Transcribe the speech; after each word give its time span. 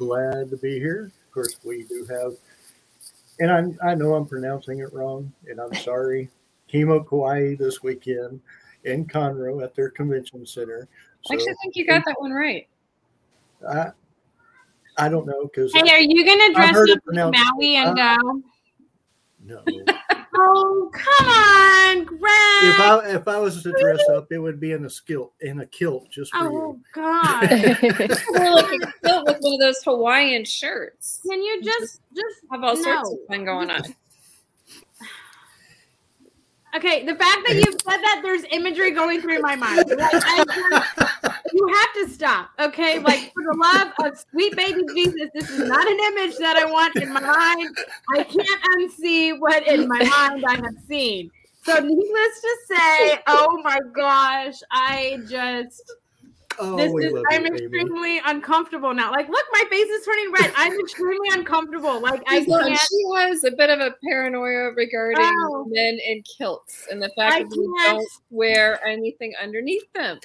Glad 0.00 0.48
to 0.48 0.56
be 0.56 0.78
here. 0.78 1.12
Of 1.26 1.30
course, 1.30 1.58
we 1.62 1.82
do 1.82 2.06
have, 2.08 2.32
and 3.38 3.76
I, 3.82 3.90
I 3.90 3.94
know 3.94 4.14
I'm 4.14 4.24
pronouncing 4.24 4.78
it 4.78 4.90
wrong, 4.94 5.30
and 5.46 5.60
I'm 5.60 5.74
sorry. 5.74 6.30
Chemo 6.72 7.06
Kauai 7.06 7.56
this 7.56 7.82
weekend 7.82 8.40
in 8.84 9.04
Conroe 9.04 9.62
at 9.62 9.74
their 9.74 9.90
convention 9.90 10.46
center. 10.46 10.88
So, 11.20 11.34
I 11.34 11.36
actually 11.36 11.54
think 11.60 11.76
you 11.76 11.86
got 11.86 12.02
that 12.06 12.18
one 12.18 12.30
right. 12.30 12.66
I, 13.68 13.90
I 14.96 15.10
don't 15.10 15.26
know 15.26 15.44
because. 15.44 15.70
Hey, 15.74 15.90
are 15.90 16.00
you 16.00 16.24
going 16.24 16.48
to 16.48 16.54
dress 16.54 16.74
up 16.74 16.98
as 17.12 17.14
Maui 17.14 17.76
and 17.76 17.98
uh, 17.98 18.16
go? 18.16 18.42
No. 19.44 19.62
Oh, 20.34 20.90
come 20.92 21.28
on, 21.28 22.04
Greg. 22.04 22.20
If 22.22 22.80
I 22.80 23.00
if 23.14 23.28
I 23.28 23.38
was 23.38 23.62
to 23.62 23.72
dress 23.72 24.00
up, 24.10 24.30
it 24.30 24.38
would 24.38 24.60
be 24.60 24.72
in 24.72 24.84
a 24.84 24.90
kilt 25.06 25.32
in 25.40 25.60
a 25.60 25.66
kilt 25.66 26.10
just 26.10 26.30
for 26.32 26.38
oh, 26.40 26.50
you. 26.50 26.80
God. 26.94 27.52
or 28.34 28.54
like 28.54 28.80
a 28.82 28.92
kilt 29.04 29.26
with 29.26 29.38
one 29.40 29.54
of 29.54 29.60
those 29.60 29.82
Hawaiian 29.82 30.44
shirts. 30.44 31.20
Can 31.28 31.42
you 31.42 31.62
just 31.62 32.00
just 32.14 32.36
have 32.50 32.62
all 32.62 32.76
no. 32.76 32.82
sorts 32.82 33.10
of 33.10 33.18
fun 33.28 33.44
going 33.44 33.70
on? 33.70 33.82
Okay, 36.76 37.04
the 37.04 37.16
fact 37.16 37.40
that 37.46 37.54
you've 37.56 37.80
said 37.80 37.98
that 37.98 38.20
there's 38.22 38.44
imagery 38.52 38.92
going 38.92 39.20
through 39.20 39.40
my 39.40 39.56
mind. 39.56 39.88
Like, 39.88 40.46
you 41.52 41.68
have 41.68 41.92
to 41.94 42.08
stop. 42.08 42.50
Okay, 42.60 43.00
like 43.00 43.32
for 43.32 43.42
the 43.42 43.56
love 43.60 43.92
of 44.04 44.24
sweet 44.30 44.54
baby 44.56 44.82
Jesus, 44.94 45.30
this 45.34 45.50
is 45.50 45.58
not 45.58 45.86
an 45.86 45.98
image 45.98 46.36
that 46.38 46.56
I 46.56 46.64
want 46.66 46.96
in 46.96 47.12
my 47.12 47.20
mind. 47.20 47.76
I 48.14 48.22
can't 48.22 48.62
unsee 48.78 49.38
what 49.38 49.66
in 49.66 49.88
my 49.88 50.04
mind 50.04 50.44
I 50.46 50.54
have 50.56 50.76
seen. 50.86 51.30
So 51.64 51.78
needless 51.78 52.40
to 52.40 52.56
say, 52.68 53.18
oh 53.26 53.60
my 53.64 53.78
gosh, 53.94 54.60
I 54.70 55.18
just 55.28 55.82
Oh, 56.58 56.76
this 56.76 56.92
is 56.92 57.14
I'm 57.30 57.46
you, 57.46 57.52
extremely 57.54 58.20
uncomfortable 58.26 58.92
now. 58.92 59.10
Like, 59.10 59.28
look, 59.28 59.44
my 59.52 59.62
face 59.70 59.86
is 59.86 60.04
turning 60.04 60.32
red. 60.32 60.52
I'm 60.56 60.78
extremely 60.78 61.28
uncomfortable. 61.32 62.00
Like, 62.00 62.22
I 62.26 62.44
So 62.44 62.58
can't. 62.58 62.78
she 62.78 63.04
was 63.04 63.44
a 63.44 63.52
bit 63.52 63.70
of 63.70 63.80
a 63.80 63.94
paranoia 64.06 64.72
regarding 64.74 65.24
Oh. 65.24 65.64
men 65.68 65.98
in 66.06 66.22
kilts 66.36 66.86
and 66.90 67.00
the 67.02 67.08
fact 67.16 67.34
I 67.34 67.42
that 67.44 67.54
you 67.56 67.74
don't 67.86 68.06
wear 68.30 68.84
anything 68.86 69.32
underneath 69.42 69.90
them. 69.94 70.18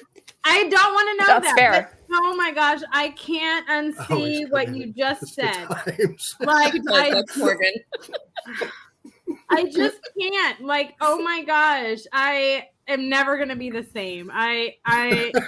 I 0.44 0.64
don't 0.68 0.72
want 0.94 1.20
to 1.20 1.24
know 1.24 1.40
That's 1.40 1.46
that. 1.46 1.56
fair. 1.56 1.96
but- 2.08 2.16
oh 2.22 2.36
my 2.36 2.52
gosh, 2.52 2.80
I 2.92 3.08
can't 3.10 3.66
unsee 3.68 4.44
Oh, 4.44 4.48
what 4.50 4.74
you 4.76 4.92
just 4.92 5.22
it's 5.22 5.34
said. 5.34 5.68
Like, 6.40 6.74
I, 6.90 7.22
Morgan. 7.36 7.72
I 9.50 9.64
just 9.64 9.98
can't. 10.20 10.60
Like, 10.60 10.94
oh 11.00 11.20
my 11.22 11.42
gosh, 11.44 12.00
I 12.12 12.64
am 12.88 13.08
never 13.08 13.38
gonna 13.38 13.56
be 13.56 13.70
the 13.70 13.84
same. 13.94 14.30
I, 14.32 14.74
I, 14.84 15.32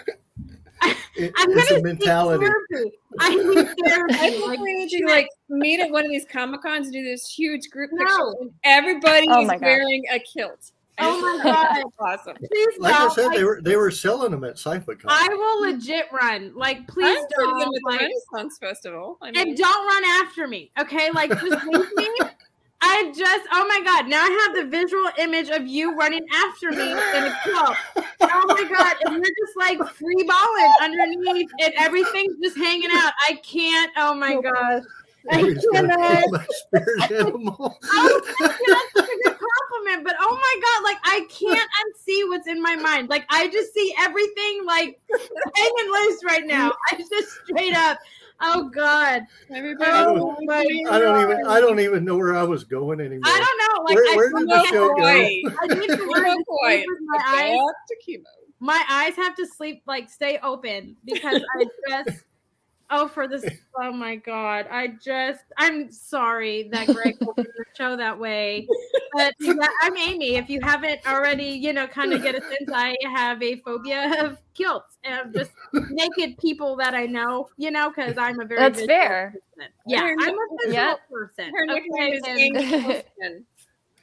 It- 1.16 1.32
I'm 1.36 1.50
it's 1.50 1.68
gonna 1.68 1.80
a 1.80 1.82
mentality. 1.82 2.46
Seek 2.46 2.54
therapy. 2.70 2.98
I 3.20 3.34
need 3.34 3.54
therapy. 3.84 4.14
I 4.14 4.30
think 4.30 4.46
Like, 4.46 4.58
we 4.60 4.72
need 4.74 4.92
you 4.92 5.06
to 5.06 5.12
like 5.12 5.28
meet 5.48 5.80
at 5.80 5.90
one 5.90 6.04
of 6.04 6.10
these 6.10 6.24
comic 6.30 6.62
cons 6.62 6.86
and 6.86 6.92
do 6.92 7.02
this 7.02 7.28
huge 7.28 7.70
group 7.70 7.90
picture. 7.90 8.04
No. 8.06 8.36
And 8.40 8.50
everybody 8.64 9.26
Oh 9.30 9.40
is 9.42 9.60
wearing 9.60 10.04
a 10.12 10.20
kilt. 10.20 10.70
Oh 11.00 11.20
my 11.20 11.42
God. 11.42 11.82
awesome. 12.00 12.36
please 12.36 12.68
Like 12.78 12.94
I 12.94 12.98
don't. 12.98 13.12
said, 13.14 13.30
they 13.32 13.44
were 13.44 13.60
they 13.62 13.76
were 13.76 13.90
selling 13.90 14.30
them 14.32 14.44
at 14.44 14.56
CypherCon. 14.56 15.04
I 15.06 15.28
will 15.28 15.72
legit 15.72 16.06
run. 16.12 16.52
Like, 16.56 16.86
please 16.88 17.06
I 17.06 17.22
enjoyed 17.22 17.60
them 17.60 17.60
don't. 17.60 17.76
at 17.76 17.82
the 17.98 17.98
Renaissance 18.32 18.58
Festival. 18.58 19.18
I 19.22 19.30
mean, 19.30 19.48
and 19.48 19.56
don't 19.56 19.86
run 19.86 20.04
after 20.24 20.46
me. 20.48 20.70
Okay, 20.78 21.10
like 21.12 21.30
just 21.30 21.42
leave 21.66 21.86
me. 21.96 22.18
I 22.80 23.12
just, 23.16 23.48
oh 23.52 23.66
my 23.66 23.80
god! 23.84 24.08
Now 24.08 24.22
I 24.22 24.46
have 24.46 24.56
the 24.64 24.70
visual 24.70 25.10
image 25.18 25.48
of 25.48 25.66
you 25.66 25.96
running 25.96 26.24
after 26.32 26.70
me 26.70 26.92
in 26.92 27.24
a 27.24 27.34
club. 27.42 27.76
Oh 28.20 28.44
my 28.46 28.68
god! 28.68 28.96
And 29.04 29.14
you're 29.14 29.24
just 29.24 29.56
like 29.56 29.78
free 29.94 30.24
balling 30.24 30.72
underneath, 30.82 31.50
and 31.60 31.72
everything's 31.78 32.36
just 32.42 32.56
hanging 32.56 32.90
out. 32.92 33.12
I 33.28 33.34
can't. 33.42 33.90
Oh 33.96 34.14
my 34.14 34.40
god! 34.40 34.82
I 35.30 35.42
cannot. 35.72 36.24
my 36.30 36.46
spirit 36.50 37.10
animal. 37.10 37.78
Oh, 37.90 38.20
thank. 38.38 38.52
That's 38.68 38.92
such 38.94 39.08
a 39.08 39.28
good 39.28 39.38
compliment. 39.38 40.04
But 40.04 40.16
oh 40.20 40.36
my 40.36 40.60
god, 40.62 40.84
like 40.84 40.98
I 41.04 41.26
can't 41.28 41.70
unsee 41.80 42.28
what's 42.28 42.46
in 42.46 42.62
my 42.62 42.76
mind. 42.76 43.08
Like 43.08 43.26
I 43.30 43.48
just 43.48 43.74
see 43.74 43.92
everything 43.98 44.64
like 44.66 45.00
hanging 45.54 45.92
loose 45.92 46.24
right 46.24 46.46
now. 46.46 46.72
I 46.90 46.96
just 46.96 47.12
straight 47.44 47.74
up. 47.74 47.98
Oh 48.40 48.68
god. 48.68 49.22
everybody. 49.52 49.90
Oh 49.92 50.36
my 50.42 50.58
I 50.90 50.98
don't 50.98 51.22
even. 51.30 51.46
I 51.46 51.60
don't 51.60 51.80
even 51.80 52.04
know 52.04 52.16
where 52.16 52.36
I 52.36 52.44
was 52.44 52.64
going 52.64 53.00
anymore. 53.00 53.22
I 53.24 53.38
don't 53.38 53.58
know. 53.76 53.82
Like 53.84 53.94
Where- 53.96 54.12
I 54.12 54.16
where 54.16 54.30
did 54.30 54.48
the 54.48 54.64
show 54.66 54.88
go? 54.94 55.02
I 55.04 55.66
need 55.74 55.88
to 55.88 55.96
Chemo 55.96 56.12
learn 56.12 56.36
to 56.38 56.44
Kauai. 56.62 56.84
my 57.06 57.24
eyes. 57.26 57.58
To 57.88 57.96
chemo. 58.08 58.22
My 58.60 58.82
eyes 58.90 59.14
have 59.16 59.34
to 59.36 59.46
sleep 59.46 59.82
like 59.86 60.08
stay 60.10 60.38
open 60.42 60.96
because 61.04 61.42
I 61.56 61.64
just 62.04 62.24
oh 62.90 63.06
for 63.08 63.28
this 63.28 63.44
oh 63.80 63.92
my 63.92 64.16
god 64.16 64.66
I 64.70 64.88
just 65.02 65.44
I'm 65.58 65.90
sorry 65.92 66.68
that 66.72 66.86
Greg 66.88 67.16
opened 67.20 67.46
the 67.56 67.64
show 67.76 67.96
that 67.96 68.18
way 68.18 68.66
but 69.12 69.34
yeah, 69.40 69.54
I'm 69.82 69.96
Aimee 69.96 70.36
if 70.36 70.48
you 70.48 70.60
haven't 70.62 71.00
already 71.06 71.44
you 71.50 71.72
know 71.72 71.86
kind 71.86 72.12
of 72.12 72.22
get 72.22 72.34
a 72.34 72.40
sense 72.40 72.70
I 72.72 72.96
have 73.14 73.42
a 73.42 73.56
phobia 73.60 74.24
of 74.24 74.38
kilts 74.54 74.96
and 75.04 75.32
just 75.34 75.50
naked 75.90 76.38
people 76.38 76.76
that 76.76 76.94
I 76.94 77.06
know 77.06 77.48
you 77.58 77.70
know 77.70 77.90
because 77.90 78.16
I'm 78.18 78.40
a 78.40 78.44
very 78.46 78.60
That's 78.60 78.84
fair. 78.84 79.34
person. 79.56 79.72
yeah 79.86 80.02
I'm 80.20 80.34
a 80.34 80.46
visual 80.64 80.72
Yeah. 80.74 80.94
person 81.10 81.52
Her 81.54 81.66
nickname 81.66 81.92
okay, 82.02 82.10
is 82.16 82.22
and- 82.26 82.40
Aimee 82.56 82.82
Poston. 82.82 83.44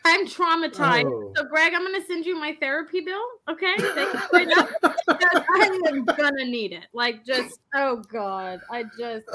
I'm 0.05 0.27
traumatized. 0.27 1.05
Oh. 1.05 1.33
So, 1.35 1.45
Greg, 1.45 1.73
I'm 1.73 1.81
going 1.81 1.99
to 1.99 2.05
send 2.05 2.25
you 2.25 2.39
my 2.39 2.55
therapy 2.59 3.01
bill. 3.01 3.23
Okay. 3.49 3.75
Take 3.77 4.13
it 4.13 4.23
straight 4.27 4.57
up, 4.57 4.69
because 4.81 5.43
I 5.55 5.81
am 5.87 6.05
going 6.05 6.37
to 6.37 6.45
need 6.45 6.73
it. 6.73 6.85
Like, 6.93 7.25
just, 7.25 7.59
oh, 7.73 8.03
God. 8.11 8.61
I 8.71 8.83
just, 8.97 9.25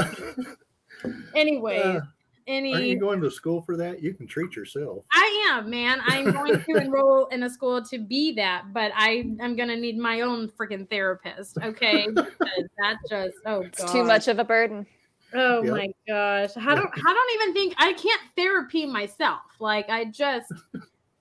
anyways, 1.35 1.85
Uh, 1.85 2.01
Aren't 2.49 2.67
you 2.67 2.75
any, 2.75 2.95
going 2.97 3.21
to 3.21 3.31
school 3.31 3.63
for 3.63 3.77
that? 3.77 4.03
You 4.03 4.15
can 4.15 4.27
treat 4.27 4.57
yourself. 4.57 5.05
I 5.13 5.53
am, 5.53 5.71
man. 5.71 6.01
I'm 6.07 6.33
going 6.33 6.61
to 6.61 6.77
enroll 6.77 7.27
in 7.27 7.43
a 7.43 7.51
school 7.51 7.83
to 7.83 7.99
be 7.99 8.33
that, 8.35 8.73
but 8.73 8.93
I 8.97 9.25
am 9.41 9.57
going 9.57 9.69
to 9.69 9.77
need 9.77 9.99
my 9.99 10.23
own 10.23 10.49
freaking 10.49 10.89
therapist. 10.89 11.59
Okay. 11.63 12.07
Because 12.09 12.33
that 12.79 12.97
just, 13.09 13.37
oh, 13.47 13.63
God. 13.63 13.67
It's 13.67 13.93
too 13.93 14.05
much 14.05 14.29
of 14.29 14.39
a 14.39 14.45
burden. 14.45 14.87
Oh 15.35 15.63
Yep. 15.63 15.73
my 15.73 15.89
gosh. 16.09 16.51
I 16.57 16.75
don't 16.75 16.91
I 16.93 17.13
don't 17.15 17.43
even 17.43 17.55
think 17.55 17.75
I 17.79 17.93
can't 17.93 18.21
therapy 18.37 18.87
myself. 18.87 19.41
Like 19.59 19.89
I 19.89 20.05
just 20.07 20.53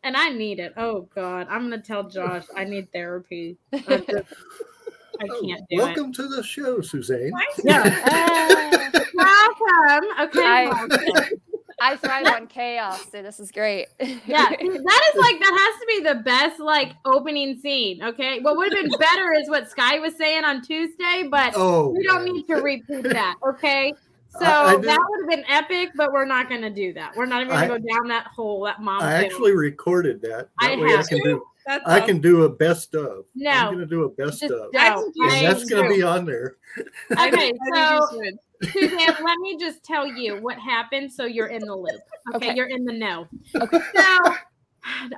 and 0.04 0.16
I 0.18 0.30
need 0.30 0.60
it. 0.60 0.74
Oh 0.78 1.02
god. 1.14 1.48
I'm 1.50 1.64
gonna 1.70 1.82
tell 1.82 2.10
Josh 2.10 2.46
I 2.56 2.64
need 2.64 2.92
therapy. 2.92 3.58
I, 3.74 3.78
just, 3.98 4.12
I 5.22 5.28
Oh, 5.30 5.42
can't 5.42 5.62
do 5.70 5.78
it. 5.80 5.84
welcome 5.84 6.14
to 6.14 6.28
the 6.28 6.42
show, 6.44 6.82
Suzanne. 6.82 7.32
it. 7.58 7.66
Yeah. 7.66 8.90
welcome. 9.14 10.10
Okay. 10.22 10.42
I- 10.46 11.30
I 11.82 11.96
thrive 11.96 12.26
on 12.28 12.48
chaos, 12.48 13.06
so 13.10 13.22
this 13.22 13.40
is 13.40 13.54
great. 13.54 13.88
Yeah, 14.02 14.50
that 14.50 14.60
is 14.60 14.68
like 15.22 15.40
that 15.40 15.72
has 15.72 15.80
to 15.80 15.86
be 15.88 16.02
the 16.04 16.16
best 16.26 16.60
like 16.60 16.92
opening 17.06 17.58
scene. 17.62 18.04
Okay, 18.04 18.42
what 18.42 18.58
would 18.58 18.74
have 18.74 18.84
been 18.84 19.00
better 19.00 19.32
is 19.32 19.48
what 19.50 19.70
Sky 19.72 19.98
was 20.00 20.14
saying 20.18 20.44
on 20.44 20.62
Tuesday, 20.62 21.30
but 21.32 21.54
Oh, 21.56 21.92
we 21.98 22.04
don't 22.04 22.26
man. 22.26 22.34
need 22.34 22.48
to 22.48 22.56
repeat 22.56 23.04
that. 23.04 23.36
Okay, 23.48 23.94
so 24.30 24.46
I- 24.46 24.72
I 24.72 24.76
do- 24.76 24.82
that 24.84 25.00
would 25.10 25.20
have 25.22 25.30
been 25.30 25.46
epic, 25.50 25.92
but 25.96 26.12
we're 26.12 26.26
not 26.26 26.50
going 26.50 26.62
to 26.62 26.70
do 26.70 26.94
that. 26.94 27.16
We're 27.16 27.26
not 27.26 27.42
even 27.42 27.54
going 27.54 27.70
to 27.70 27.80
go 27.80 27.94
down 27.98 28.08
that 28.10 28.28
hole 28.28 28.64
that 28.66 28.82
mom. 28.82 29.02
I 29.02 29.22
failed. 29.22 29.26
actually 29.26 29.56
recorded 29.56 30.22
that. 30.22 30.50
I 30.60 30.76
That 30.76 30.80
way 30.80 30.94
I 30.94 30.98
have 30.98 31.08
can 31.08 31.20
do 31.24 31.44
That's 31.70 31.84
I 31.86 32.00
can 32.00 32.20
do 32.20 32.46
a 32.46 32.50
best 32.50 32.96
of. 32.96 33.26
No. 33.36 33.52
I'm 33.52 33.74
gonna 33.74 33.86
do 33.86 34.04
a 34.06 34.10
best 34.10 34.40
Just 34.40 34.52
of. 34.52 34.72
don't. 34.72 34.76
I 34.76 34.90
can 34.90 35.12
do 35.12 35.30
And 35.30 35.46
that's 35.46 35.66
gonna 35.70 35.88
be 35.88 36.02
on 36.02 36.26
there. 36.26 36.56
Okay, 37.12 37.30
think- 37.30 37.30
I 37.30 37.30
think 37.30 37.58
so 37.76 38.22
you. 38.24 38.38
Suzanne, 38.72 39.16
let 39.24 39.38
me 39.40 39.56
just 39.60 39.84
tell 39.84 40.08
you 40.08 40.38
what 40.42 40.58
happened 40.58 41.12
so 41.12 41.26
you're 41.26 41.48
in 41.48 41.62
the 41.62 41.76
loop. 41.76 42.02
Okay, 42.34 42.48
Okay. 42.48 42.56
you're 42.56 42.70
in 42.70 42.86
the 42.86 42.94
know. 42.94 43.28
Okay. 43.56 43.80
So 43.96 44.36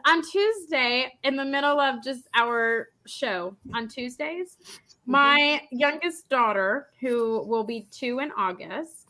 on 0.06 0.22
Tuesday, 0.30 1.13
in 1.24 1.38
the 1.38 1.46
middle 1.46 1.80
of 1.80 2.04
just 2.04 2.28
our 2.36 2.90
show 3.08 3.56
on 3.74 3.88
Tuesdays, 3.88 4.58
mm-hmm. 4.62 5.12
my 5.12 5.62
youngest 5.72 6.28
daughter, 6.28 6.90
who 7.00 7.46
will 7.48 7.63
be 7.63 7.88
two 7.92 8.19
in 8.19 8.31
August, 8.34 9.00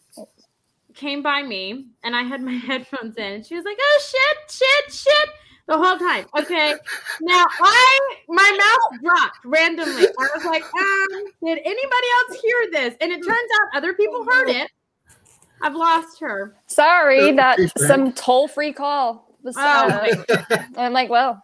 came 1.01 1.23
by 1.23 1.41
me 1.41 1.87
and 2.03 2.15
I 2.15 2.21
had 2.21 2.41
my 2.41 2.53
headphones 2.69 3.17
in 3.17 3.23
and 3.23 3.45
she 3.45 3.55
was 3.55 3.65
like, 3.65 3.77
oh 3.79 4.01
shit, 4.01 4.51
shit, 4.51 4.93
shit. 4.93 5.29
The 5.67 5.77
whole 5.77 5.97
time. 5.97 6.25
Okay. 6.37 6.75
Now 7.21 7.45
I 7.61 8.15
my 8.27 8.57
mouth 8.91 9.01
dropped 9.01 9.37
randomly. 9.45 10.05
I 10.05 10.27
was 10.35 10.43
like, 10.45 10.63
um, 10.63 11.23
did 11.43 11.59
anybody 11.59 12.07
else 12.29 12.41
hear 12.41 12.71
this? 12.71 12.95
And 12.99 13.11
it 13.11 13.17
turns 13.25 13.49
out 13.61 13.77
other 13.77 13.93
people 13.93 14.25
heard 14.29 14.49
it. 14.49 14.69
I've 15.61 15.75
lost 15.75 16.19
her. 16.19 16.55
Sorry 16.67 17.31
that 17.33 17.59
some 17.77 18.11
toll 18.13 18.47
free 18.47 18.73
call 18.73 19.37
was. 19.43 19.55
Oh, 19.57 19.61
Uh, 19.61 20.57
I'm 20.75 20.93
like, 20.93 21.09
well, 21.09 21.41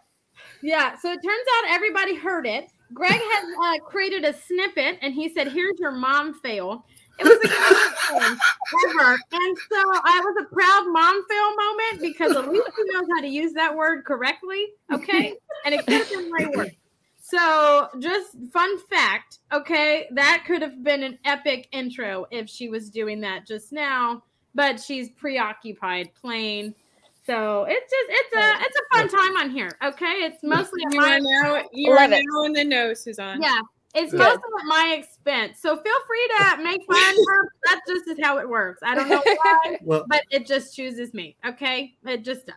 Yeah, 0.62 0.96
so 0.98 1.10
it 1.10 1.20
turns 1.24 1.46
out 1.56 1.70
everybody 1.70 2.14
heard 2.16 2.46
it. 2.46 2.66
Greg 2.92 3.12
had 3.12 3.44
uh, 3.62 3.78
created 3.84 4.24
a 4.24 4.32
snippet 4.32 4.98
and 5.00 5.14
he 5.14 5.28
said, 5.28 5.48
Here's 5.48 5.78
your 5.78 5.92
mom 5.92 6.34
fail. 6.40 6.84
It 7.18 7.24
was 7.24 7.38
the 7.40 7.48
thing 8.18 8.38
ever. 9.00 9.18
And 9.32 9.58
so 9.70 9.76
I 10.04 10.20
was 10.24 10.44
a 10.44 10.54
proud 10.54 10.84
mom 10.92 11.24
fail 11.28 11.56
moment 11.56 12.00
because 12.00 12.36
at 12.36 12.50
least 12.50 12.70
she 12.76 12.92
knows 12.92 13.06
how 13.14 13.20
to 13.22 13.28
use 13.28 13.52
that 13.54 13.74
word 13.76 14.04
correctly. 14.04 14.66
Okay. 14.92 15.34
And 15.64 15.74
it 15.74 15.84
could 15.86 15.94
have 15.94 16.10
been 16.10 16.30
way 16.30 16.46
worse. 16.54 16.70
So, 17.20 17.88
just 17.98 18.28
fun 18.54 18.78
fact, 18.88 19.40
okay, 19.52 20.06
that 20.12 20.44
could 20.46 20.62
have 20.62 20.82
been 20.82 21.02
an 21.02 21.18
epic 21.26 21.68
intro 21.72 22.26
if 22.30 22.48
she 22.48 22.70
was 22.70 22.88
doing 22.88 23.20
that 23.20 23.46
just 23.46 23.70
now, 23.70 24.22
but 24.54 24.80
she's 24.80 25.10
preoccupied 25.10 26.10
playing. 26.14 26.74
So 27.26 27.66
it's 27.68 27.92
just 27.92 28.06
it's 28.08 28.34
a 28.34 28.64
it's 28.64 28.78
a 28.78 28.96
fun 28.96 29.08
time 29.10 29.36
on 29.36 29.50
here. 29.50 29.70
Okay, 29.84 30.06
it's 30.06 30.42
mostly 30.42 30.82
You 30.90 31.00
are 31.00 31.20
now 31.20 31.62
you 31.74 31.92
are 31.92 32.04
it. 32.04 32.10
now 32.10 32.44
in 32.44 32.54
the 32.54 32.64
know, 32.64 32.94
Suzanne. 32.94 33.42
yeah, 33.42 33.60
it's 33.94 34.12
Good. 34.12 34.18
mostly 34.18 34.42
at 34.60 34.66
my 34.66 34.96
expense. 34.98 35.60
So 35.60 35.76
feel 35.76 35.94
free 36.06 36.30
to 36.38 36.56
make 36.62 36.80
fun 36.86 37.10
of 37.10 37.16
her. 37.28 37.52
That 37.64 37.80
just 37.88 38.08
is 38.08 38.18
how 38.22 38.38
it 38.38 38.48
works. 38.48 38.80
I 38.82 38.94
don't 38.94 39.08
know 39.08 39.22
why, 39.24 39.78
Well, 39.82 40.04
but 40.08 40.22
it 40.30 40.46
just 40.46 40.76
chooses 40.76 41.14
me. 41.14 41.36
Okay, 41.46 41.94
it 42.06 42.22
just 42.24 42.46
does. 42.46 42.56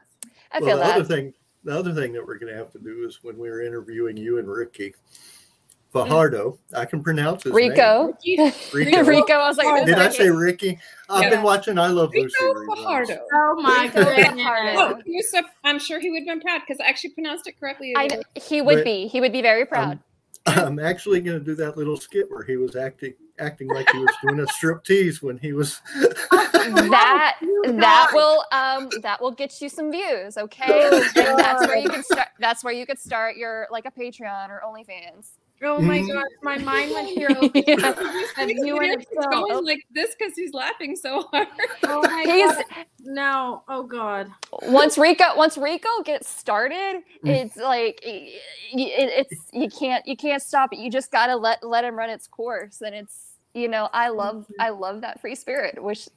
I 0.51 0.59
well 0.59 0.69
feel 0.69 0.77
the 0.77 0.85
other 0.85 1.03
thing, 1.03 1.33
the 1.63 1.77
other 1.77 1.93
thing 1.93 2.13
that 2.13 2.25
we're 2.25 2.37
going 2.37 2.51
to 2.51 2.57
have 2.57 2.71
to 2.71 2.79
do 2.79 3.05
is 3.07 3.19
when 3.23 3.37
we 3.37 3.49
were 3.49 3.61
interviewing 3.61 4.17
you 4.17 4.39
and 4.39 4.47
Ricky 4.47 4.89
mm-hmm. 4.89 6.09
Fajardo, 6.09 6.57
I 6.75 6.85
can 6.85 7.01
pronounce 7.03 7.43
his 7.43 7.53
Rico. 7.53 8.17
name. 8.25 8.51
Rico. 8.73 9.03
Rico. 9.03 9.33
I 9.33 9.47
was 9.47 9.57
like, 9.57 9.85
Did 9.85 9.95
I 9.95 10.09
say 10.09 10.29
Ricky? 10.29 10.77
I've 11.09 11.23
Yeah. 11.23 11.29
been 11.29 11.43
watching 11.43 11.77
I 11.77 11.87
Love 11.87 12.11
Lucy. 12.13 12.33
Rico 12.43 12.53
reruns. 12.59 12.75
Fajardo. 12.77 13.19
Oh 13.33 13.61
my 13.61 13.83
Rico 13.83 14.03
goodness. 14.03 14.27
Fajardo. 14.29 14.79
Oh, 14.79 15.21
so, 15.29 15.41
I'm 15.63 15.79
sure 15.79 15.99
he 15.99 16.09
would 16.09 16.19
have 16.19 16.27
been 16.27 16.41
proud 16.41 16.61
because 16.65 16.79
I 16.81 16.89
actually 16.89 17.11
pronounced 17.11 17.47
it 17.47 17.59
correctly. 17.59 17.93
I 17.95 18.21
he 18.35 18.61
would 18.61 18.77
But- 18.77 18.85
be. 18.85 19.07
He 19.07 19.21
would 19.21 19.31
be 19.31 19.41
very 19.41 19.65
proud. 19.65 19.99
I'm 20.45 20.79
actually 20.79 21.21
going 21.21 21.39
to 21.39 21.45
do 21.45 21.55
that 21.55 21.77
little 21.77 21.97
skit 21.97 22.29
where 22.29 22.43
he 22.43 22.57
was 22.57 22.75
acting 22.75 23.13
acting 23.39 23.67
like 23.67 23.89
he 23.91 23.97
was 23.97 24.15
doing 24.21 24.39
a 24.39 24.47
strip 24.47 24.83
tease 24.83 25.21
when 25.21 25.37
he 25.37 25.53
was. 25.53 25.81
that 26.21 27.37
that 27.41 28.11
will 28.13 28.43
um 28.51 28.89
that 29.01 29.21
will 29.21 29.31
get 29.31 29.61
you 29.61 29.69
some 29.69 29.91
views, 29.91 30.37
okay? 30.37 30.65
Oh, 30.67 31.09
and 31.15 31.39
that's 31.39 31.67
where 31.67 31.77
you 31.77 31.89
can 31.89 32.03
start. 32.03 32.29
That's 32.39 32.63
where 32.63 32.73
you 32.73 32.85
could 32.85 32.99
start 32.99 33.37
your 33.37 33.67
like 33.71 33.85
a 33.85 33.91
Patreon 33.91 34.49
or 34.49 34.61
OnlyFans. 34.65 35.31
Oh 35.63 35.79
my 35.79 35.99
Mhm. 35.99 36.07
gosh, 36.13 36.25
my 36.41 36.57
mind 36.71 36.91
went 36.91 37.07
here. 37.09 37.29
Yeah. 37.53 37.93
And 38.37 38.49
you 38.49 38.79
and 38.79 38.99
He's 38.99 39.07
Phil. 39.09 39.29
going 39.29 39.63
like 39.65 39.85
this 39.91 40.15
because 40.17 40.33
he's 40.35 40.53
laughing 40.53 40.95
so 40.95 41.21
hard. 41.31 41.47
Oh 41.83 42.01
my 42.01 42.23
He's 42.25 42.51
god. 42.51 42.65
No. 43.01 43.63
Oh 43.67 43.83
god. 43.83 44.31
once 44.63 44.97
Rico 44.97 45.25
once 45.35 45.57
Rico 45.57 45.89
gets 46.03 46.27
started, 46.29 47.03
Mm. 47.23 47.29
it's 47.45 47.57
like 47.57 47.99
y- 48.05 48.31
y- 48.73 48.93
it, 48.97 49.27
it's 49.31 49.41
you 49.53 49.69
can't 49.69 50.05
you 50.07 50.15
can't 50.17 50.41
stop 50.41 50.73
it. 50.73 50.79
You 50.79 50.89
just 50.89 51.11
gotta 51.11 51.35
let 51.35 51.61
let 51.63 51.83
him 51.83 51.95
run 51.95 52.09
its 52.09 52.25
course, 52.27 52.81
and 52.81 52.95
it's 52.95 53.33
you 53.53 53.67
know 53.67 53.89
I 53.93 54.09
love 54.09 54.45
I 54.59 54.69
love 54.69 55.01
that 55.01 55.21
free 55.21 55.35
spirit. 55.35 55.81
Which 55.83 56.07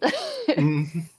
Mhm. 0.48 1.10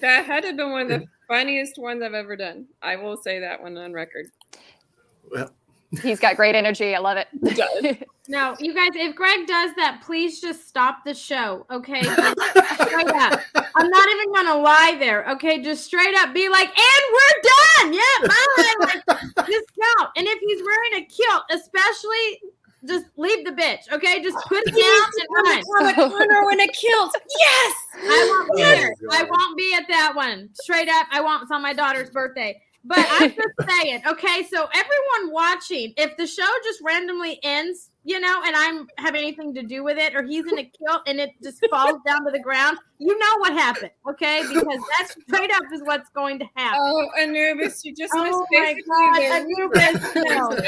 That 0.00 0.24
had 0.26 0.42
to 0.42 0.48
have 0.48 0.56
been 0.56 0.70
one 0.72 0.82
of 0.92 1.00
the 1.00 1.06
funniest 1.28 1.78
ones 1.78 2.02
I've 2.02 2.14
ever 2.14 2.36
done. 2.36 2.66
I 2.82 2.96
will 2.96 3.16
say 3.16 3.40
that 3.40 3.62
one 3.62 3.76
on 3.78 3.92
record. 3.92 4.26
well, 5.30 5.50
he's 6.00 6.20
got 6.20 6.36
great 6.36 6.54
energy. 6.54 6.94
I 6.94 6.98
love 6.98 7.16
it. 7.16 7.28
He 7.42 7.54
does. 7.54 7.96
No, 8.28 8.54
you 8.60 8.72
guys, 8.72 8.90
if 8.94 9.16
Greg 9.16 9.48
does 9.48 9.74
that, 9.74 10.00
please 10.06 10.40
just 10.40 10.68
stop 10.68 11.04
the 11.04 11.12
show, 11.12 11.66
okay? 11.72 12.00
straight 12.02 13.08
up. 13.08 13.40
I'm 13.76 13.90
not 13.90 14.08
even 14.10 14.32
gonna 14.32 14.58
lie 14.58 14.96
there, 14.98 15.28
okay? 15.32 15.60
Just 15.60 15.84
straight 15.84 16.14
up 16.14 16.32
be 16.32 16.48
like, 16.48 16.68
and 16.68 17.04
we're 17.12 17.42
done. 17.42 17.92
Yeah, 17.92 18.28
bye. 18.28 18.74
Like, 18.78 19.46
just 19.48 19.66
go. 19.76 20.06
And 20.16 20.26
if 20.28 20.38
he's 20.38 20.62
wearing 20.64 21.02
a 21.02 21.06
kilt, 21.06 21.42
especially 21.50 22.40
just 22.86 23.06
leave 23.16 23.44
the 23.44 23.50
bitch, 23.50 23.90
okay? 23.92 24.22
Just 24.22 24.36
put 24.46 24.62
it 24.66 24.70
down 24.70 25.10
and 25.18 25.28
run. 25.30 25.62
on 25.80 25.86
the 25.86 26.16
corner 26.16 26.50
in 26.52 26.60
a 26.60 26.68
kilt. 26.68 27.12
Yes. 27.38 27.74
I 27.96 28.26
won't 28.30 28.56
be 28.56 28.62
Oh, 28.62 28.66
there. 28.66 28.94
I 29.10 29.24
won't 29.24 29.56
be 29.56 29.74
at 29.74 29.88
that 29.88 30.14
one. 30.14 30.48
Straight 30.54 30.88
up, 30.88 31.06
I 31.10 31.20
won't. 31.20 31.42
It's 31.42 31.50
on 31.52 31.60
my 31.60 31.72
daughter's 31.72 32.10
birthday. 32.10 32.60
But 32.84 33.06
I'm 33.10 33.30
just 33.34 33.70
saying, 33.70 34.02
okay. 34.06 34.46
So 34.52 34.68
everyone 34.74 35.32
watching, 35.32 35.94
if 35.96 36.16
the 36.16 36.26
show 36.26 36.46
just 36.64 36.80
randomly 36.84 37.38
ends, 37.42 37.90
you 38.04 38.18
know, 38.18 38.42
and 38.44 38.56
I'm 38.56 38.88
have 38.98 39.14
anything 39.14 39.54
to 39.54 39.62
do 39.62 39.84
with 39.84 39.98
it, 39.98 40.14
or 40.16 40.24
he's 40.24 40.44
in 40.50 40.58
a 40.58 40.64
kilt 40.64 41.02
and 41.06 41.20
it 41.20 41.30
just 41.42 41.64
falls 41.70 42.00
down 42.04 42.24
to 42.24 42.32
the 42.32 42.40
ground, 42.40 42.78
you 42.98 43.16
know 43.16 43.38
what 43.38 43.52
happened, 43.52 43.92
okay? 44.08 44.42
Because 44.48 44.80
that's 44.98 45.16
straight 45.22 45.52
up 45.52 45.62
is 45.72 45.82
what's 45.84 46.10
going 46.10 46.38
to 46.40 46.46
happen. 46.56 46.80
Oh, 46.80 47.08
Anubis, 47.20 47.84
you 47.84 47.94
just 47.94 48.12
Oh 48.16 48.46
missed 48.50 48.52
my 48.52 48.74
God, 48.88 49.16
the 49.16 49.94
Anubis, 49.94 50.14
no. 50.16 50.58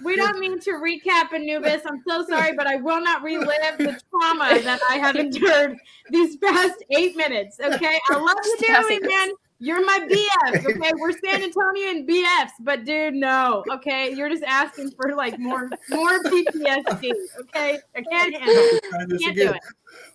We 0.00 0.16
don't 0.16 0.38
mean 0.38 0.60
to 0.60 0.70
recap 0.74 1.32
Anubis. 1.32 1.82
I'm 1.84 2.02
so 2.06 2.24
sorry, 2.24 2.52
but 2.54 2.68
I 2.68 2.76
will 2.76 3.00
not 3.00 3.22
relive 3.22 3.78
the 3.78 4.00
trauma 4.10 4.60
that 4.62 4.80
I 4.88 4.98
have 4.98 5.16
endured 5.16 5.76
these 6.10 6.36
past 6.36 6.84
eight 6.96 7.16
minutes. 7.16 7.58
Okay. 7.60 7.98
I 8.10 8.16
love 8.16 8.36
you 8.44 8.56
dearly, 8.60 8.94
eight 8.94 9.02
minutes. 9.02 9.26
man. 9.26 9.28
You're 9.60 9.84
my 9.84 10.06
BF. 10.52 10.66
Okay. 10.66 10.92
We're 10.96 11.12
San 11.12 11.42
Antonio 11.42 11.88
and 11.88 12.08
BFs, 12.08 12.50
but 12.60 12.84
dude, 12.84 13.14
no. 13.14 13.64
Okay. 13.70 14.12
You're 14.14 14.28
just 14.28 14.44
asking 14.44 14.92
for 14.92 15.14
like 15.14 15.38
more 15.38 15.68
more 15.90 16.22
PTSD. 16.22 17.12
Okay. 17.40 17.78
I 17.96 18.02
can't 18.02 18.34
handle 18.34 18.54
it. 18.54 19.20
Can't 19.20 19.36
do 19.36 19.50
it. 19.50 19.60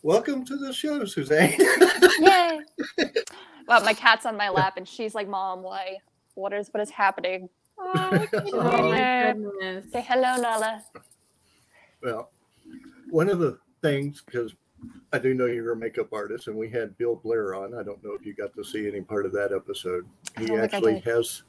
Welcome 0.02 0.46
to 0.46 0.58
the 0.58 0.72
show, 0.72 1.04
Suzanne. 1.06 1.54
Yay! 2.20 2.60
Well, 3.66 3.82
my 3.84 3.94
cat's 3.94 4.26
on 4.26 4.36
my 4.36 4.50
lap, 4.50 4.74
and 4.76 4.86
she's 4.86 5.16
like, 5.16 5.28
"Mom, 5.28 5.64
why? 5.64 6.00
What 6.36 6.52
is 6.52 6.68
what 6.74 6.82
is 6.82 6.90
happening?" 6.90 7.48
Oh, 7.80 8.28
oh 8.34 8.90
my 8.90 9.34
goodness. 9.34 9.92
Say 9.92 10.02
hello, 10.02 10.36
Nala. 10.36 10.84
well, 12.02 12.32
one 13.10 13.30
of 13.30 13.40
the 13.40 13.58
things 13.82 14.22
because 14.26 14.54
I 15.12 15.20
do 15.20 15.34
know 15.34 15.46
you're 15.46 15.74
a 15.74 15.76
makeup 15.76 16.12
artist, 16.12 16.48
and 16.48 16.56
we 16.56 16.70
had 16.70 16.98
Bill 16.98 17.16
Blair 17.16 17.56
on. 17.56 17.74
I 17.76 17.84
don't 17.84 18.04
know 18.04 18.14
if 18.14 18.26
you 18.26 18.34
got 18.34 18.54
to 18.56 18.64
see 18.64 18.88
any 18.88 19.02
part 19.02 19.26
of 19.26 19.32
that 19.34 19.52
episode. 19.54 20.08
He 20.40 20.46
don't 20.48 20.58
think 20.60 20.60
I 20.60 20.64
actually 20.78 21.00
has. 21.02 21.44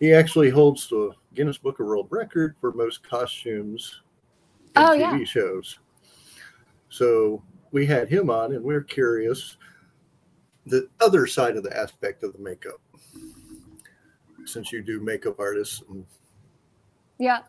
He 0.00 0.12
actually 0.12 0.50
holds 0.50 0.88
the 0.88 1.12
Guinness 1.34 1.58
Book 1.58 1.80
of 1.80 1.86
World 1.86 2.08
Record 2.10 2.56
for 2.60 2.72
most 2.72 3.02
costumes 3.08 4.02
in 4.76 4.82
Oh, 4.82 4.88
TV 4.90 5.18
yeah. 5.20 5.24
shows. 5.24 5.78
So 6.88 7.42
we 7.72 7.86
had 7.86 8.08
him 8.08 8.30
on, 8.30 8.52
and 8.52 8.64
we're 8.64 8.82
curious 8.82 9.56
the 10.66 10.88
other 11.00 11.26
side 11.26 11.56
of 11.56 11.62
the 11.62 11.76
aspect 11.76 12.22
of 12.22 12.32
the 12.32 12.38
makeup. 12.38 12.80
Since 14.46 14.72
you 14.72 14.82
do 14.82 15.00
makeup 15.00 15.38
artists, 15.38 15.82
and 15.88 16.04
Yeah, 17.18 17.40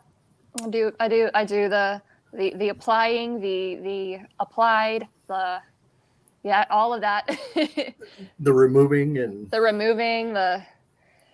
I 0.64 0.70
do. 0.70 0.92
I 1.00 1.08
do. 1.08 1.30
I 1.34 1.46
do 1.46 1.68
the 1.70 2.02
the 2.34 2.54
the 2.56 2.70
applying, 2.70 3.40
the 3.40 3.76
the 3.78 4.20
applied, 4.40 5.08
the 5.28 5.60
yeah, 6.44 6.66
all 6.70 6.94
of 6.94 7.02
that. 7.02 7.28
the 8.40 8.54
removing 8.54 9.18
and 9.18 9.50
the 9.50 9.62
removing, 9.62 10.34
the 10.34 10.64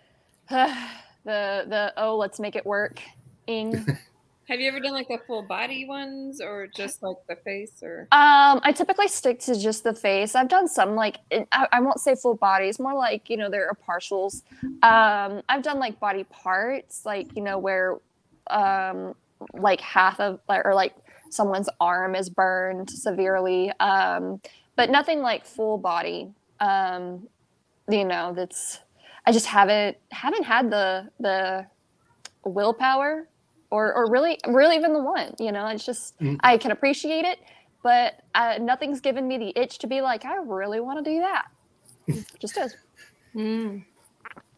the 0.50 0.76
the 1.26 1.94
oh, 1.98 2.18
let's 2.18 2.40
make 2.40 2.56
it 2.56 2.66
work. 2.66 3.02
Ing. 3.48 3.86
Have 4.48 4.60
you 4.60 4.68
ever 4.68 4.82
done 4.82 4.92
like 4.92 5.08
the 5.08 5.20
full 5.28 5.44
body 5.44 5.86
ones 5.86 6.42
or 6.42 6.68
just 6.68 7.02
like 7.04 7.16
the 7.30 7.38
face 7.38 7.72
or 7.82 8.02
Um, 8.12 8.60
I 8.64 8.74
typically 8.76 9.08
stick 9.08 9.40
to 9.42 9.58
just 9.58 9.86
the 9.86 9.94
face. 9.94 10.36
I've 10.36 10.50
done 10.50 10.68
some 10.68 10.96
like 10.96 11.20
it- 11.30 11.48
I, 11.54 11.68
I 11.72 11.80
won't 11.80 12.00
say 12.02 12.16
full 12.16 12.36
bodies, 12.36 12.80
more 12.80 12.94
like 12.94 13.30
you 13.30 13.38
know 13.38 13.50
there 13.50 13.70
are 13.70 13.78
partials. 13.88 14.42
Um, 14.84 15.42
I've 15.48 15.62
done 15.64 15.80
like 15.80 16.00
body 16.00 16.26
parts, 16.26 17.06
like 17.06 17.36
you 17.36 17.42
know 17.44 17.60
where, 17.60 18.00
um, 18.50 19.16
like 19.54 19.80
half 19.80 20.20
of 20.20 20.40
or 20.50 20.74
like 20.76 20.96
someone's 21.32 21.70
arm 21.82 22.16
is 22.16 22.30
burned 22.30 22.90
severely. 22.92 23.72
Um, 23.80 24.42
but 24.78 24.92
nothing 24.92 25.22
like 25.22 25.46
full 25.46 25.80
body. 25.80 26.34
Um, 26.62 27.28
you 27.90 28.06
know 28.06 28.34
that's 28.36 28.80
I 29.26 29.32
just 29.34 29.48
haven't 29.48 29.98
haven't 30.12 30.44
had 30.46 30.72
the 30.72 31.10
the 31.20 31.68
willpower 32.46 33.28
or 33.72 33.94
or 33.94 34.12
really 34.12 34.40
really 34.48 34.76
even 34.76 34.94
the 34.94 35.04
one. 35.04 35.34
You 35.40 35.52
know, 35.52 35.68
it's 35.68 35.86
just 35.86 36.20
Mm. 36.20 36.38
I 36.42 36.58
can 36.58 36.72
appreciate 36.72 37.26
it, 37.26 37.40
but 37.84 38.22
uh, 38.36 38.60
nothing's 38.62 39.02
given 39.02 39.28
me 39.28 39.38
the 39.38 39.54
itch 39.60 39.80
to 39.80 39.88
be 39.88 40.02
like, 40.02 40.26
I 40.26 40.38
really 40.38 40.80
want 40.80 41.04
to 41.04 41.12
do 41.12 41.20
that. 41.20 41.46
Just 42.40 42.56
does. 42.56 42.76
Mm. 43.36 43.86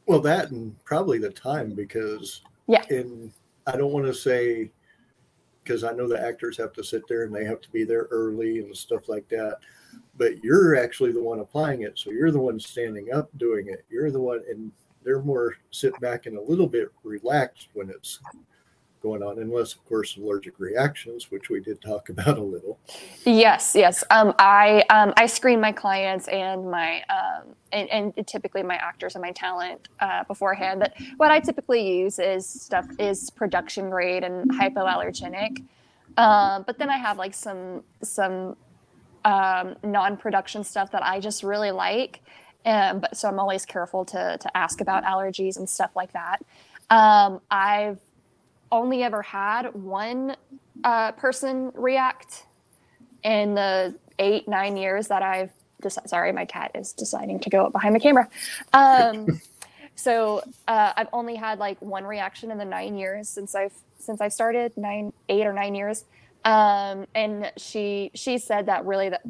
Well, 0.07 0.19
that 0.21 0.51
and 0.51 0.75
probably 0.85 1.19
the 1.19 1.29
time 1.29 1.75
because 1.75 2.41
Yeah. 2.67 2.83
and 2.89 3.31
I 3.67 3.77
don't 3.77 3.93
want 3.93 4.07
to 4.07 4.13
say 4.15 4.71
because 5.63 5.83
I 5.83 5.93
know 5.93 6.07
the 6.07 6.19
actors 6.19 6.57
have 6.57 6.73
to 6.73 6.83
sit 6.83 7.07
there 7.07 7.23
and 7.23 7.33
they 7.33 7.45
have 7.45 7.61
to 7.61 7.71
be 7.71 7.83
there 7.83 8.07
early 8.11 8.59
and 8.59 8.75
stuff 8.75 9.09
like 9.09 9.27
that. 9.29 9.59
But 10.17 10.43
you're 10.43 10.75
actually 10.75 11.11
the 11.11 11.23
one 11.23 11.39
applying 11.39 11.81
it, 11.81 11.97
so 11.97 12.11
you're 12.11 12.31
the 12.31 12.39
one 12.39 12.59
standing 12.59 13.13
up 13.13 13.29
doing 13.37 13.67
it. 13.67 13.85
You're 13.89 14.11
the 14.11 14.19
one, 14.19 14.41
and 14.49 14.71
they're 15.03 15.21
more 15.21 15.55
sit 15.71 15.99
back 15.99 16.25
and 16.25 16.37
a 16.37 16.41
little 16.41 16.67
bit 16.67 16.89
relaxed 17.03 17.69
when 17.73 17.89
it's 17.89 18.19
going 19.03 19.21
on, 19.21 19.37
unless 19.37 19.73
of 19.73 19.85
course 19.85 20.17
allergic 20.17 20.59
reactions, 20.59 21.29
which 21.29 21.49
we 21.49 21.59
did 21.59 21.81
talk 21.81 22.09
about 22.13 22.37
a 22.37 22.41
little. 22.41 22.79
Yes, 23.25 23.73
yes. 23.75 24.03
Um, 24.09 24.33
I 24.39 24.83
um, 24.89 25.13
I 25.17 25.27
screen 25.27 25.59
my 25.59 25.71
clients 25.71 26.27
and 26.29 26.71
my 26.71 27.03
um, 27.09 27.55
and, 27.71 27.89
and 27.89 28.27
typically 28.27 28.63
my 28.63 28.75
actors 28.75 29.15
and 29.15 29.21
my 29.21 29.31
talent 29.31 29.89
uh, 29.99 30.23
beforehand. 30.23 30.79
But 30.79 30.93
what 31.17 31.29
I 31.29 31.39
typically 31.39 31.99
use 31.99 32.17
is 32.17 32.47
stuff 32.47 32.87
is 32.97 33.29
production 33.29 33.89
grade 33.89 34.23
and 34.23 34.49
hypoallergenic. 34.51 35.63
Um, 36.17 36.63
but 36.65 36.77
then 36.77 36.89
I 36.89 36.97
have 36.97 37.17
like 37.17 37.33
some 37.33 37.83
some 38.01 38.55
um, 39.25 39.75
non-production 39.83 40.63
stuff 40.63 40.91
that 40.91 41.03
I 41.03 41.19
just 41.19 41.43
really 41.43 41.71
like. 41.71 42.21
Um, 42.65 42.99
but 42.99 43.17
so 43.17 43.27
I'm 43.27 43.39
always 43.39 43.65
careful 43.65 44.05
to 44.05 44.37
to 44.39 44.57
ask 44.57 44.79
about 44.79 45.03
allergies 45.03 45.57
and 45.57 45.69
stuff 45.69 45.91
like 45.95 46.13
that. 46.13 46.39
Um, 46.89 47.41
I've 47.51 47.99
only 48.73 49.03
ever 49.03 49.21
had 49.21 49.73
one 49.73 50.35
uh, 50.83 51.13
person 51.13 51.71
react 51.75 52.45
in 53.23 53.55
the 53.55 53.95
eight 54.19 54.47
nine 54.49 54.75
years 54.75 55.07
that 55.07 55.21
I've. 55.21 55.51
Dec- 55.81 56.07
sorry, 56.09 56.31
my 56.31 56.45
cat 56.45 56.71
is 56.75 56.91
deciding 56.93 57.39
to 57.41 57.49
go 57.49 57.65
up 57.65 57.71
behind 57.71 57.95
the 57.95 57.99
camera. 57.99 58.27
Um, 58.73 59.41
so 59.95 60.41
uh, 60.67 60.93
I've 60.97 61.09
only 61.13 61.35
had 61.35 61.59
like 61.59 61.81
one 61.81 62.03
reaction 62.03 62.51
in 62.51 62.57
the 62.57 62.65
nine 62.65 62.97
years 62.97 63.29
since 63.29 63.53
I've 63.53 63.73
since 63.99 64.19
I've 64.19 64.33
started 64.33 64.75
nine 64.75 65.13
eight 65.29 65.45
or 65.45 65.53
nine 65.53 65.75
years. 65.75 66.03
Um, 66.43 67.05
and 67.15 67.51
she 67.57 68.11
she 68.15 68.37
said 68.37 68.65
that 68.65 68.85
really 68.85 69.09
that 69.09 69.21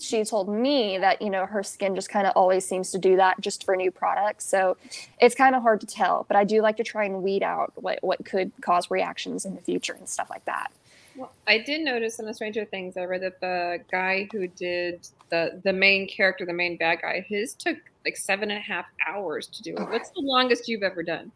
she 0.00 0.24
told 0.24 0.48
me 0.48 0.98
that 0.98 1.20
you 1.20 1.30
know 1.30 1.46
her 1.46 1.62
skin 1.62 1.94
just 1.94 2.08
kind 2.08 2.26
of 2.26 2.32
always 2.34 2.64
seems 2.64 2.90
to 2.90 2.98
do 2.98 3.16
that 3.16 3.40
just 3.40 3.64
for 3.64 3.76
new 3.76 3.90
products 3.90 4.44
so 4.44 4.76
it's 5.20 5.34
kind 5.34 5.54
of 5.54 5.62
hard 5.62 5.80
to 5.80 5.86
tell 5.86 6.24
but 6.28 6.36
i 6.36 6.44
do 6.44 6.62
like 6.62 6.76
to 6.76 6.84
try 6.84 7.04
and 7.04 7.22
weed 7.22 7.42
out 7.42 7.72
what, 7.76 7.98
what 8.02 8.24
could 8.24 8.50
cause 8.60 8.90
reactions 8.90 9.44
in 9.44 9.54
the 9.54 9.60
future 9.60 9.92
and 9.92 10.08
stuff 10.08 10.28
like 10.30 10.44
that 10.44 10.72
Well, 11.16 11.32
I 11.46 11.58
did 11.58 11.82
notice 11.82 12.18
in 12.20 12.26
the 12.26 12.32
Stranger 12.32 12.64
Things, 12.64 12.96
I 12.96 13.04
read 13.04 13.22
that 13.22 13.40
the 13.40 13.80
guy 13.90 14.28
who 14.32 14.46
did 14.46 15.06
the 15.28 15.60
the 15.64 15.72
main 15.72 16.08
character, 16.08 16.46
the 16.46 16.52
main 16.52 16.76
bad 16.76 17.02
guy, 17.02 17.20
his 17.28 17.54
took 17.54 17.76
like 18.04 18.16
seven 18.16 18.50
and 18.50 18.58
a 18.58 18.62
half 18.62 18.86
hours 19.06 19.46
to 19.48 19.62
do 19.62 19.74
it. 19.74 19.88
What's 19.90 20.10
the 20.10 20.22
longest 20.22 20.68
you've 20.68 20.84
ever 20.84 21.02
done? 21.02 21.32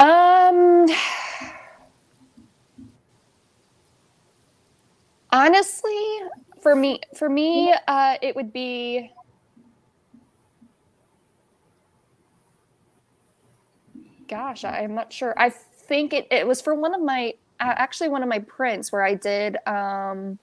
um 0.00 0.86
honestly 5.32 6.20
for 6.62 6.76
me 6.76 7.00
for 7.16 7.28
me 7.28 7.74
uh 7.88 8.16
it 8.22 8.36
would 8.36 8.52
be 8.52 9.10
gosh 14.28 14.64
i'm 14.64 14.94
not 14.94 15.12
sure. 15.12 15.34
I 15.36 15.50
think 15.50 16.12
it, 16.12 16.28
it 16.30 16.46
was 16.46 16.60
for 16.60 16.74
one 16.74 16.94
of 16.94 17.02
my 17.02 17.34
uh, 17.58 17.74
actually 17.76 18.08
one 18.08 18.22
of 18.22 18.28
my 18.28 18.38
prints 18.38 18.92
where 18.92 19.02
i 19.02 19.14
did 19.14 19.56
um 19.66 20.38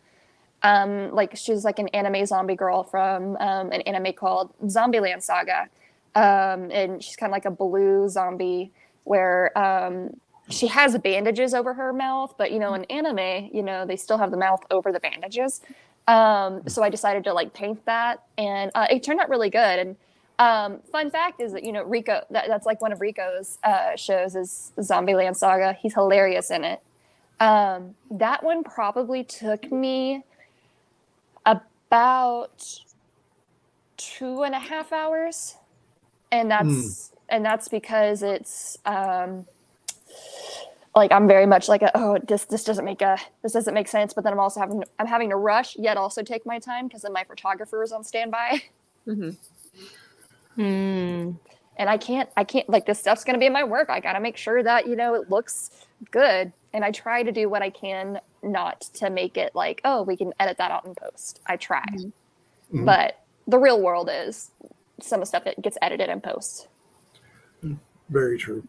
um 0.63 1.11
like 1.13 1.35
she's 1.35 1.63
like 1.63 1.79
an 1.79 1.87
anime 1.89 2.25
zombie 2.25 2.55
girl 2.55 2.83
from 2.83 3.37
um, 3.37 3.71
an 3.71 3.81
anime 3.81 4.13
called 4.13 4.53
zombieland 4.63 5.23
saga. 5.23 5.69
Um 6.15 6.71
and 6.71 7.03
she's 7.03 7.15
kind 7.15 7.29
of 7.29 7.33
like 7.33 7.45
a 7.45 7.51
blue 7.51 8.09
zombie 8.09 8.71
where 9.03 9.57
um 9.57 10.19
she 10.49 10.67
has 10.67 10.97
bandages 10.97 11.53
over 11.53 11.73
her 11.73 11.93
mouth 11.93 12.33
but 12.37 12.51
you 12.51 12.59
know 12.59 12.73
in 12.73 12.83
anime 12.85 13.49
you 13.53 13.61
know 13.61 13.85
they 13.85 13.95
still 13.95 14.17
have 14.17 14.31
the 14.31 14.37
mouth 14.37 14.61
over 14.71 14.91
the 14.91 14.99
bandages 14.99 15.61
um 16.07 16.61
so 16.67 16.83
i 16.83 16.89
decided 16.89 17.23
to 17.23 17.33
like 17.33 17.53
paint 17.53 17.83
that 17.85 18.23
and 18.37 18.71
uh, 18.75 18.87
it 18.89 19.03
turned 19.03 19.19
out 19.19 19.29
really 19.29 19.49
good 19.49 19.79
and 19.79 19.95
um, 20.39 20.79
fun 20.91 21.09
fact 21.09 21.41
is 21.41 21.53
that 21.53 21.63
you 21.63 21.71
know 21.71 21.83
Rico 21.83 22.21
that, 22.29 22.45
that's 22.47 22.65
like 22.65 22.81
one 22.81 22.91
of 22.91 23.01
Rico's 23.01 23.57
uh, 23.63 23.95
shows 23.95 24.35
is 24.35 24.71
Zombieland 24.77 25.35
Saga. 25.35 25.73
He's 25.73 25.93
hilarious 25.93 26.51
in 26.51 26.63
it. 26.63 26.81
Um, 27.39 27.95
that 28.11 28.43
one 28.43 28.63
probably 28.63 29.23
took 29.23 29.71
me 29.71 30.23
about 31.45 32.81
two 33.97 34.43
and 34.43 34.53
a 34.53 34.59
half 34.59 34.93
hours, 34.93 35.55
and 36.31 36.51
that's 36.51 37.11
and 37.29 37.43
that's 37.43 37.67
because 37.67 38.21
it's 38.21 38.77
um, 38.85 39.45
like 40.97 41.11
I'm 41.11 41.27
very 41.27 41.45
much 41.45 41.69
like 41.69 41.83
a, 41.83 41.91
oh 41.95 42.17
this 42.27 42.45
this 42.45 42.63
doesn't 42.63 42.83
make 42.83 43.01
a 43.01 43.17
this 43.43 43.53
doesn't 43.53 43.73
make 43.73 43.87
sense, 43.87 44.13
but 44.13 44.23
then 44.23 44.33
I'm 44.33 44.39
also 44.39 44.59
having 44.59 44.83
I'm 44.99 45.07
having 45.07 45.29
to 45.29 45.35
rush 45.35 45.75
yet 45.77 45.95
also 45.95 46.23
take 46.23 46.45
my 46.45 46.59
time 46.59 46.87
because 46.87 47.03
then 47.03 47.13
my 47.13 47.23
photographer 47.23 47.81
is 47.83 47.91
on 47.91 48.03
standby. 48.03 48.61
Mm-hmm. 49.07 49.29
Hmm. 50.55 51.31
and 51.77 51.89
I 51.89 51.95
can't 51.97 52.29
I 52.35 52.43
can't 52.43 52.67
like 52.69 52.85
this 52.85 52.99
stuff's 52.99 53.23
gonna 53.23 53.37
be 53.37 53.45
in 53.45 53.53
my 53.53 53.63
work. 53.63 53.89
I 53.89 54.01
gotta 54.01 54.19
make 54.19 54.35
sure 54.35 54.61
that 54.63 54.85
you 54.85 54.97
know 54.97 55.13
it 55.13 55.29
looks 55.29 55.71
good, 56.11 56.51
and 56.73 56.83
I 56.83 56.91
try 56.91 57.23
to 57.23 57.31
do 57.31 57.47
what 57.47 57.61
I 57.61 57.69
can 57.69 58.19
not 58.43 58.81
to 58.95 59.09
make 59.09 59.37
it 59.37 59.55
like 59.55 59.79
oh 59.85 60.03
we 60.03 60.17
can 60.17 60.33
edit 60.41 60.57
that 60.57 60.71
out 60.71 60.85
in 60.85 60.93
post. 60.93 61.39
I 61.47 61.55
try, 61.55 61.85
Mhm. 62.73 62.85
but 62.85 63.23
the 63.47 63.57
real 63.59 63.81
world 63.81 64.09
is 64.11 64.51
some 65.01 65.21
of 65.21 65.21
the 65.21 65.27
stuff 65.27 65.45
that 65.45 65.61
gets 65.61 65.77
edited 65.81 66.09
in 66.09 66.19
post. 66.19 66.67
Very 68.09 68.37
true. 68.37 68.67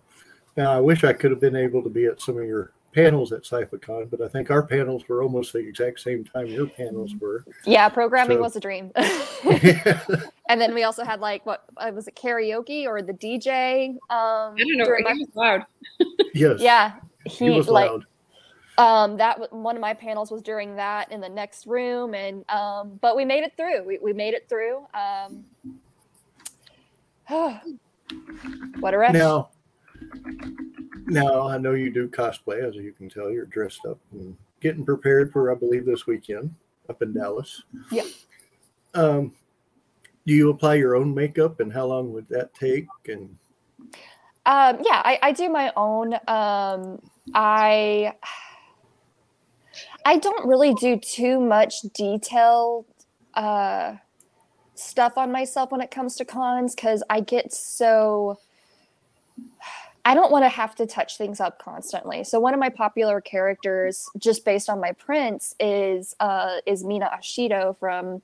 Now, 0.58 0.72
I 0.72 0.80
wish 0.80 1.04
I 1.04 1.12
could 1.12 1.30
have 1.30 1.38
been 1.38 1.54
able 1.54 1.84
to 1.84 1.88
be 1.88 2.06
at 2.06 2.20
some 2.20 2.36
of 2.36 2.44
your 2.44 2.72
panels 2.92 3.32
at 3.32 3.44
CypherCon, 3.44 4.10
but 4.10 4.20
I 4.20 4.26
think 4.26 4.50
our 4.50 4.64
panels 4.64 5.08
were 5.08 5.22
almost 5.22 5.52
the 5.52 5.60
exact 5.60 6.00
same 6.00 6.24
time 6.24 6.46
your 6.48 6.66
panels 6.66 7.14
were. 7.20 7.44
Yeah, 7.64 7.88
programming 7.88 8.38
So- 8.38 8.42
was 8.42 8.56
a 8.56 8.60
dream. 8.60 8.90
and 10.48 10.60
then 10.60 10.74
we 10.74 10.82
also 10.82 11.04
had 11.04 11.20
like 11.20 11.46
what 11.46 11.62
uh, 11.76 11.92
was 11.94 12.08
it 12.08 12.16
karaoke 12.16 12.86
or 12.86 13.02
the 13.02 13.12
DJ? 13.12 13.90
Um, 13.90 13.98
I 14.10 14.54
don't 14.56 14.76
know. 14.78 14.84
during 14.84 15.06
He 15.06 15.12
my- 15.12 15.18
was 15.20 15.28
loud. 15.36 15.64
yes, 16.34 16.60
yeah, 16.60 16.94
he, 17.24 17.44
he, 17.44 17.50
was 17.50 17.68
like 17.68 17.92
loud. 17.92 18.04
um 18.78 19.16
that 19.18 19.52
one 19.52 19.76
of 19.76 19.80
my 19.80 19.94
panels 19.94 20.32
was 20.32 20.42
during 20.42 20.74
that 20.74 21.12
in 21.12 21.20
the 21.20 21.28
next 21.28 21.68
room 21.68 22.14
and 22.14 22.44
um 22.50 22.98
but 23.00 23.14
we 23.14 23.24
made 23.24 23.44
it 23.44 23.52
through 23.56 23.84
we, 23.86 23.98
we 24.02 24.12
made 24.12 24.34
it 24.34 24.48
through 24.48 24.84
um 24.92 25.44
what 28.80 28.92
a 28.94 28.98
rush 28.98 29.12
Now, 29.12 29.50
now 31.06 31.48
I 31.48 31.58
know 31.58 31.72
you 31.72 31.90
do 31.90 32.08
cosplay, 32.08 32.66
as 32.66 32.74
you 32.74 32.92
can 32.92 33.08
tell. 33.08 33.30
You're 33.30 33.46
dressed 33.46 33.84
up 33.86 33.98
and 34.12 34.36
getting 34.60 34.84
prepared 34.84 35.32
for, 35.32 35.50
I 35.50 35.54
believe, 35.54 35.86
this 35.86 36.06
weekend 36.06 36.54
up 36.88 37.02
in 37.02 37.12
Dallas. 37.12 37.62
Yeah. 37.90 38.04
Um, 38.94 39.32
do 40.26 40.34
you 40.34 40.50
apply 40.50 40.74
your 40.74 40.96
own 40.96 41.14
makeup, 41.14 41.60
and 41.60 41.72
how 41.72 41.86
long 41.86 42.12
would 42.12 42.28
that 42.28 42.54
take? 42.54 42.86
And 43.06 43.36
um 44.48 44.78
yeah 44.82 45.02
I, 45.04 45.18
I 45.22 45.32
do 45.32 45.48
my 45.50 45.72
own 45.76 46.14
um 46.26 47.00
i 47.34 48.14
i 50.06 50.16
don't 50.16 50.48
really 50.48 50.74
do 50.74 50.96
too 50.96 51.38
much 51.38 51.82
detailed 51.94 52.86
uh 53.34 53.96
stuff 54.74 55.18
on 55.18 55.30
myself 55.30 55.70
when 55.70 55.82
it 55.82 55.90
comes 55.90 56.16
to 56.16 56.24
cons 56.24 56.74
because 56.74 57.02
i 57.10 57.20
get 57.20 57.52
so 57.52 58.38
i 60.08 60.14
don't 60.14 60.32
want 60.32 60.44
to 60.44 60.50
have 60.50 60.74
to 60.74 60.86
touch 60.86 61.18
things 61.18 61.40
up 61.40 61.60
constantly 61.60 62.24
so 62.24 62.40
one 62.40 62.54
of 62.54 62.60
my 62.60 62.70
popular 62.70 63.20
characters 63.20 64.08
just 64.18 64.44
based 64.44 64.70
on 64.70 64.80
my 64.80 64.92
prints 64.92 65.54
is 65.60 66.16
uh 66.20 66.58
is 66.66 66.84
mina 66.84 67.10
ashido 67.18 67.76
from 67.78 68.22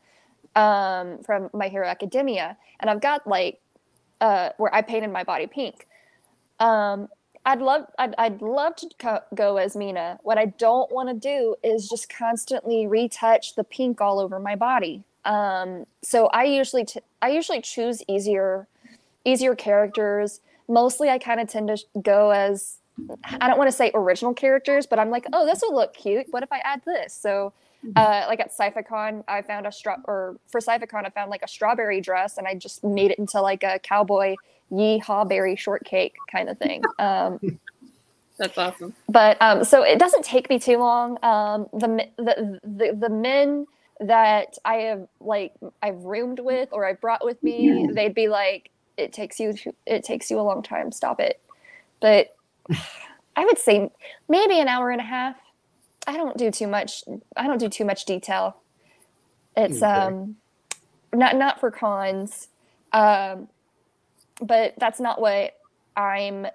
um 0.56 1.18
from 1.24 1.50
my 1.54 1.68
hero 1.68 1.88
academia 1.88 2.56
and 2.80 2.90
i've 2.90 3.02
got 3.02 3.26
like 3.26 3.60
uh 4.22 4.50
where 4.58 4.74
i 4.74 4.82
painted 4.82 5.12
my 5.12 5.24
body 5.24 5.48
pink 5.48 5.86
um, 6.60 7.08
I'd 7.46 7.60
love 7.60 7.86
I'd, 7.98 8.14
I'd 8.18 8.42
love 8.42 8.76
to 8.76 8.88
co- 8.98 9.22
go 9.34 9.58
as 9.58 9.76
Mina. 9.76 10.20
What 10.24 10.38
I 10.38 10.46
don't 10.46 10.92
want 10.92 11.10
to 11.10 11.14
do 11.14 11.56
is 11.64 11.88
just 11.88 12.08
constantly 12.10 12.86
retouch 12.86 13.54
the 13.54 13.64
pink 13.64 14.00
all 14.00 14.20
over 14.20 14.40
my 14.40 14.56
body. 14.56 15.04
Um, 15.24 15.86
so 16.02 16.28
I 16.28 16.44
usually 16.44 16.86
t- 16.86 17.00
I 17.22 17.30
usually 17.30 17.62
choose 17.62 18.02
easier 18.08 18.66
easier 19.24 19.54
characters. 19.54 20.40
Mostly 20.68 21.10
I 21.10 21.18
kind 21.18 21.40
of 21.40 21.48
tend 21.48 21.68
to 21.68 21.78
go 22.00 22.30
as 22.30 22.78
I 23.40 23.48
don't 23.48 23.58
want 23.58 23.68
to 23.68 23.76
say 23.76 23.90
original 23.94 24.32
characters, 24.32 24.86
but 24.86 24.98
I'm 24.98 25.10
like, 25.10 25.26
oh, 25.32 25.44
this 25.44 25.62
will 25.62 25.74
look 25.74 25.94
cute. 25.94 26.26
What 26.30 26.42
if 26.42 26.52
I 26.52 26.58
add 26.58 26.82
this? 26.86 27.12
So, 27.12 27.52
uh, 27.96 28.24
like 28.28 28.40
at 28.40 28.56
SciFiCon, 28.56 29.24
I 29.26 29.42
found 29.42 29.66
a 29.66 29.72
straw, 29.72 29.96
or 30.04 30.36
for 30.46 30.60
SciFiCon, 30.60 31.04
I 31.04 31.10
found 31.10 31.30
like 31.30 31.42
a 31.42 31.48
strawberry 31.48 32.00
dress, 32.00 32.38
and 32.38 32.46
I 32.46 32.54
just 32.54 32.84
made 32.84 33.10
it 33.10 33.18
into 33.18 33.40
like 33.40 33.62
a 33.64 33.78
cowboy 33.80 34.36
yeehaw 34.72 35.28
berry 35.28 35.56
shortcake 35.56 36.14
kind 36.30 36.48
of 36.48 36.58
thing. 36.58 36.82
Um, 36.98 37.58
That's 38.38 38.56
awesome. 38.58 38.94
but 39.08 39.36
um, 39.40 39.64
so 39.64 39.82
it 39.82 39.98
doesn't 39.98 40.24
take 40.24 40.48
me 40.48 40.58
too 40.58 40.78
long. 40.78 41.18
Um, 41.22 41.66
the, 41.72 42.08
the 42.16 42.60
the 42.64 42.96
the 42.98 43.08
men 43.08 43.66
that 44.00 44.56
I 44.64 44.74
have 44.74 45.06
like 45.20 45.52
I've 45.82 46.02
roomed 46.04 46.40
with 46.40 46.68
or 46.72 46.84
I've 46.86 47.00
brought 47.00 47.24
with 47.24 47.42
me, 47.42 47.88
they'd 47.92 48.14
be 48.14 48.28
like, 48.28 48.70
"It 48.96 49.12
takes 49.12 49.40
you 49.40 49.54
it 49.86 50.04
takes 50.04 50.30
you 50.30 50.40
a 50.40 50.42
long 50.42 50.62
time. 50.62 50.92
Stop 50.92 51.20
it." 51.20 51.40
But 52.00 52.28
I 53.36 53.44
would 53.44 53.58
say 53.58 53.90
maybe 54.28 54.60
an 54.60 54.68
hour 54.68 54.90
and 54.90 55.00
a 55.00 55.04
half. 55.04 55.36
I 56.06 56.16
don't 56.16 56.36
do 56.38 56.50
too 56.50 56.66
much. 56.68 57.04
I 57.36 57.46
don't 57.46 57.58
do 57.58 57.68
too 57.68 57.84
much 57.84 58.04
detail. 58.06 58.56
It's 59.56 59.82
Okay. 59.82 59.82
um 59.82 60.36
not 61.14 61.36
not 61.36 61.60
for 61.60 61.70
cons, 61.70 62.48
um, 62.92 63.48
but 64.40 64.74
that's 64.78 65.00
not 65.00 65.20
what 65.20 65.54
I'm 65.96 66.46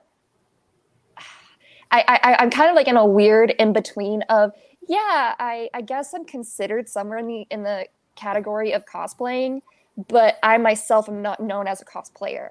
I, 1.91 2.03
I 2.07 2.35
I'm 2.39 2.49
kind 2.51 2.69
of 2.69 2.75
like 2.75 2.87
in 2.87 2.97
a 2.97 3.05
weird 3.05 3.51
in 3.51 3.73
between 3.73 4.23
of 4.23 4.51
yeah 4.87 5.35
I 5.39 5.69
I 5.73 5.81
guess 5.81 6.13
I'm 6.13 6.25
considered 6.25 6.89
somewhere 6.89 7.19
in 7.19 7.27
the 7.27 7.47
in 7.51 7.63
the 7.63 7.87
category 8.15 8.73
of 8.73 8.85
cosplaying, 8.85 9.61
but 10.07 10.37
I 10.43 10.57
myself 10.57 11.09
am 11.09 11.21
not 11.21 11.39
known 11.39 11.67
as 11.67 11.81
a 11.81 11.85
cosplayer. 11.85 12.49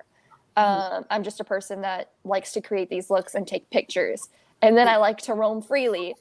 Mm-hmm. 0.57 0.95
Um, 0.95 1.05
I'm 1.11 1.23
just 1.23 1.41
a 1.41 1.45
person 1.45 1.81
that 1.83 2.13
likes 2.25 2.53
to 2.53 2.61
create 2.61 2.91
these 2.91 3.11
looks 3.11 3.35
and 3.35 3.47
take 3.47 3.69
pictures, 3.71 4.29
and 4.63 4.77
then 4.77 4.89
I 4.89 4.97
like 4.97 5.19
to 5.19 5.35
roam 5.35 5.63
freely 5.63 6.15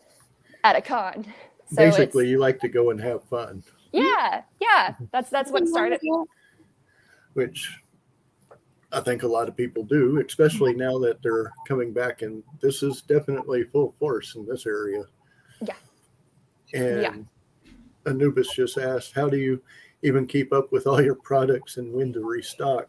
at 0.63 0.75
a 0.75 0.81
con. 0.81 1.25
So 1.69 1.75
basically, 1.75 2.29
you 2.29 2.39
like 2.39 2.61
to 2.61 2.69
go 2.69 2.91
and 2.91 3.01
have 3.01 3.25
fun, 3.25 3.61
yeah, 3.91 4.41
yeah, 4.61 4.95
that's 5.11 5.29
that's 5.29 5.51
what 5.51 5.67
started. 5.67 5.99
Mm-hmm. 5.99 6.23
which 7.33 7.69
I 8.91 9.01
think 9.01 9.23
a 9.23 9.27
lot 9.27 9.47
of 9.47 9.57
people 9.57 9.83
do, 9.83 10.23
especially 10.25 10.71
mm-hmm. 10.71 10.79
now 10.79 10.99
that 10.99 11.21
they're 11.21 11.51
coming 11.67 11.93
back, 11.93 12.21
and 12.21 12.43
this 12.61 12.83
is 12.83 13.01
definitely 13.01 13.63
full 13.63 13.93
force 13.99 14.35
in 14.35 14.45
this 14.45 14.65
area. 14.65 15.03
Yeah. 15.61 15.73
And 16.73 17.01
Yeah. 17.01 17.15
Anubis 18.05 18.53
just 18.55 18.77
asked, 18.77 19.13
how 19.13 19.27
do 19.27 19.37
you 19.37 19.61
even 20.01 20.27
keep 20.27 20.53
up 20.53 20.71
with 20.71 20.87
all 20.87 21.01
your 21.01 21.15
products 21.15 21.77
and 21.77 21.93
when 21.93 22.13
to 22.13 22.21
restock? 22.21 22.87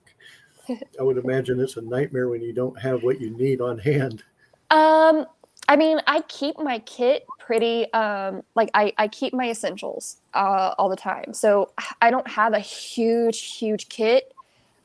I 0.69 1.03
would 1.03 1.19
imagine 1.19 1.61
it's 1.61 1.77
a 1.77 1.83
nightmare 1.83 2.29
when 2.29 2.43
you 2.43 2.53
don't 2.53 2.79
have 2.81 3.03
what 3.03 3.21
you 3.21 3.31
need 3.31 3.61
on 3.61 3.79
hand. 3.79 4.23
Um, 4.71 5.27
I 5.69 5.77
mean, 5.77 6.01
I 6.07 6.23
keep 6.23 6.59
my 6.59 6.79
kit 6.81 7.27
pretty 7.39 7.91
um 7.95 8.43
like 8.55 8.71
I 8.75 8.93
I 8.99 9.09
keep 9.09 9.33
my 9.33 9.49
essentials 9.49 10.19
uh 10.35 10.75
all 10.77 10.89
the 10.91 10.97
time. 10.97 11.33
So 11.33 11.73
I 12.03 12.11
don't 12.11 12.29
have 12.29 12.53
a 12.53 12.59
huge 12.59 13.57
huge 13.57 13.89
kit. 13.89 14.35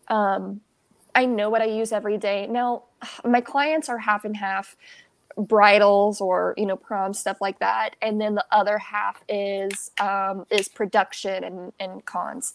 Um 0.07 0.61
I 1.15 1.25
know 1.25 1.49
what 1.49 1.61
I 1.61 1.65
use 1.65 1.91
every 1.91 2.17
day. 2.17 2.47
Now, 2.47 2.85
my 3.23 3.39
clients 3.39 3.87
are 3.87 3.99
half 3.99 4.25
and 4.25 4.35
half 4.35 4.75
bridals 5.37 6.21
or, 6.21 6.53
you 6.57 6.65
know, 6.65 6.75
prom 6.75 7.13
stuff 7.13 7.39
like 7.41 7.59
that, 7.59 7.95
and 8.01 8.19
then 8.19 8.35
the 8.35 8.45
other 8.51 8.77
half 8.77 9.23
is 9.29 9.91
um 9.99 10.45
is 10.49 10.67
production 10.67 11.43
and 11.43 11.73
and 11.79 12.05
cons. 12.05 12.53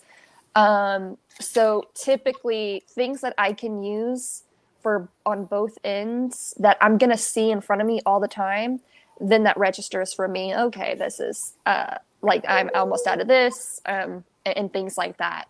Um 0.54 1.18
so 1.40 1.85
typically 1.94 2.85
things 2.88 3.20
that 3.20 3.35
I 3.38 3.52
can 3.52 3.82
use 3.82 4.42
for 4.80 5.08
on 5.26 5.44
both 5.44 5.78
ends 5.85 6.54
that 6.58 6.76
I'm 6.80 6.99
gonna 6.99 7.18
see 7.18 7.50
in 7.50 7.61
front 7.61 7.82
of 7.82 7.87
me 7.87 8.00
all 8.06 8.20
the 8.20 8.28
time, 8.28 8.80
then 9.20 9.42
that 9.44 9.56
registers 9.56 10.12
for 10.14 10.28
me. 10.28 10.54
Okay, 10.54 10.94
this 10.94 11.20
is 11.20 11.54
uh, 11.66 11.97
like 12.23 12.44
I'm 12.49 12.70
almost 12.75 13.06
out 13.06 13.20
of 13.20 13.28
this, 13.28 13.80
um, 13.87 14.25
and, 14.44 14.56
and 14.56 14.73
things 14.73 14.97
like 14.97 15.16
that. 15.18 15.49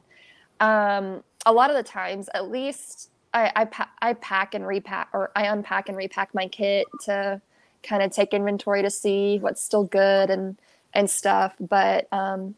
Um, 0.60 1.22
a 1.46 1.52
lot 1.52 1.70
of 1.70 1.76
the 1.76 1.82
times, 1.82 2.28
at 2.34 2.50
least 2.50 3.10
I 3.34 3.52
I, 3.54 3.64
pa- 3.66 3.90
I 4.00 4.14
pack 4.14 4.54
and 4.54 4.66
repack 4.66 5.08
or 5.12 5.30
I 5.36 5.46
unpack 5.46 5.88
and 5.88 5.96
repack 5.96 6.34
my 6.34 6.46
kit 6.48 6.86
to 7.04 7.40
kind 7.82 8.02
of 8.02 8.10
take 8.10 8.34
inventory 8.34 8.82
to 8.82 8.90
see 8.90 9.38
what's 9.38 9.62
still 9.62 9.84
good 9.84 10.30
and 10.30 10.58
and 10.94 11.08
stuff. 11.08 11.54
But 11.60 12.08
um, 12.12 12.54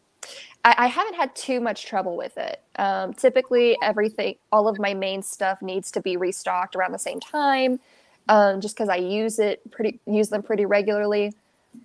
I, 0.65 0.75
I 0.79 0.87
haven't 0.87 1.15
had 1.15 1.35
too 1.35 1.61
much 1.61 1.87
trouble 1.87 2.17
with 2.17 2.37
it. 2.39 2.61
Um, 2.77 3.13
typically, 3.15 3.77
everything, 3.83 4.37
all 4.53 4.69
of 4.69 4.79
my 4.79 4.95
main 4.95 5.23
stuff 5.23 5.61
needs 5.63 5.91
to 5.93 6.01
be 6.01 6.17
restocked 6.17 6.77
around 6.77 6.93
the 6.93 6.99
same 6.99 7.21
time, 7.21 7.81
um, 8.29 8.61
just 8.61 8.77
because 8.77 8.89
I 8.89 8.97
use 8.97 9.39
it 9.39 9.69
pretty, 9.71 9.99
use 10.07 10.29
them 10.29 10.43
pretty 10.43 10.67
regularly. 10.67 11.33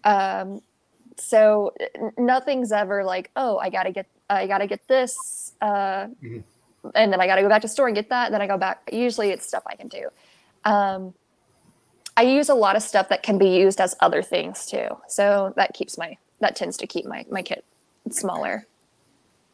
Um, 0.04 0.62
so 1.18 1.74
nothing's 2.18 2.72
ever 2.72 3.03
like, 3.03 3.31
oh, 3.36 3.57
I 3.57 3.70
gotta 3.70 3.92
get, 3.92 4.07
I 4.29 4.48
gotta 4.48 4.68
get 4.68 4.88
this, 4.88 5.53
uh, 5.62 6.07
Mhm. 6.22 6.44
And 6.93 7.11
then 7.11 7.19
I 7.21 7.27
gotta 7.27 7.41
go 7.41 7.50
back 7.50 7.61
to 7.63 7.67
store 7.67 7.87
and 7.87 7.95
get 7.95 8.09
that. 8.09 8.25
And 8.25 8.33
then 8.33 8.41
I 8.41 8.48
go 8.48 8.57
back. 8.57 8.89
Usually, 8.91 9.29
it's 9.29 9.45
stuff 9.45 9.63
I 9.65 9.75
can 9.75 9.87
do. 9.87 10.09
Um, 10.63 11.13
I 12.17 12.24
use 12.24 12.50
a 12.50 12.55
lot 12.55 12.75
of 12.75 12.83
stuff 12.83 13.09
that 13.09 13.24
can 13.24 13.37
be 13.37 13.50
used 13.50 13.81
as 13.81 13.95
other 14.00 14.21
things 14.21 14.65
too. 14.65 14.87
So 15.07 15.53
that 15.57 15.74
keeps 15.74 15.98
my, 15.98 16.17
that 16.39 16.55
tends 16.55 16.77
to 16.77 16.87
keep 16.87 17.05
my 17.05 17.25
my 17.29 17.41
kit 17.41 17.65
smaller. 18.09 18.67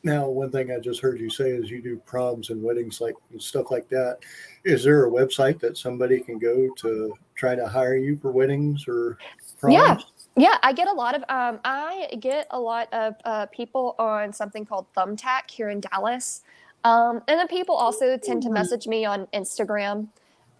Now, 0.03 0.27
one 0.27 0.49
thing 0.49 0.71
I 0.71 0.79
just 0.79 0.99
heard 0.99 1.19
you 1.19 1.29
say 1.29 1.51
is 1.51 1.69
you 1.69 1.81
do 1.81 1.97
proms 1.97 2.49
and 2.49 2.63
weddings, 2.63 3.01
like 3.01 3.15
and 3.31 3.41
stuff 3.41 3.69
like 3.69 3.87
that. 3.89 4.17
Is 4.65 4.83
there 4.83 5.05
a 5.05 5.11
website 5.11 5.59
that 5.59 5.77
somebody 5.77 6.19
can 6.19 6.39
go 6.39 6.69
to 6.77 7.13
try 7.35 7.55
to 7.55 7.67
hire 7.67 7.95
you 7.95 8.17
for 8.17 8.31
weddings 8.31 8.85
or 8.87 9.17
proms? 9.59 9.75
Yeah. 9.75 9.97
Yeah, 10.37 10.57
I 10.63 10.71
get 10.71 10.87
a 10.87 10.93
lot 10.93 11.13
of 11.13 11.23
um, 11.27 11.59
I 11.65 12.07
get 12.21 12.47
a 12.51 12.59
lot 12.59 12.91
of 12.93 13.15
uh, 13.25 13.47
people 13.47 13.95
on 13.99 14.31
something 14.31 14.65
called 14.65 14.85
Thumbtack 14.95 15.51
here 15.51 15.69
in 15.69 15.81
Dallas, 15.81 16.43
um, 16.83 17.21
and 17.27 17.39
then 17.39 17.47
people 17.47 17.75
also 17.75 18.17
tend 18.17 18.43
to 18.43 18.49
message 18.49 18.87
me 18.87 19.05
on 19.05 19.27
Instagram, 19.33 20.07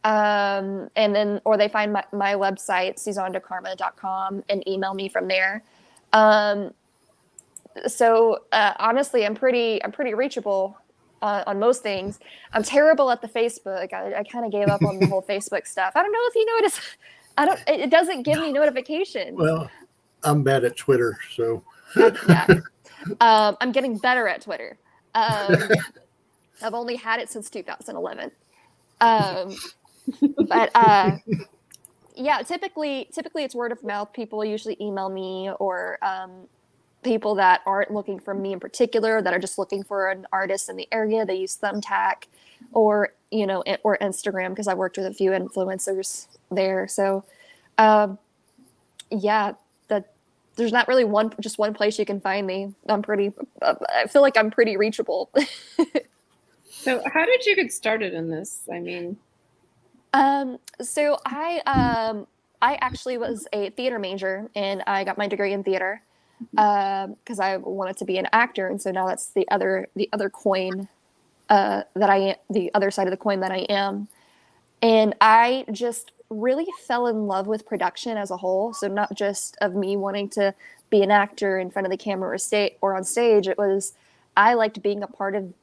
um, 0.03 0.89
and 0.95 1.15
then 1.15 1.41
or 1.45 1.57
they 1.57 1.67
find 1.67 1.93
my, 1.93 2.03
my 2.12 2.34
website 2.34 2.95
suzannedecarma.com 2.97 4.43
and 4.49 4.67
email 4.67 4.93
me 4.93 5.10
from 5.10 5.27
there. 5.27 5.63
Um, 6.13 6.73
so 7.88 8.39
uh, 8.51 8.73
honestly, 8.79 9.25
I'm 9.25 9.36
pretty 9.36 9.84
I'm 9.84 9.91
pretty 9.91 10.13
reachable 10.13 10.77
uh, 11.21 11.43
on 11.47 11.60
most 11.60 11.84
things. 11.84 12.19
I'm 12.53 12.63
terrible 12.63 13.10
at 13.12 13.21
the 13.21 13.27
Facebook. 13.27 13.93
I, 13.93 14.15
I 14.19 14.23
kind 14.23 14.45
of 14.45 14.51
gave 14.51 14.67
up 14.67 14.84
on 14.84 14.99
the 14.99 15.07
whole 15.07 15.21
Facebook 15.29 15.67
stuff. 15.67 15.93
I 15.95 16.03
don't 16.03 16.12
know 16.12 16.19
if 16.23 16.36
you 16.36 16.45
notice. 16.57 16.79
I 17.38 17.45
don't. 17.45 17.60
It 17.67 17.79
it 17.81 17.89
doesn't 17.89 18.23
give 18.23 18.39
me 18.39 18.51
notifications. 18.51 19.38
Well, 19.38 19.71
I'm 20.23 20.43
bad 20.43 20.65
at 20.65 20.75
Twitter, 20.77 21.17
so 21.36 21.63
yeah. 21.95 22.47
Um, 23.19 23.57
I'm 23.60 23.71
getting 23.71 23.97
better 23.97 24.27
at 24.27 24.41
Twitter. 24.41 24.77
Um, 25.15 25.55
I've 26.63 26.74
only 26.74 26.95
had 26.95 27.19
it 27.19 27.30
since 27.30 27.50
2011. 27.50 28.32
Um, 29.02 29.56
but 30.47 30.71
uh, 30.76 31.17
yeah, 32.15 32.41
typically, 32.41 33.10
typically 33.12 33.43
it's 33.43 33.56
word 33.56 33.71
of 33.71 33.84
mouth. 33.84 34.13
People 34.13 34.43
usually 34.45 34.78
email 34.80 35.10
me, 35.10 35.50
or 35.60 35.97
um, 36.02 36.47
people 37.04 37.36
that 37.36 37.62
aren't 37.65 37.91
looking 37.91 38.19
for 38.19 38.34
me 38.34 38.54
in 38.54 38.60
particular, 38.60 39.21
that 39.21 39.34
are 39.34 39.39
just 39.39 39.58
looking 39.58 39.84
for 39.84 40.10
an 40.10 40.26
artist 40.32 40.69
in 40.69 40.76
the 40.76 40.88
area. 40.91 41.26
They 41.26 41.36
use 41.36 41.58
Thumbtack, 41.58 42.26
or 42.74 43.13
you 43.32 43.47
know, 43.47 43.63
or 43.84 43.97
Instagram 44.00 44.50
because 44.50 44.67
I 44.67 44.74
worked 44.74 44.97
with 44.97 45.08
a 45.08 45.13
few 45.13 45.32
influencers 45.32 46.28
there. 46.52 46.88
So, 46.88 47.24
um, 47.78 48.19
yeah, 49.10 49.54
that 49.88 50.12
there's 50.56 50.71
not 50.71 50.88
really 50.88 51.06
one 51.06 51.34
just 51.39 51.58
one 51.58 51.74
place 51.74 51.97
you 51.97 52.06
can 52.06 52.19
find 52.19 52.45
me. 52.45 52.74
I'm 52.88 53.02
pretty. 53.02 53.32
I 53.62 54.08
feel 54.08 54.21
like 54.21 54.38
I'm 54.38 54.52
pretty 54.52 54.78
reachable. 54.78 55.30
So, 56.84 57.02
how 57.13 57.26
did 57.26 57.46
you 57.46 57.56
get 57.56 57.72
started 57.74 58.13
in 58.13 58.30
this? 58.30 58.67
I 58.72 58.80
mean, 58.80 59.20
Um, 60.13 60.60
so 60.82 61.20
I 61.26 61.62
um 61.67 62.28
I 62.62 62.78
actually 62.82 63.17
was 63.17 63.48
a 63.54 63.72
theater 63.72 64.00
major 64.00 64.50
and 64.56 64.84
I 64.88 65.04
got 65.06 65.17
my 65.17 65.28
degree 65.28 65.54
in 65.54 65.63
theater 65.63 66.04
because 66.56 67.39
I 67.41 67.58
wanted 67.58 67.98
to 68.00 68.06
be 68.06 68.17
an 68.20 68.28
actor, 68.34 68.67
and 68.67 68.82
so 68.82 68.91
now 68.91 69.08
that's 69.08 69.28
the 69.30 69.50
other 69.52 69.89
the 69.96 70.10
other 70.13 70.30
coin 70.30 70.89
uh, 71.50 71.84
that 71.96 72.10
I 72.10 72.38
the 72.50 72.72
other 72.76 72.91
side 72.91 73.08
of 73.08 73.12
the 73.12 73.17
coin 73.17 73.41
that 73.41 73.52
I 73.52 73.60
am, 73.70 74.10
and 74.82 75.15
I 75.22 75.65
just 75.72 76.13
really 76.30 76.67
fell 76.88 77.08
in 77.08 77.28
love 77.28 77.48
with 77.48 77.67
production 77.67 78.17
as 78.17 78.32
a 78.32 78.38
whole. 78.38 78.74
So 78.74 78.88
not 78.89 79.15
just 79.15 79.58
of 79.62 79.76
me 79.76 79.98
wanting 79.98 80.30
to 80.32 80.56
be 80.91 81.04
an 81.04 81.12
actor 81.12 81.60
in 81.60 81.72
front 81.72 81.88
of 81.88 81.91
the 81.91 81.98
camera 81.98 82.32
or 82.36 82.39
state 82.39 82.78
or 82.82 82.96
on 82.96 83.06
stage. 83.06 83.48
It 83.48 83.58
was 83.60 83.94
I 84.38 84.56
liked 84.56 84.84
being 84.84 85.04
a 85.04 85.08
part 85.08 85.36
of 85.36 85.54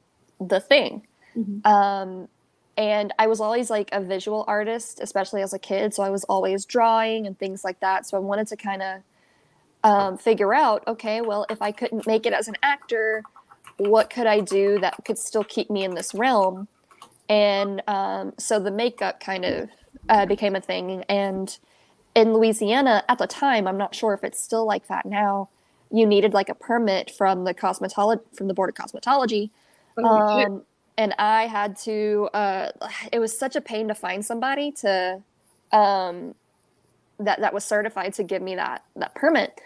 the 0.40 0.60
thing. 0.60 1.07
Um, 1.64 2.28
and 2.76 3.12
I 3.18 3.26
was 3.26 3.40
always 3.40 3.70
like 3.70 3.88
a 3.92 4.00
visual 4.00 4.44
artist, 4.46 5.00
especially 5.00 5.42
as 5.42 5.52
a 5.52 5.58
kid. 5.58 5.94
So 5.94 6.02
I 6.02 6.10
was 6.10 6.24
always 6.24 6.64
drawing 6.64 7.26
and 7.26 7.38
things 7.38 7.64
like 7.64 7.80
that. 7.80 8.06
So 8.06 8.16
I 8.16 8.20
wanted 8.20 8.46
to 8.48 8.56
kind 8.56 8.82
of 8.82 9.02
um, 9.84 10.18
figure 10.18 10.54
out, 10.54 10.86
okay, 10.86 11.20
well, 11.20 11.44
if 11.50 11.60
I 11.60 11.72
couldn't 11.72 12.06
make 12.06 12.24
it 12.24 12.32
as 12.32 12.46
an 12.46 12.54
actor, 12.62 13.22
what 13.78 14.10
could 14.10 14.26
I 14.26 14.40
do 14.40 14.78
that 14.80 14.94
could 15.04 15.18
still 15.18 15.44
keep 15.44 15.70
me 15.70 15.84
in 15.84 15.94
this 15.94 16.14
realm? 16.14 16.68
And 17.28 17.82
um, 17.88 18.32
so 18.38 18.58
the 18.60 18.70
makeup 18.70 19.20
kind 19.20 19.44
of 19.44 19.68
uh, 20.08 20.26
became 20.26 20.54
a 20.54 20.60
thing. 20.60 21.04
And 21.08 21.56
in 22.14 22.32
Louisiana 22.32 23.04
at 23.08 23.18
the 23.18 23.26
time, 23.26 23.66
I'm 23.66 23.76
not 23.76 23.94
sure 23.94 24.14
if 24.14 24.24
it's 24.24 24.40
still 24.40 24.66
like 24.66 24.86
that 24.88 25.04
now. 25.04 25.48
You 25.90 26.06
needed 26.06 26.32
like 26.32 26.48
a 26.48 26.54
permit 26.54 27.10
from 27.10 27.44
the 27.44 27.54
cosmetology 27.54 28.20
from 28.36 28.46
the 28.48 28.54
board 28.54 28.70
of 28.70 28.76
cosmetology 28.76 29.50
um, 30.04 30.62
and 30.98 31.14
I 31.16 31.46
had 31.46 31.76
to. 31.84 32.28
Uh, 32.34 32.72
it 33.12 33.20
was 33.20 33.38
such 33.38 33.56
a 33.56 33.60
pain 33.60 33.88
to 33.88 33.94
find 33.94 34.22
somebody 34.26 34.72
to 34.72 35.22
um, 35.72 36.34
that 37.20 37.40
that 37.40 37.54
was 37.54 37.64
certified 37.64 38.12
to 38.14 38.24
give 38.24 38.42
me 38.42 38.56
that 38.56 38.84
that 38.96 39.14
permit. 39.14 39.58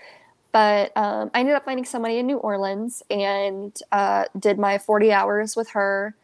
But 0.52 0.94
um, 0.94 1.30
I 1.32 1.40
ended 1.40 1.54
up 1.54 1.64
finding 1.64 1.86
somebody 1.86 2.18
in 2.18 2.26
New 2.26 2.36
Orleans 2.36 3.02
and 3.10 3.76
uh, 3.90 4.26
did 4.38 4.58
my 4.58 4.76
forty 4.76 5.10
hours 5.10 5.56
with 5.56 5.70
her, 5.70 6.14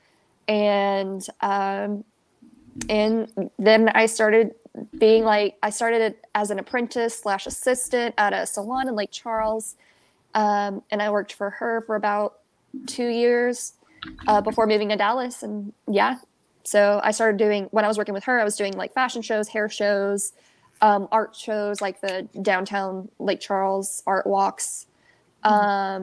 and 0.46 1.26
um, 1.40 2.04
and 2.90 3.50
then 3.58 3.88
I 3.88 4.04
started 4.06 4.54
being 4.98 5.24
like 5.24 5.56
I 5.62 5.70
started 5.70 6.16
as 6.34 6.50
an 6.50 6.58
apprentice 6.58 7.18
slash 7.18 7.46
assistant 7.46 8.14
at 8.18 8.34
a 8.34 8.44
salon 8.44 8.88
in 8.88 8.94
Lake 8.94 9.10
Charles, 9.10 9.74
um, 10.34 10.82
and 10.90 11.00
I 11.00 11.08
worked 11.10 11.32
for 11.32 11.48
her 11.48 11.82
for 11.86 11.96
about 11.96 12.40
two 12.86 13.08
years 13.08 13.72
uh, 14.26 14.40
before 14.40 14.66
moving 14.66 14.88
to 14.90 14.96
Dallas. 14.96 15.42
And 15.42 15.72
yeah, 15.86 16.16
so 16.64 17.00
I 17.02 17.12
started 17.12 17.38
doing 17.38 17.64
when 17.70 17.84
I 17.84 17.88
was 17.88 17.98
working 17.98 18.14
with 18.14 18.24
her, 18.24 18.40
I 18.40 18.44
was 18.44 18.56
doing 18.56 18.74
like 18.74 18.92
fashion 18.92 19.22
shows, 19.22 19.48
hair 19.48 19.68
shows, 19.68 20.32
um, 20.80 21.08
art 21.10 21.34
shows, 21.34 21.80
like 21.80 22.00
the 22.00 22.28
downtown 22.42 23.08
Lake 23.18 23.40
Charles 23.40 24.02
art 24.06 24.26
walks. 24.26 24.86
Um, 25.44 26.02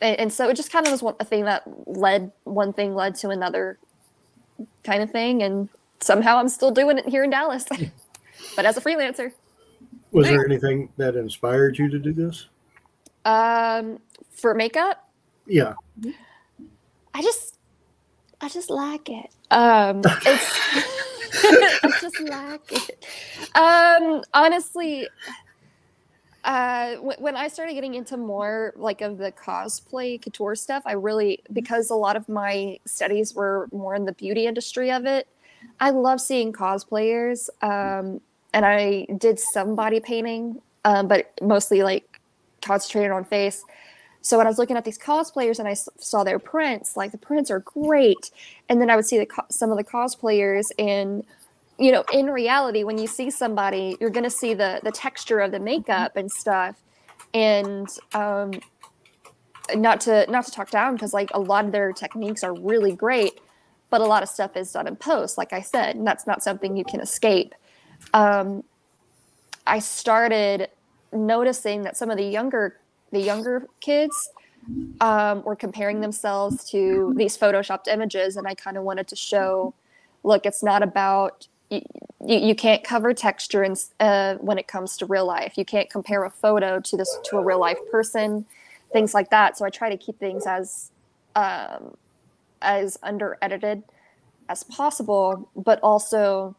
and, 0.00 0.18
and 0.20 0.32
so 0.32 0.48
it 0.48 0.54
just 0.54 0.72
kind 0.72 0.86
of 0.86 0.92
was 0.92 1.02
one, 1.02 1.14
a 1.20 1.24
thing 1.24 1.44
that 1.44 1.64
led 1.86 2.32
one 2.44 2.72
thing 2.72 2.94
led 2.94 3.14
to 3.16 3.30
another 3.30 3.78
kind 4.84 5.02
of 5.02 5.10
thing. 5.10 5.42
And 5.42 5.68
somehow 6.00 6.38
I'm 6.38 6.48
still 6.48 6.70
doing 6.70 6.98
it 6.98 7.08
here 7.08 7.24
in 7.24 7.30
Dallas, 7.30 7.66
but 8.56 8.64
as 8.64 8.76
a 8.76 8.80
freelancer. 8.80 9.32
was 10.10 10.26
there 10.28 10.44
anything 10.44 10.88
that 10.96 11.16
inspired 11.16 11.78
you 11.78 11.88
to 11.88 11.98
do 11.98 12.12
this? 12.12 12.46
Um, 13.24 13.98
for 14.30 14.54
makeup, 14.54 15.10
Yeah, 15.46 15.74
I 17.18 17.22
just 17.22 17.58
I 18.40 18.48
just 18.48 18.70
like 18.70 19.08
it. 19.08 19.30
Um, 19.50 20.02
it's 20.24 20.58
I 21.82 21.92
just 22.00 22.20
lack 22.20 22.60
it. 22.70 23.04
Um, 23.56 24.22
honestly, 24.32 25.08
uh, 26.44 26.94
w- 26.94 27.16
when 27.18 27.34
I 27.34 27.48
started 27.48 27.74
getting 27.74 27.96
into 27.96 28.16
more 28.16 28.72
like 28.76 29.00
of 29.00 29.18
the 29.18 29.32
cosplay 29.32 30.22
couture 30.22 30.54
stuff, 30.54 30.84
I 30.86 30.92
really 30.92 31.42
because 31.52 31.90
a 31.90 31.96
lot 31.96 32.14
of 32.14 32.28
my 32.28 32.78
studies 32.86 33.34
were 33.34 33.68
more 33.72 33.96
in 33.96 34.04
the 34.04 34.12
beauty 34.12 34.46
industry 34.46 34.92
of 34.92 35.04
it. 35.04 35.26
I 35.80 35.90
love 35.90 36.20
seeing 36.20 36.52
cosplayers, 36.52 37.48
um, 37.62 38.20
and 38.54 38.64
I 38.64 39.08
did 39.18 39.40
some 39.40 39.74
body 39.74 39.98
painting, 39.98 40.62
um, 40.84 41.08
but 41.08 41.32
mostly 41.42 41.82
like 41.82 42.20
concentrated 42.62 43.10
on 43.10 43.24
face. 43.24 43.64
So 44.28 44.36
when 44.36 44.46
I 44.46 44.50
was 44.50 44.58
looking 44.58 44.76
at 44.76 44.84
these 44.84 44.98
cosplayers 44.98 45.58
and 45.58 45.66
I 45.66 45.72
saw 45.72 46.22
their 46.22 46.38
prints, 46.38 46.98
like 46.98 47.12
the 47.12 47.16
prints 47.18 47.50
are 47.50 47.60
great, 47.60 48.30
and 48.68 48.78
then 48.78 48.90
I 48.90 48.96
would 48.96 49.06
see 49.06 49.16
the 49.16 49.24
co- 49.24 49.46
some 49.48 49.70
of 49.70 49.78
the 49.78 49.84
cosplayers 49.84 50.66
and 50.78 51.24
you 51.78 51.90
know 51.90 52.04
in 52.12 52.26
reality 52.26 52.84
when 52.84 52.98
you 52.98 53.06
see 53.06 53.30
somebody 53.30 53.96
you're 54.02 54.10
going 54.10 54.24
to 54.24 54.30
see 54.30 54.52
the 54.52 54.80
the 54.82 54.90
texture 54.90 55.40
of 55.40 55.50
the 55.50 55.58
makeup 55.58 56.14
and 56.14 56.30
stuff. 56.30 56.76
And 57.32 57.88
um 58.12 58.50
not 59.74 60.02
to 60.02 60.30
not 60.30 60.44
to 60.44 60.50
talk 60.50 60.70
down 60.70 60.92
because 60.92 61.14
like 61.14 61.30
a 61.32 61.40
lot 61.40 61.64
of 61.64 61.72
their 61.72 61.90
techniques 61.92 62.44
are 62.44 62.52
really 62.52 62.92
great 62.92 63.40
but 63.88 64.02
a 64.02 64.04
lot 64.04 64.22
of 64.22 64.28
stuff 64.28 64.58
is 64.58 64.70
done 64.72 64.86
in 64.86 64.96
post 64.96 65.38
like 65.38 65.54
i 65.54 65.60
said 65.62 65.96
and 65.96 66.06
that's 66.06 66.26
not 66.26 66.42
something 66.42 66.76
you 66.76 66.84
can 66.84 67.00
escape. 67.00 67.54
Um 68.14 68.62
i 69.66 69.78
started 69.78 70.68
noticing 71.12 71.82
that 71.82 71.96
some 71.96 72.10
of 72.10 72.16
the 72.16 72.24
younger 72.24 72.76
the 73.10 73.20
younger 73.20 73.66
kids 73.80 74.30
um, 75.00 75.42
were 75.44 75.56
comparing 75.56 76.00
themselves 76.00 76.68
to 76.70 77.14
these 77.16 77.36
photoshopped 77.36 77.88
images 77.88 78.36
and 78.36 78.46
i 78.46 78.54
kind 78.54 78.76
of 78.76 78.82
wanted 78.82 79.08
to 79.08 79.16
show 79.16 79.74
look 80.24 80.44
it's 80.44 80.62
not 80.62 80.82
about 80.82 81.48
you, 81.70 81.80
you, 82.20 82.54
can't 82.54 82.82
cover 82.82 83.12
texture 83.12 83.62
and 83.62 83.78
uh, 84.00 84.36
when 84.36 84.56
it 84.56 84.66
comes 84.66 84.96
to 84.96 85.04
real 85.04 85.26
life. 85.26 85.58
You 85.58 85.66
can't 85.66 85.90
compare 85.90 86.24
a 86.24 86.30
photo 86.30 86.80
to 86.80 86.96
this 86.96 87.18
to 87.24 87.36
a 87.36 87.44
real 87.44 87.60
life 87.60 87.76
person 87.90 88.46
things 88.92 89.14
like 89.14 89.30
that. 89.30 89.58
So 89.58 89.64
i 89.64 89.70
try 89.70 89.90
to 89.90 89.96
keep 89.96 90.18
things 90.18 90.46
as 90.46 90.90
um, 91.36 91.96
as 92.62 92.98
under 93.02 93.38
edited 93.42 93.82
as 94.48 94.64
possible 94.64 95.48
but 95.54 95.78
also 95.82 96.56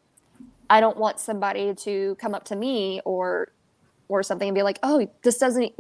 i 0.70 0.80
don't 0.80 0.98
want 0.98 1.20
somebody 1.20 1.74
to 1.74 2.16
come 2.20 2.34
up 2.34 2.46
to 2.46 2.56
me 2.56 3.02
or 3.04 3.52
or 4.10 4.24
something 4.24 4.50
and 4.50 4.56
be 4.56 4.64
like 4.64 4.80
oh 4.84 5.10
this 5.22 5.38
doesn't 5.38 5.72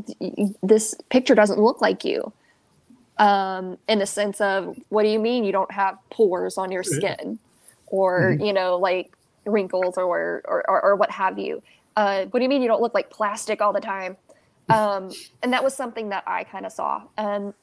this 0.64 0.96
picture 1.10 1.36
doesn't 1.36 1.60
look 1.60 1.82
like 1.82 2.06
you. 2.06 2.32
Um, 3.18 3.78
in 3.90 4.00
the 4.00 4.06
sense 4.06 4.40
of 4.40 4.78
what 4.88 5.04
do 5.04 5.10
you 5.10 5.20
mean 5.20 5.44
you 5.44 5.52
don't 5.52 5.72
have 5.72 5.98
pores 6.10 6.58
on 6.58 6.72
your 6.72 6.84
skin? 6.84 7.38
Or 7.88 8.38
you 8.40 8.54
know 8.54 8.78
like 8.78 9.12
wrinkles 9.46 9.98
or 9.98 10.42
or, 10.46 10.64
or, 10.70 10.82
or 10.82 10.96
what 10.96 11.12
have 11.12 11.38
you? 11.38 11.62
Uh, 11.98 12.26
what 12.26 12.40
do 12.40 12.44
you 12.44 12.50
mean 12.50 12.62
you 12.62 12.70
don't 12.70 12.82
look 12.82 12.94
like 12.94 13.10
plastic 13.10 13.62
all 13.62 13.74
the 13.74 13.82
time? 13.82 14.16
Um, 14.70 15.12
and 15.42 15.52
that 15.52 15.64
was 15.64 15.76
something 15.76 16.10
that 16.10 16.24
i 16.28 16.44
kind 16.44 16.66
of 16.66 16.72
saw. 16.72 17.02
And 17.18 17.54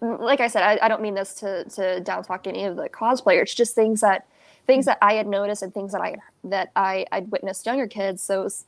like 0.00 0.40
i 0.40 0.46
said 0.46 0.62
I, 0.62 0.86
I 0.86 0.88
don't 0.88 1.02
mean 1.02 1.14
this 1.14 1.34
to 1.34 1.64
to 1.64 2.00
down 2.00 2.24
talk 2.24 2.46
any 2.46 2.64
of 2.64 2.76
the 2.76 2.88
cosplayers 2.88 3.42
it's 3.42 3.54
just 3.54 3.74
things 3.74 4.00
that 4.00 4.26
things 4.66 4.86
that 4.86 4.96
i 5.02 5.12
had 5.12 5.26
noticed 5.26 5.62
and 5.62 5.74
things 5.74 5.92
that 5.92 6.00
i 6.00 6.16
that 6.44 6.70
i 6.74 7.04
i'd 7.12 7.30
witnessed 7.30 7.66
younger 7.66 7.86
kids. 7.86 8.22
So 8.22 8.40
it 8.40 8.44
was, 8.44 8.64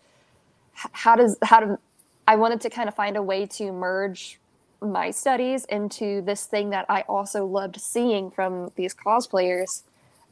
how 0.74 1.16
does 1.16 1.36
how 1.42 1.60
do 1.60 1.78
i 2.26 2.36
wanted 2.36 2.60
to 2.60 2.70
kind 2.70 2.88
of 2.88 2.94
find 2.94 3.16
a 3.16 3.22
way 3.22 3.46
to 3.46 3.72
merge 3.72 4.38
my 4.80 5.10
studies 5.10 5.64
into 5.66 6.20
this 6.22 6.46
thing 6.46 6.70
that 6.70 6.86
i 6.88 7.02
also 7.02 7.46
loved 7.46 7.80
seeing 7.80 8.30
from 8.30 8.70
these 8.76 8.94
cosplayers 8.94 9.82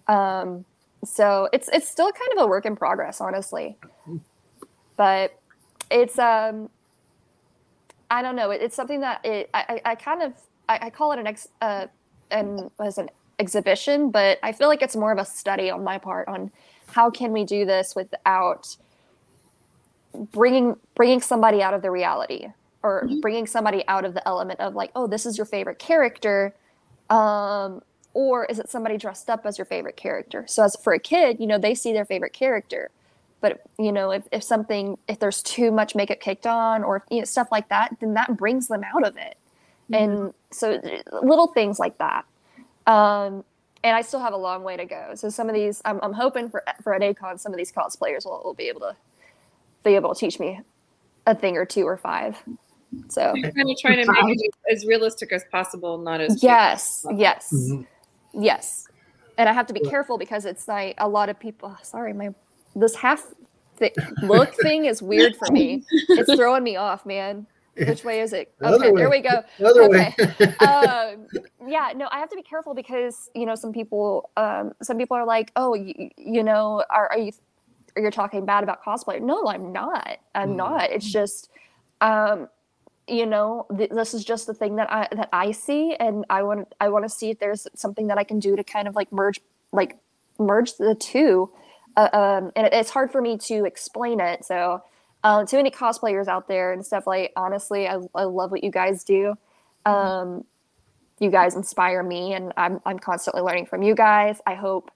um, 0.09 0.65
so 1.05 1.49
it's 1.53 1.69
it's 1.73 1.89
still 1.89 2.11
kind 2.13 2.33
of 2.37 2.45
a 2.45 2.47
work 2.47 2.67
in 2.67 2.77
progress, 2.77 3.21
honestly. 3.21 3.77
But 4.97 5.39
it's 5.91 6.19
um, 6.19 6.69
I 8.11 8.23
don't 8.23 8.37
know. 8.37 8.51
It, 8.51 8.61
it's 8.61 8.77
something 8.77 9.01
that 9.01 9.25
it 9.25 9.49
I, 9.55 9.81
I 9.85 9.95
kind 9.95 10.23
of 10.23 10.35
I, 10.69 10.79
I 10.83 10.91
call 10.91 11.13
it 11.13 11.19
an 11.19 11.27
ex 11.27 11.49
uh 11.61 11.87
an 12.31 12.71
as 12.81 12.99
an 12.99 13.09
exhibition, 13.39 14.11
but 14.11 14.39
I 14.43 14.53
feel 14.53 14.69
like 14.69 14.83
it's 14.83 14.97
more 14.97 15.13
of 15.13 15.19
a 15.19 15.25
study 15.25 15.71
on 15.71 15.83
my 15.83 15.97
part 15.97 16.29
on 16.29 16.51
how 16.89 17.09
can 17.09 17.33
we 17.33 17.45
do 17.45 17.65
this 17.65 17.95
without 17.95 18.77
bringing 20.15 20.77
bringing 20.95 21.21
somebody 21.21 21.63
out 21.63 21.75
of 21.75 21.83
the 21.83 21.91
reality 21.91 22.49
or 22.83 23.09
bringing 23.21 23.47
somebody 23.47 23.87
out 23.89 24.05
of 24.05 24.15
the 24.15 24.27
element 24.27 24.59
of 24.61 24.75
like 24.75 24.91
oh 24.95 25.07
this 25.07 25.27
is 25.27 25.37
your 25.37 25.47
favorite 25.47 25.79
character 25.79 26.55
um 27.11 27.83
or 28.13 28.45
is 28.47 28.59
it 28.59 28.69
somebody 28.69 28.97
dressed 28.97 29.31
up 29.31 29.47
as 29.47 29.57
your 29.57 29.65
favorite 29.65 29.97
character? 29.97 30.45
So 30.49 30.65
as 30.65 30.77
for 30.83 30.93
a 30.93 30.99
kid 30.99 31.39
you 31.39 31.47
know 31.47 31.59
they 31.59 31.75
see 31.75 31.93
their 31.93 32.05
favorite 32.05 32.33
character. 32.33 32.91
But 33.41 33.63
you 33.79 33.93
know 33.93 34.11
if, 34.11 34.27
if 34.33 34.43
something 34.43 34.99
if 35.09 35.19
there's 35.19 35.43
too 35.43 35.71
much 35.71 35.95
makeup 35.95 36.21
kicked 36.21 36.47
on 36.47 36.83
or 36.83 37.05
you 37.11 37.19
know, 37.19 37.25
stuff 37.25 37.49
like 37.53 37.69
that 37.69 37.97
then 38.01 38.15
that 38.15 38.37
brings 38.37 38.69
them 38.69 38.83
out 38.85 39.07
of 39.07 39.17
it. 39.17 39.37
And 39.93 40.33
so 40.51 40.81
little 41.23 41.49
things 41.49 41.79
like 41.79 41.99
that. 41.99 42.25
Um 42.87 43.45
and 43.83 43.97
i 43.97 44.03
still 44.03 44.21
have 44.21 44.35
a 44.35 44.37
long 44.37 44.63
way 44.63 44.77
to 44.77 44.85
go. 44.85 45.13
So 45.15 45.29
some 45.29 45.49
of 45.49 45.55
these 45.55 45.81
i'm, 45.85 46.01
I'm 46.03 46.13
hoping 46.13 46.51
for 46.51 46.65
for 46.83 46.95
at 46.95 47.03
A-Kon 47.03 47.39
some 47.39 47.53
of 47.53 47.59
these 47.59 47.71
cosplayers 47.71 48.25
will, 48.25 48.43
will 48.45 48.55
be 48.55 48.69
able 48.69 48.81
to 48.81 48.97
be 49.85 49.95
able 49.95 50.15
to 50.15 50.19
teach 50.21 50.39
me 50.39 50.61
a 51.27 51.35
thing 51.35 51.57
or 51.57 51.65
two 51.65 51.85
or 51.85 51.97
five 51.97 52.43
so 53.09 53.33
You're 53.35 53.53
kind 53.53 53.71
of 53.71 53.77
trying 53.81 54.05
to 54.05 54.13
make 54.13 54.39
it 54.39 54.55
as 54.73 54.87
realistic 54.87 55.33
as 55.33 55.45
possible, 55.51 55.99
not 55.99 56.21
as 56.21 56.43
yes 56.43 57.05
yes 57.17 57.53
Mhm. 57.53 57.87
Yes. 58.33 58.87
And 59.39 59.49
I 59.49 59.53
have 59.53 59.67
to 59.67 59.73
be 59.75 59.81
careful 59.81 60.19
because 60.19 60.45
it's 60.45 60.69
like 60.69 60.95
a 60.99 61.09
lot 61.09 61.29
of 61.29 61.39
people. 61.39 61.77
Sorry, 61.83 62.13
my 62.13 62.31
this 62.75 62.95
half 62.95 63.27
th- 63.79 63.97
look 64.23 64.55
thing 64.63 64.85
is 64.85 65.03
weird 65.03 65.37
for 65.37 65.51
me. 65.51 65.85
It's 66.11 66.33
throwing 66.35 66.63
me 66.63 66.77
off, 66.77 67.07
man. 67.07 67.47
Which 67.75 68.05
way 68.05 68.21
is 68.21 68.33
it? 68.33 68.53
The 68.61 68.67
other 68.67 68.87
Okay, 68.87 68.97
there 68.97 69.11
we 69.11 69.21
go. 69.21 69.43
The 69.59 69.67
other 69.67 69.85
Okay. 69.85 70.15
way. 70.17 70.17
Um, 70.61 71.27
yeah, 71.67 71.93
no, 71.97 72.07
I 72.11 72.19
have 72.19 72.29
to 72.31 72.37
be 72.37 72.43
careful 72.43 72.75
because 72.75 73.31
you 73.35 73.47
know 73.47 73.55
some 73.55 73.73
people, 73.73 74.31
um, 74.37 74.73
some 74.83 74.99
people 74.99 75.17
are 75.17 75.25
like, 75.25 75.51
oh, 75.57 75.75
you, 75.75 76.11
you 76.19 76.43
know, 76.43 76.85
are, 76.91 77.11
are 77.13 77.19
you, 77.19 77.33
are 77.97 78.03
you're 78.03 78.11
talking 78.11 78.45
bad 78.45 78.63
about 78.65 78.83
cosplay? 78.85 79.21
No, 79.21 79.47
I'm 79.47 79.73
not. 79.73 80.19
I'm 80.35 80.51
Mm. 80.51 80.57
not. 80.57 80.91
It's 80.91 81.11
just, 81.11 81.51
um, 82.01 82.49
you 83.09 83.27
know, 83.27 83.67
th- 83.77 83.91
this 83.91 84.15
is 84.15 84.25
just 84.25 84.47
the 84.47 84.55
thing 84.55 84.77
that 84.77 84.93
I 84.93 85.09
that 85.13 85.29
I 85.33 85.53
see, 85.53 85.95
and 85.97 86.25
I 86.31 86.43
want 86.43 86.73
I 86.81 86.89
want 86.89 87.05
to 87.05 87.09
see 87.09 87.31
if 87.31 87.39
there's 87.39 87.67
something 87.75 88.07
that 88.09 88.19
I 88.19 88.25
can 88.25 88.39
do 88.39 88.57
to 88.57 88.65
kind 88.65 88.87
of 88.89 88.95
like 88.95 89.13
merge 89.13 89.41
like 89.73 89.99
merge 90.39 90.77
the 90.77 90.95
two. 90.95 91.51
Uh, 91.97 92.09
um, 92.13 92.53
and 92.57 92.67
it, 92.67 92.73
it's 92.73 92.91
hard 92.91 93.11
for 93.11 93.21
me 93.21 93.37
to 93.37 93.65
explain 93.65 94.21
it. 94.21 94.45
So, 94.45 94.83
uh, 95.25 95.45
to 95.45 95.59
any 95.59 95.71
cosplayers 95.71 96.29
out 96.29 96.47
there 96.47 96.73
and 96.73 96.87
stuff 96.87 97.07
like, 97.07 97.33
honestly, 97.37 97.89
I, 97.89 97.99
I 98.15 98.25
love 98.25 98.53
what 98.53 98.63
you 98.63 98.71
guys 98.71 99.03
do. 99.05 99.35
Um, 99.85 100.45
you 101.19 101.31
guys 101.31 101.57
inspire 101.57 102.03
me, 102.03 102.35
and 102.35 102.53
I'm 102.57 102.81
I'm 102.87 102.99
constantly 102.99 103.43
learning 103.43 103.67
from 103.67 103.83
you 103.83 103.95
guys. 103.95 104.41
I 104.47 104.55
hope. 104.55 104.91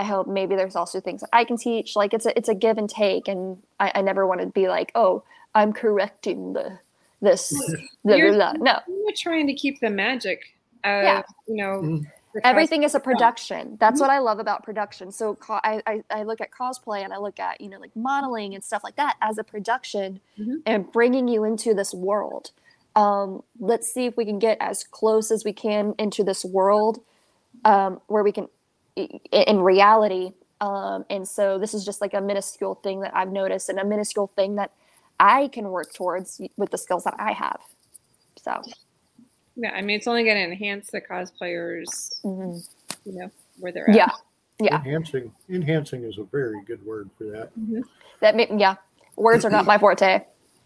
I 0.00 0.04
hope 0.04 0.26
maybe 0.26 0.56
there's 0.56 0.76
also 0.76 0.98
things 1.00 1.20
that 1.20 1.28
I 1.32 1.44
can 1.44 1.56
teach. 1.58 1.94
Like 1.94 2.14
it's 2.14 2.24
a 2.26 2.32
it's 2.38 2.48
a 2.48 2.54
give 2.54 2.78
and 2.78 2.88
take, 2.88 3.28
and 3.28 3.62
I, 3.78 3.92
I 3.96 4.00
never 4.02 4.26
want 4.26 4.40
to 4.40 4.46
be 4.46 4.66
like, 4.68 4.90
oh, 4.94 5.22
I'm 5.54 5.72
correcting 5.72 6.54
the 6.54 6.78
this 7.20 7.42
blah, 8.04 8.16
You're- 8.16 8.34
blah, 8.36 8.54
blah. 8.54 8.62
no 8.62 8.78
You're 8.88 9.12
trying 9.14 9.46
to 9.48 9.54
keep 9.54 9.78
the 9.80 9.90
magic. 9.90 10.38
Of, 10.84 11.02
Yeah. 11.04 11.22
You 11.46 11.56
know, 11.56 11.80
Mhm. 11.82 12.06
everything 12.44 12.82
is 12.84 12.94
a 12.94 13.00
production 13.00 13.76
that's 13.80 13.98
Mhm. 13.98 14.04
what 14.04 14.10
i 14.10 14.18
love 14.20 14.38
about 14.38 14.62
production 14.62 15.10
so 15.12 15.34
co- 15.34 15.58
I, 15.64 15.82
I 15.92 15.94
i 16.18 16.22
look 16.22 16.40
at 16.40 16.50
cosplay 16.52 17.00
and 17.04 17.12
i 17.12 17.18
look 17.18 17.40
at 17.40 17.60
you 17.60 17.68
know 17.68 17.80
like 17.80 17.94
modeling 17.96 18.54
and 18.54 18.62
stuff 18.62 18.82
like 18.84 18.94
that 19.02 19.16
as 19.20 19.36
a 19.36 19.42
production 19.42 20.20
Mhm. 20.38 20.62
and 20.64 20.90
bringing 20.92 21.26
you 21.26 21.42
into 21.42 21.74
this 21.74 21.92
world 21.92 22.52
um 22.94 23.42
let's 23.58 23.92
see 23.92 24.06
if 24.06 24.16
we 24.16 24.24
can 24.24 24.38
get 24.38 24.56
as 24.60 24.84
close 24.84 25.32
as 25.32 25.44
we 25.44 25.52
can 25.52 25.92
into 25.98 26.22
this 26.22 26.44
world 26.44 27.00
um 27.64 28.00
where 28.06 28.22
we 28.22 28.30
can 28.32 28.44
i- 28.44 28.48
in 29.32 29.60
reality 29.60 30.32
um 30.60 31.04
and 31.10 31.26
so 31.26 31.58
this 31.58 31.74
is 31.74 31.84
just 31.84 32.00
like 32.00 32.14
a 32.14 32.20
minuscule 32.20 32.74
thing 32.76 33.00
that 33.00 33.14
i've 33.14 33.30
noticed 33.32 33.68
and 33.68 33.78
a 33.78 33.84
minuscule 33.84 34.30
thing 34.36 34.56
that 34.56 34.72
i 35.18 35.48
can 35.48 35.68
work 35.70 35.92
towards 35.94 36.40
with 36.56 36.70
the 36.70 36.78
skills 36.78 37.04
that 37.04 37.14
i 37.18 37.32
have 37.32 37.60
so 38.42 38.60
Yeah, 39.56 39.72
I 39.72 39.82
mean, 39.82 39.96
it's 39.96 40.06
only 40.06 40.24
going 40.24 40.36
to 40.36 40.44
enhance 40.44 40.90
the 40.90 41.00
cosplayers, 41.00 42.10
mhm. 42.24 42.66
you 43.04 43.12
know, 43.12 43.30
where 43.58 43.72
they're 43.72 43.90
at. 43.90 43.96
yeah 43.96 44.08
yeah. 44.60 44.76
Enhancing. 44.76 45.32
Enhancing 45.48 46.04
is 46.04 46.18
a 46.18 46.24
very 46.24 46.62
good 46.64 46.84
word 46.84 47.10
for 47.16 47.24
that. 47.24 47.50
That 48.20 48.36
may, 48.36 48.46
yeah, 48.56 48.76
words 49.16 49.44
are 49.44 49.50
not 49.50 49.64
my 49.64 49.78
forte, 49.78 50.20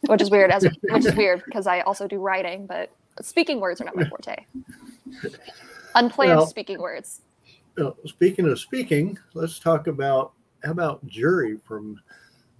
which 0.06 0.20
is 0.20 0.30
weird. 0.30 0.50
As 0.50 0.66
which 0.82 1.06
is 1.06 1.14
weird 1.14 1.42
because 1.44 1.66
I 1.66 1.80
also 1.82 2.08
do 2.08 2.18
writing, 2.18 2.66
but 2.66 2.90
speaking 3.22 3.60
words 3.60 3.80
are 3.80 3.84
not 3.84 3.96
my 3.96 4.08
forte. 4.08 4.36
Unplanned 5.94 6.38
Well- 6.38 6.46
speaking 6.46 6.80
words. 6.80 7.20
Uh, 7.76 7.90
speaking 8.06 8.48
of 8.48 8.58
speaking, 8.58 9.18
let's 9.34 9.58
talk 9.58 9.86
about 9.86 10.32
how 10.64 10.70
about 10.70 11.04
Jury 11.06 11.58
from 11.64 12.00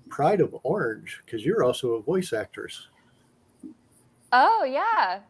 Pride 0.08 0.40
of 0.40 0.54
Orange 0.62 1.22
because 1.24 1.44
you're 1.44 1.62
also 1.62 1.94
a 1.94 2.02
voice 2.02 2.32
actress. 2.32 2.88
Oh 4.32 4.64
yeah. 4.64 5.20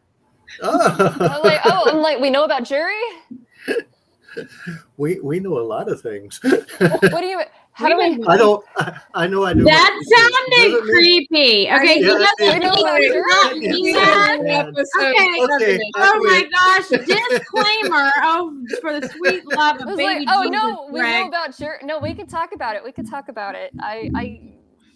Oh, 0.62 1.12
I'm 1.20 1.42
like, 1.42 1.60
oh, 1.64 1.90
I'm 1.90 1.98
like, 1.98 2.20
we 2.20 2.30
know 2.30 2.44
about 2.44 2.64
jury. 2.64 2.94
we 4.96 5.20
we 5.20 5.40
know 5.40 5.58
a 5.58 5.60
lot 5.60 5.90
of 5.90 6.00
things. 6.00 6.40
what 6.42 7.20
do 7.20 7.26
you? 7.26 7.42
How 7.74 7.88
do 7.88 7.96
we? 7.98 8.24
I 8.28 8.36
don't. 8.36 8.64
I, 8.78 9.00
I 9.14 9.26
know. 9.26 9.44
I 9.44 9.52
know. 9.52 9.64
That 9.64 9.92
what 9.92 10.52
you 10.52 10.60
do. 10.62 10.72
sounded 10.72 10.92
creepy. 10.94 11.68
Okay, 11.68 11.68
Yeah, 11.68 11.94
he 11.94 12.00
doesn't 12.02 12.28
yeah. 12.38 12.52
he 12.54 12.58
not- 12.60 13.56
Yeah. 13.56 13.74
Yeah. 13.94 14.64
has- 14.64 14.92
Okay. 14.96 15.44
Okay. 15.56 15.80
Oh 15.96 16.20
my 16.22 16.48
gosh! 16.52 16.88
Disclaimer! 16.88 18.12
Oh, 18.22 18.64
for 18.80 19.00
the 19.00 19.08
sweet 19.08 19.44
love 19.52 19.80
of 19.80 19.96
baby 19.96 20.24
like, 20.24 20.28
oh 20.30 20.44
Jesus, 20.44 20.50
no, 20.60 20.88
we 20.92 21.00
know 21.00 21.26
about 21.26 21.58
your. 21.58 21.78
No, 21.82 21.98
we 21.98 22.14
could 22.14 22.28
talk 22.28 22.50
about 22.54 22.76
it. 22.76 22.84
We 22.84 22.92
could 22.92 23.10
talk 23.10 23.28
about 23.28 23.54
it. 23.56 23.72
I 23.80 24.08
I 24.14 24.40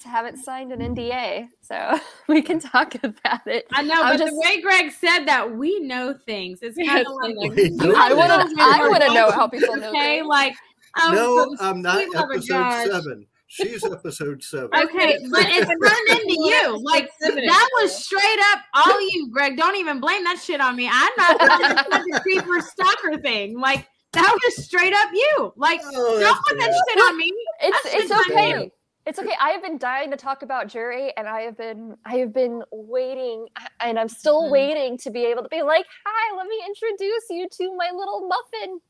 haven't 0.05 0.37
signed 0.39 0.71
an 0.73 0.79
NDA, 0.95 1.49
so 1.61 1.99
we 2.29 2.43
can 2.43 2.61
talk 2.61 2.95
about 3.03 3.45
it. 3.47 3.67
I 3.73 3.83
know, 3.83 4.01
I'm 4.03 4.15
but 4.17 4.19
just- 4.25 4.33
the 4.35 4.41
way 4.41 4.61
Greg 4.61 4.93
said 4.93 5.25
that, 5.25 5.51
we 5.57 5.81
know 5.81 6.15
things. 6.15 6.61
It's 6.63 6.77
kind 6.77 7.05
of 7.07 7.13
like 7.15 7.35
like- 7.37 7.57
We 7.57 7.71
know 7.71 7.93
I 7.97 8.13
want 8.15 8.31
to. 8.31 8.57
I 8.63 8.89
want 8.89 9.03
to 9.03 9.13
know 9.15 9.31
how 9.33 9.49
people 9.49 9.77
know. 9.77 9.89
Okay, 9.89 10.19
things. 10.19 10.27
like 10.29 10.55
oh, 10.99 11.13
No, 11.13 11.45
for 11.51 11.57
the 11.57 11.65
I'm 11.65 11.83
not 11.83 11.97
sweet 11.97 12.15
love 12.15 12.25
of 12.25 12.31
episode 12.37 12.93
seven. 12.93 13.27
She's 13.51 13.83
episode 13.85 14.43
seven. 14.43 14.69
Okay, 14.75 15.19
but 15.31 15.47
it's 15.47 15.67
turned 15.67 16.21
into 16.21 16.37
you. 16.39 16.79
Like 16.85 17.09
that 17.21 17.69
was 17.81 18.05
straight 18.05 18.39
up 18.53 18.61
all 18.75 19.01
you, 19.11 19.31
Greg. 19.33 19.57
Don't 19.57 19.77
even 19.77 20.01
blame 20.01 20.23
that 20.25 20.39
shit 20.39 20.61
on 20.61 20.77
me. 20.77 20.89
I'm 20.93 21.13
not 21.17 21.39
that's 21.39 21.89
not 21.89 22.05
the 22.05 22.21
creeper 22.23 22.61
stalker 22.61 23.19
thing. 23.21 23.59
Like 23.59 23.89
that 24.13 24.39
was 24.45 24.65
straight 24.65 24.93
up 24.93 25.11
you. 25.13 25.53
Like 25.57 25.81
Oh, 25.85 25.93
don't 25.93 26.21
that's 26.21 26.39
put 26.49 26.59
that 26.59 26.85
shit 26.89 26.99
on 27.05 27.17
me. 27.17 27.33
it's 27.63 27.83
That's 27.85 27.95
it's 28.13 28.29
okay. 28.31 28.53
name. 28.53 28.71
It's 29.07 29.19
okay. 29.19 29.33
I 29.41 29.51
have 29.51 29.63
been 29.63 29.79
dying 29.79 30.11
to 30.11 30.19
talk 30.19 30.43
about 30.43 30.69
jury, 30.69 31.15
and 31.17 31.27
I 31.27 31.41
have 31.43 31.57
been 31.57 31.97
I 32.05 32.17
have 32.17 32.35
been 32.35 32.63
waiting, 32.71 33.47
and 33.81 33.99
I'm 33.99 34.11
still 34.11 34.43
Mhm. 34.43 34.51
waiting 34.51 34.99
to 34.99 35.11
be 35.11 35.25
able 35.25 35.43
to 35.45 35.49
be 35.49 35.63
like, 35.63 35.87
"Hi, 36.05 36.37
let 36.37 36.47
me 36.47 36.63
introduce 36.67 37.25
you 37.31 37.49
to 37.51 37.75
my 37.77 37.91
little 37.95 38.29
muffin 38.29 38.81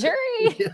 jury." 0.00 0.56
Yeah. 0.58 0.68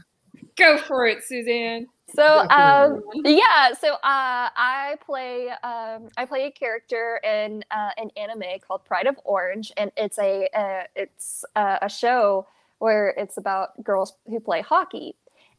Go 0.59 0.79
for 0.79 1.07
it, 1.07 1.23
Suzanne. 1.23 1.87
So, 2.15 2.49
um, 2.49 3.03
yeah. 3.25 3.75
So, 3.79 3.95
uh, 3.95 3.99
I 4.03 4.97
play 5.05 5.51
um, 5.63 6.09
I 6.17 6.25
play 6.27 6.47
a 6.47 6.51
character 6.51 7.21
in 7.23 7.65
uh, 7.71 7.91
an 7.97 8.11
anime 8.17 8.59
called 8.67 8.85
Pride 8.85 9.07
of 9.07 9.17
Orange, 9.25 9.73
and 9.77 9.93
it's 9.97 10.19
a 10.19 10.49
uh, 10.57 10.85
it's 10.97 11.45
uh, 11.55 11.79
a 11.83 11.89
show 11.89 12.47
where 12.79 13.15
it's 13.17 13.37
about 13.37 13.83
girls 13.85 14.15
who 14.27 14.41
play 14.41 14.63
hockey. 14.63 15.17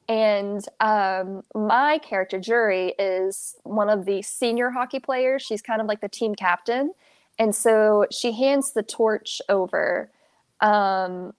And 0.08 0.66
um, 0.80 1.44
my 1.54 2.00
character, 2.00 2.40
Jury, 2.40 2.96
is 2.98 3.56
one 3.64 3.90
of 3.90 4.06
the 4.06 4.24
senior 4.24 4.72
hockey 4.72 5.00
players. 5.00 5.44
She's 5.44 5.62
kind 5.62 5.82
of 5.82 5.88
like 5.88 6.02
the 6.02 6.10
team 6.10 6.34
captain. 6.34 6.94
And 7.38 7.56
so 7.56 8.08
she 8.12 8.32
hands 8.32 8.74
the 8.74 8.82
torch 8.82 9.40
over 9.50 10.12
um, 10.62 11.34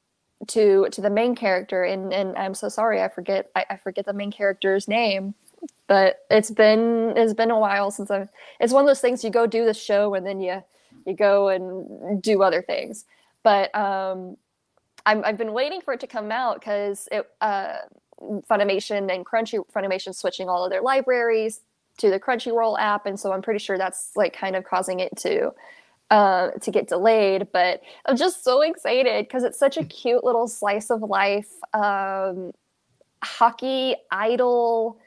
to 0.48 0.88
to 0.90 1.00
the 1.00 1.10
main 1.10 1.34
character. 1.34 1.84
And, 1.84 2.12
and 2.12 2.36
I'm 2.36 2.54
so 2.54 2.68
sorry, 2.68 3.02
I 3.02 3.08
forget 3.08 3.50
I, 3.54 3.64
I 3.70 3.76
forget 3.76 4.06
the 4.06 4.12
main 4.12 4.32
character's 4.32 4.88
name. 4.88 5.34
But 5.86 6.24
it's 6.30 6.50
been 6.50 7.14
it's 7.16 7.34
been 7.34 7.50
a 7.50 7.58
while 7.58 7.90
since 7.90 8.10
I've. 8.10 8.30
It's 8.60 8.72
one 8.72 8.82
of 8.82 8.86
those 8.86 9.00
things 9.00 9.24
you 9.24 9.30
go 9.30 9.46
do 9.46 9.64
the 9.64 9.74
show 9.74 10.14
and 10.14 10.26
then 10.26 10.40
you 10.40 10.62
you 11.06 11.14
go 11.14 11.48
and 11.48 12.22
do 12.22 12.42
other 12.42 12.62
things. 12.62 13.04
But 13.42 13.74
um, 13.74 14.36
I'm, 15.06 15.24
I've 15.24 15.38
been 15.38 15.52
waiting 15.52 15.80
for 15.80 15.94
it 15.94 16.00
to 16.00 16.06
come 16.06 16.30
out 16.32 16.60
because 16.60 17.08
it. 17.12 17.28
Uh, 17.40 17.78
Funimation 18.50 19.10
and 19.10 19.24
Crunchy 19.24 19.64
Funimation 19.74 20.14
switching 20.14 20.48
all 20.48 20.64
of 20.64 20.70
their 20.70 20.82
libraries 20.82 21.60
to 21.98 22.10
the 22.10 22.20
Crunchyroll 22.20 22.78
app, 22.78 23.06
and 23.06 23.18
so 23.18 23.32
I'm 23.32 23.42
pretty 23.42 23.58
sure 23.58 23.78
that's 23.78 24.10
like 24.14 24.36
kind 24.36 24.56
of 24.56 24.64
causing 24.64 25.00
it 25.00 25.16
to 25.18 25.52
uh, 26.10 26.50
to 26.60 26.70
get 26.70 26.88
delayed. 26.88 27.48
But 27.52 27.82
I'm 28.06 28.16
just 28.16 28.44
so 28.44 28.62
excited 28.62 29.26
because 29.26 29.44
it's 29.44 29.58
such 29.58 29.76
a 29.76 29.84
cute 29.84 30.24
little 30.24 30.48
slice 30.48 30.90
of 30.90 31.02
life 31.02 31.50
um, 31.72 32.52
hockey 33.22 33.96
idol 34.10 34.98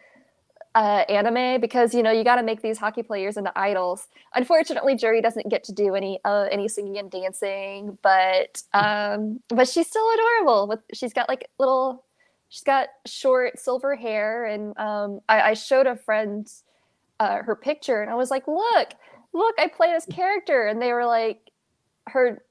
uh, 0.75 1.03
anime 1.07 1.61
because 1.61 1.93
you 1.93 2.01
know 2.01 2.11
you 2.11 2.23
got 2.23 2.37
to 2.37 2.43
make 2.43 2.61
these 2.61 2.77
hockey 2.77 3.03
players 3.03 3.37
into 3.37 3.51
idols. 3.57 4.07
Unfortunately, 4.33 4.95
Jury 4.95 5.21
doesn't 5.21 5.49
get 5.49 5.63
to 5.65 5.71
do 5.71 5.93
any 5.95 6.19
uh, 6.25 6.47
any 6.51 6.67
singing 6.67 6.97
and 6.97 7.11
dancing, 7.11 7.97
but 8.01 8.63
um, 8.73 9.39
but 9.49 9.67
she's 9.67 9.87
still 9.87 10.07
adorable. 10.13 10.67
With 10.67 10.79
she's 10.93 11.13
got 11.13 11.29
like 11.29 11.49
little, 11.59 12.03
she's 12.49 12.63
got 12.63 12.87
short 13.05 13.59
silver 13.59 13.95
hair, 13.95 14.45
and 14.45 14.77
um, 14.77 15.19
I, 15.29 15.41
I 15.41 15.53
showed 15.53 15.85
a 15.85 15.95
friend 15.95 16.47
uh, 17.19 17.43
her 17.43 17.55
picture, 17.55 18.01
and 18.01 18.09
I 18.09 18.15
was 18.15 18.31
like, 18.31 18.47
look, 18.47 18.93
look, 19.33 19.55
I 19.59 19.67
play 19.67 19.91
this 19.91 20.05
character, 20.05 20.67
and 20.67 20.81
they 20.81 20.93
were 20.93 21.05
like, 21.05 21.51
her 22.07 22.41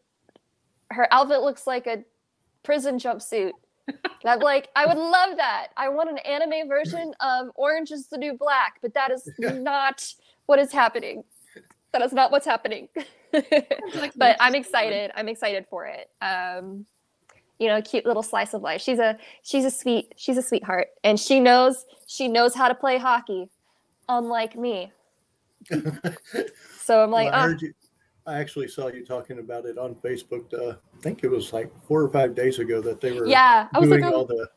her 0.91 1.09
outfit 1.13 1.41
looks 1.41 1.67
like 1.67 1.87
a 1.87 2.05
prison 2.63 2.99
jumpsuit. 2.99 3.53
And 3.89 3.99
I'm 4.27 4.41
like, 4.41 4.69
I 4.77 4.87
would 4.87 4.99
love 4.99 5.37
that. 5.37 5.69
I 5.77 5.89
want 5.89 6.11
an 6.11 6.19
anime 6.19 6.69
version 6.69 7.13
of 7.21 7.49
Orange 7.57 7.91
is 7.91 8.07
the 8.07 8.19
New 8.19 8.35
Black, 8.35 8.79
but 8.81 8.95
that 8.95 9.11
is 9.11 9.29
not 9.39 10.07
what 10.47 10.59
is 10.59 10.71
happening. 10.71 11.25
That 11.93 12.03
is 12.03 12.13
not 12.13 12.31
what's 12.31 12.47
happening. 12.47 12.89
but 13.33 14.37
I'm 14.41 14.55
excited. 14.55 15.11
I'm 15.15 15.29
excited 15.29 15.67
for 15.69 15.87
it. 15.87 16.11
Um, 16.21 16.87
you 17.59 17.69
know, 17.69 17.81
cute 17.83 18.07
little 18.07 18.23
slice 18.23 18.55
of 18.55 18.63
life. 18.63 18.81
She's 18.81 18.99
a 18.99 19.19
she's 19.43 19.65
a 19.65 19.71
sweet 19.71 20.13
she's 20.17 20.37
a 20.37 20.43
sweetheart, 20.43 20.89
and 21.05 21.19
she 21.19 21.39
knows 21.39 21.85
she 22.07 22.29
knows 22.29 22.55
how 22.55 22.69
to 22.69 22.75
play 22.75 22.99
hockey, 22.99 23.51
unlike 24.09 24.57
me. 24.57 24.93
So 26.83 27.03
I'm 27.03 27.11
like, 27.11 27.31
Well, 27.33 27.41
I 27.41 27.53
oh, 27.53 27.57
you. 27.59 27.73
I 28.27 28.39
actually 28.39 28.69
saw 28.69 28.89
you 28.89 29.05
talking 29.05 29.39
about 29.39 29.67
it 29.67 29.79
on 29.79 29.95
Facebook. 29.97 30.53
Uh, 30.55 30.77
I 30.97 31.01
think 31.01 31.25
it 31.25 31.29
was 31.29 31.53
like 31.53 31.73
four 31.87 32.03
or 32.03 32.09
five 32.09 32.35
days 32.35 32.59
ago 32.61 32.81
that 32.81 33.01
they 33.01 33.13
were 33.13 33.27
yeah. 33.27 33.69
I 33.73 33.79
was 33.79 33.89
like, 33.89 34.01
doing 34.01 34.13
oh, 34.13 34.19
all 34.19 34.25
the. 34.25 34.49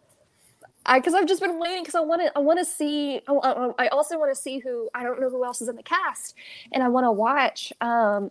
I 0.86 1.00
because 1.00 1.16
I've 1.16 1.28
just 1.28 1.42
been 1.42 1.60
waiting 1.60 1.82
because 1.82 1.96
I 1.96 2.02
want 2.02 2.22
to 2.22 2.32
I 2.36 2.40
want 2.40 2.60
to 2.60 2.66
see 2.66 3.22
I, 3.28 3.72
I, 3.80 3.88
also 3.88 4.20
want 4.20 4.34
to 4.36 4.40
see 4.40 4.60
who 4.60 4.88
I 4.94 5.02
don't 5.02 5.20
know 5.20 5.32
who 5.32 5.44
else 5.44 5.62
is 5.62 5.68
in 5.68 5.76
the 5.76 5.84
cast 5.84 6.36
and 6.74 6.84
I 6.84 6.90
want 6.90 7.06
to 7.06 7.12
watch 7.12 7.74
um 7.82 8.30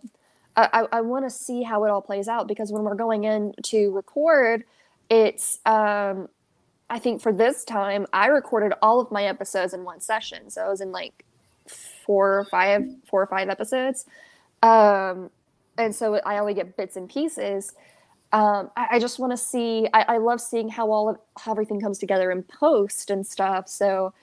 I, 0.55 0.69
I, 0.71 0.87
I 0.93 1.01
want 1.01 1.25
to 1.25 1.29
see 1.29 1.63
how 1.63 1.83
it 1.83 1.89
all 1.89 2.01
plays 2.01 2.29
out 2.29 2.47
because 2.47 2.71
when 2.71 2.83
we're 2.83 2.95
going 2.95 3.25
in 3.25 3.53
to 3.63 3.91
record 3.91 4.63
it's 5.09 5.59
um 5.65 6.29
I 6.89 6.97
think 6.97 7.21
for 7.21 7.33
this 7.33 7.65
time 7.65 8.07
I 8.13 8.27
recorded 8.27 8.71
all 8.81 9.01
of 9.01 9.11
my 9.11 9.25
episodes 9.25 9.73
in 9.73 9.83
one 9.83 9.99
session 9.99 10.49
so 10.49 10.63
I 10.63 10.69
was 10.69 10.79
in 10.79 10.93
like 10.93 11.25
four 12.05 12.39
or 12.39 12.45
five 12.45 12.83
four 13.07 13.21
or 13.21 13.27
five 13.27 13.49
episodes 13.49 14.05
um 14.63 15.29
and 15.77 15.93
so 15.93 16.15
I 16.25 16.37
only 16.37 16.53
get 16.53 16.77
bits 16.77 16.95
and 16.95 17.09
pieces 17.09 17.73
um, 18.35 18.69
I, 18.75 18.87
I 18.91 18.99
just 18.99 19.17
want 19.17 19.31
to 19.31 19.37
see. 19.37 19.87
I, 19.93 20.15
I 20.15 20.17
love 20.17 20.41
seeing 20.41 20.67
how 20.67 20.91
all 20.91 21.07
of 21.09 21.17
how 21.37 21.51
everything 21.51 21.79
comes 21.79 21.97
together 21.97 22.31
in 22.31 22.43
post 22.43 23.09
and 23.09 23.25
stuff. 23.25 23.69
So, 23.69 24.13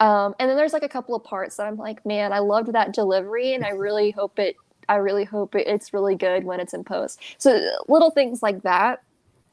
um, 0.00 0.34
and 0.38 0.50
then 0.50 0.56
there's 0.58 0.74
like 0.74 0.82
a 0.82 0.88
couple 0.88 1.14
of 1.14 1.24
parts 1.24 1.56
that 1.56 1.66
I'm 1.66 1.78
like, 1.78 2.04
man, 2.04 2.30
I 2.32 2.40
loved 2.40 2.72
that 2.74 2.92
delivery, 2.92 3.54
and 3.54 3.64
I 3.64 3.70
really 3.70 4.10
hope 4.10 4.38
it. 4.38 4.56
I 4.86 4.96
really 4.96 5.24
hope 5.24 5.54
it, 5.54 5.66
it's 5.66 5.94
really 5.94 6.14
good 6.14 6.44
when 6.44 6.60
it's 6.60 6.74
in 6.74 6.84
post. 6.84 7.20
So 7.38 7.70
little 7.88 8.10
things 8.10 8.42
like 8.42 8.62
that. 8.64 9.02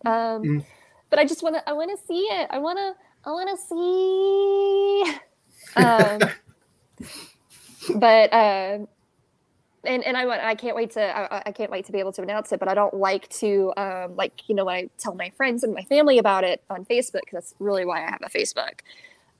Um, 0.06 0.44
Mm. 0.44 0.66
But 1.10 1.20
I 1.20 1.26
just 1.26 1.44
want 1.44 1.56
to. 1.56 1.70
I 1.70 1.74
want 1.74 1.98
to 1.98 2.06
see 2.06 2.20
it. 2.20 2.48
I 2.52 2.58
want 2.58 2.80
to. 2.80 2.96
I 3.26 3.32
want 3.32 3.50
to 3.50 3.58
see. 5.06 5.16
Um, 5.78 6.22
but. 8.00 8.34
Uh, 8.34 8.80
and 9.84 10.04
and 10.04 10.16
I 10.16 10.26
want 10.26 10.42
I 10.44 10.56
can't 10.56 10.76
wait 10.76 10.92
to 10.92 11.02
I, 11.02 11.42
I 11.48 11.52
can't 11.52 11.72
wait 11.72 11.86
to 11.86 11.92
be 11.92 12.00
able 12.00 12.12
to 12.14 12.22
announce 12.22 12.52
it. 12.52 12.60
But 12.60 12.68
I 12.68 12.74
don't 12.74 12.94
like 12.94 13.28
to 13.30 13.74
um, 13.78 14.16
like 14.16 14.48
you 14.48 14.56
know 14.56 14.66
when 14.66 14.76
I 14.76 14.90
tell 14.98 15.16
my 15.16 15.32
friends 15.32 15.64
and 15.64 15.74
my 15.74 15.84
family 15.84 16.18
about 16.18 16.44
it 16.44 16.64
on 16.70 16.86
Facebook 16.86 17.22
because 17.22 17.34
that's 17.34 17.56
really 17.60 17.86
why 17.86 18.06
I 18.06 18.12
have 18.12 18.22
a 18.24 18.30
Facebook. 18.30 18.82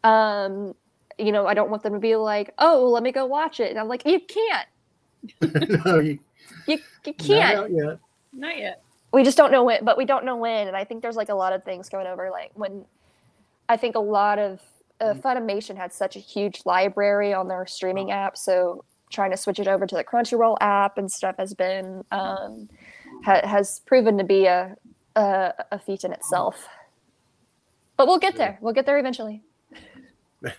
Um, 0.04 0.74
you 1.20 1.32
know 1.32 1.46
I 1.46 1.54
don't 1.54 1.70
want 1.70 1.84
them 1.84 1.94
to 1.94 2.00
be 2.00 2.16
like, 2.16 2.54
oh, 2.58 2.84
well, 2.84 2.92
let 2.92 3.04
me 3.04 3.12
go 3.12 3.26
watch 3.26 3.60
it, 3.60 3.70
and 3.70 3.80
I'm 3.80 3.88
like, 3.88 4.04
you 4.06 4.20
can't, 4.20 4.68
no, 5.86 6.00
you, 6.00 6.20
you 6.68 6.80
you 7.06 7.14
not 7.14 7.18
can't. 7.18 7.58
out 7.60 7.72
yet. 7.72 8.00
Not 8.34 8.58
yet. 8.58 8.84
We 9.14 9.24
just 9.24 9.38
don't 9.38 9.52
know 9.52 9.64
when, 9.64 9.84
but 9.84 9.98
we 9.98 10.06
don't 10.06 10.24
know 10.26 10.38
when. 10.38 10.68
And 10.68 10.78
I 10.78 10.86
think 10.86 11.02
there's 11.02 11.18
like 11.18 11.30
a 11.30 11.36
lot 11.36 11.54
of 11.54 11.64
things 11.64 11.90
going 11.90 12.08
over. 12.08 12.30
Like 12.32 12.52
when 12.54 12.86
I 13.68 13.76
think 13.78 13.96
a 13.96 14.00
lot 14.00 14.40
of 14.40 14.62
uh, 15.02 15.14
Funimation 15.16 15.76
had 15.76 15.92
such 15.92 16.16
a 16.16 16.20
huge 16.20 16.62
library 16.66 17.34
on 17.34 17.48
their 17.48 17.66
streaming 17.66 18.12
app, 18.12 18.38
so 18.38 18.86
trying 19.12 19.32
to 19.32 19.38
switch 19.38 19.60
it 19.60 19.68
over 19.68 19.86
to 19.86 19.96
the 19.96 20.04
Crunchyroll 20.04 20.56
app 20.62 20.98
and 20.98 21.12
stuff 21.12 21.36
has 21.38 21.54
been 21.54 22.04
um, 22.12 22.70
ha- 23.26 23.46
has 23.46 23.82
proven 23.82 24.18
to 24.18 24.24
be 24.24 24.46
a, 24.46 24.76
a 25.16 25.54
a 25.74 25.80
feat 25.80 26.04
in 26.06 26.14
itself. 26.14 26.68
But 27.98 28.08
we'll 28.08 28.20
get 28.20 28.38
there. 28.38 28.58
We'll 28.62 28.74
get 28.74 28.86
there 28.86 28.98
eventually. 29.00 29.44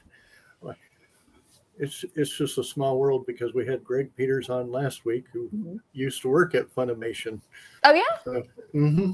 It's 1.79 2.05
it's 2.15 2.37
just 2.37 2.59
a 2.59 2.63
small 2.65 2.99
world 2.99 3.27
because 3.27 3.55
we 3.55 3.67
had 3.67 3.83
Greg 3.83 4.15
Peters 4.15 4.51
on 4.51 4.71
last 4.71 5.05
week 5.07 5.25
who 5.33 5.49
Mhm. 5.49 5.81
used 5.93 6.21
to 6.23 6.29
work 6.29 6.55
at 6.55 6.69
Funimation. 6.73 7.41
Oh 7.83 7.93
yeah, 7.95 8.43
Mm-hmm. 8.75 9.13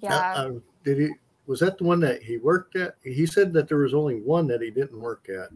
yeah. 0.00 0.50
did 0.82 0.98
he? 0.98 1.10
Was 1.46 1.60
that 1.60 1.78
the 1.78 1.84
one 1.84 2.00
that 2.00 2.22
he 2.22 2.38
worked 2.38 2.76
at? 2.76 2.96
He 3.04 3.24
said 3.26 3.52
that 3.52 3.68
there 3.68 3.78
was 3.78 3.94
only 3.94 4.16
one 4.20 4.46
that 4.48 4.60
he 4.62 4.70
didn't 4.70 5.00
work 5.00 5.28
at. 5.28 5.50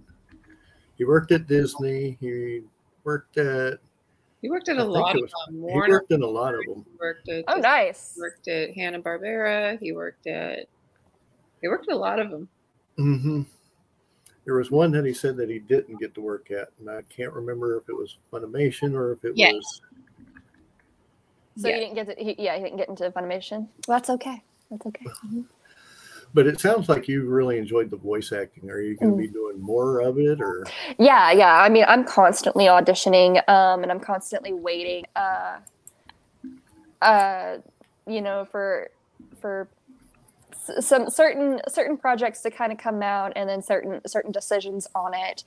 He 0.96 1.04
worked 1.04 1.32
at 1.32 1.46
Disney. 1.46 2.16
He 2.20 2.62
worked 3.04 3.38
at. 3.38 3.78
He 4.42 4.48
worked 4.48 4.68
at 4.68 4.78
I 4.78 4.82
a 4.82 4.84
lot 4.84 5.14
it 5.16 5.18
of 5.18 5.22
was- 5.22 5.32
them. 5.48 5.68
He 5.68 5.90
worked 5.90 6.10
in 6.12 6.22
a 6.22 6.26
lot 6.26 6.54
of 6.54 6.60
them. 6.66 6.84
Worked 6.98 7.28
at. 7.28 7.44
oh 7.48 7.54
Disney, 7.56 7.62
nice. 7.62 8.12
He 8.14 8.20
worked 8.20 8.48
at 8.48 8.70
Hanna 8.74 9.00
Barbera. 9.00 9.78
He 9.80 9.92
worked 9.92 10.26
at. 10.26 10.66
He 11.60 11.68
worked 11.68 11.86
with 11.86 11.96
a 11.96 11.98
lot 11.98 12.18
of 12.20 12.30
them. 12.30 12.48
hmm 12.96 13.42
There 14.44 14.54
was 14.54 14.70
one 14.70 14.92
that 14.92 15.04
he 15.04 15.12
said 15.12 15.36
that 15.38 15.50
he 15.50 15.58
didn't 15.58 15.98
get 16.00 16.14
to 16.14 16.20
work 16.20 16.50
at, 16.50 16.68
and 16.78 16.88
I 16.88 17.02
can't 17.14 17.32
remember 17.32 17.76
if 17.76 17.88
it 17.88 17.92
was 17.94 18.16
Funimation 18.32 18.94
or 18.94 19.12
if 19.12 19.24
it 19.24 19.32
Yeah. 19.36 19.52
was. 19.52 19.82
So 21.56 21.68
Yeah. 21.68 21.74
you 21.76 21.80
didn't 21.80 21.94
get 21.96 22.16
to, 22.18 22.24
he, 22.24 22.36
yeah, 22.38 22.56
he 22.56 22.62
didn't 22.62 22.78
get 22.78 22.88
into 22.88 23.10
Funimation. 23.10 23.68
Well, 23.86 23.98
that's 23.98 24.08
okay. 24.10 24.42
That's 24.70 24.86
okay. 24.86 25.04
But 26.32 26.46
it 26.46 26.60
sounds 26.60 26.88
like 26.88 27.08
you 27.08 27.28
really 27.28 27.58
enjoyed 27.58 27.90
the 27.90 27.96
voice 27.96 28.30
acting. 28.32 28.70
Are 28.70 28.80
you 28.80 28.96
going 28.96 29.12
to 29.12 29.16
Mm. 29.16 29.20
be 29.20 29.28
doing 29.28 29.60
more 29.60 30.00
of 30.00 30.18
it, 30.18 30.40
or? 30.40 30.64
Yeah, 30.98 31.32
yeah. 31.32 31.60
I 31.60 31.68
mean, 31.68 31.84
I'm 31.88 32.04
constantly 32.04 32.66
auditioning, 32.66 33.36
um, 33.48 33.82
and 33.82 33.90
I'm 33.90 33.98
constantly 34.00 34.52
waiting, 34.52 35.04
uh, 35.16 35.56
uh, 37.02 37.58
you 38.06 38.20
know, 38.20 38.44
for 38.44 38.90
for 39.40 39.68
s- 40.52 40.86
some 40.86 41.10
certain 41.10 41.60
certain 41.68 41.96
projects 41.96 42.42
to 42.42 42.50
kind 42.50 42.70
of 42.70 42.78
come 42.78 43.02
out, 43.02 43.32
and 43.34 43.48
then 43.48 43.60
certain 43.62 44.00
certain 44.06 44.30
decisions 44.32 44.86
on 44.94 45.14
it. 45.14 45.42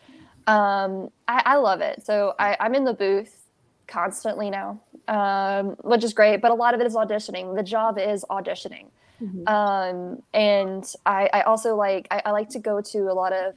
Um, 0.48 1.10
I, 1.30 1.42
I 1.46 1.56
love 1.56 1.80
it. 1.80 2.06
So 2.06 2.34
I, 2.40 2.58
I'm 2.60 2.76
in 2.76 2.84
the 2.84 2.94
booth 2.94 3.48
constantly 3.88 4.50
now, 4.50 4.82
um, 5.08 5.78
which 5.84 6.04
is 6.04 6.14
great. 6.14 6.42
But 6.42 6.52
a 6.52 6.56
lot 6.56 6.74
of 6.74 6.82
it 6.82 6.88
is 6.88 6.96
auditioning. 6.96 7.56
The 7.56 7.64
job 7.64 7.98
is 7.98 8.26
auditioning 8.30 8.88
um, 9.48 10.22
and 10.34 10.86
I, 11.06 11.30
I 11.34 11.42
also 11.42 11.76
like 11.76 12.08
I, 12.12 12.22
I 12.26 12.32
like 12.32 12.50
to 12.50 12.60
go 12.60 12.82
to 12.82 13.00
a 13.12 13.14
lot 13.14 13.34
of 13.34 13.56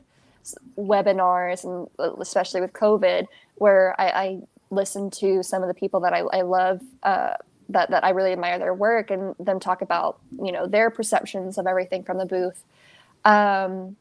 webinars 0.79 1.65
and 1.65 1.89
uh, 1.99 2.15
especially 2.21 2.61
with 2.61 2.73
covid 2.73 3.27
where 3.57 3.95
I, 4.01 4.09
I 4.09 4.39
listen 4.71 5.11
to 5.13 5.43
some 5.43 5.63
of 5.63 5.69
the 5.69 5.75
people 5.75 6.01
that 6.01 6.13
i, 6.13 6.21
I 6.21 6.43
love 6.43 6.81
uh, 7.03 7.35
that, 7.69 7.91
that 7.91 8.05
i 8.05 8.11
really 8.11 8.33
admire 8.33 8.59
their 8.59 8.75
work 8.75 9.11
and 9.11 9.35
them 9.41 9.59
talk 9.61 9.83
about 9.83 10.21
you 10.39 10.53
know 10.53 10.67
their 10.67 10.91
perceptions 10.91 11.59
of 11.59 11.67
everything 11.67 12.05
from 12.05 12.19
the 12.19 12.27
booth. 12.27 12.65
Um, 13.25 13.97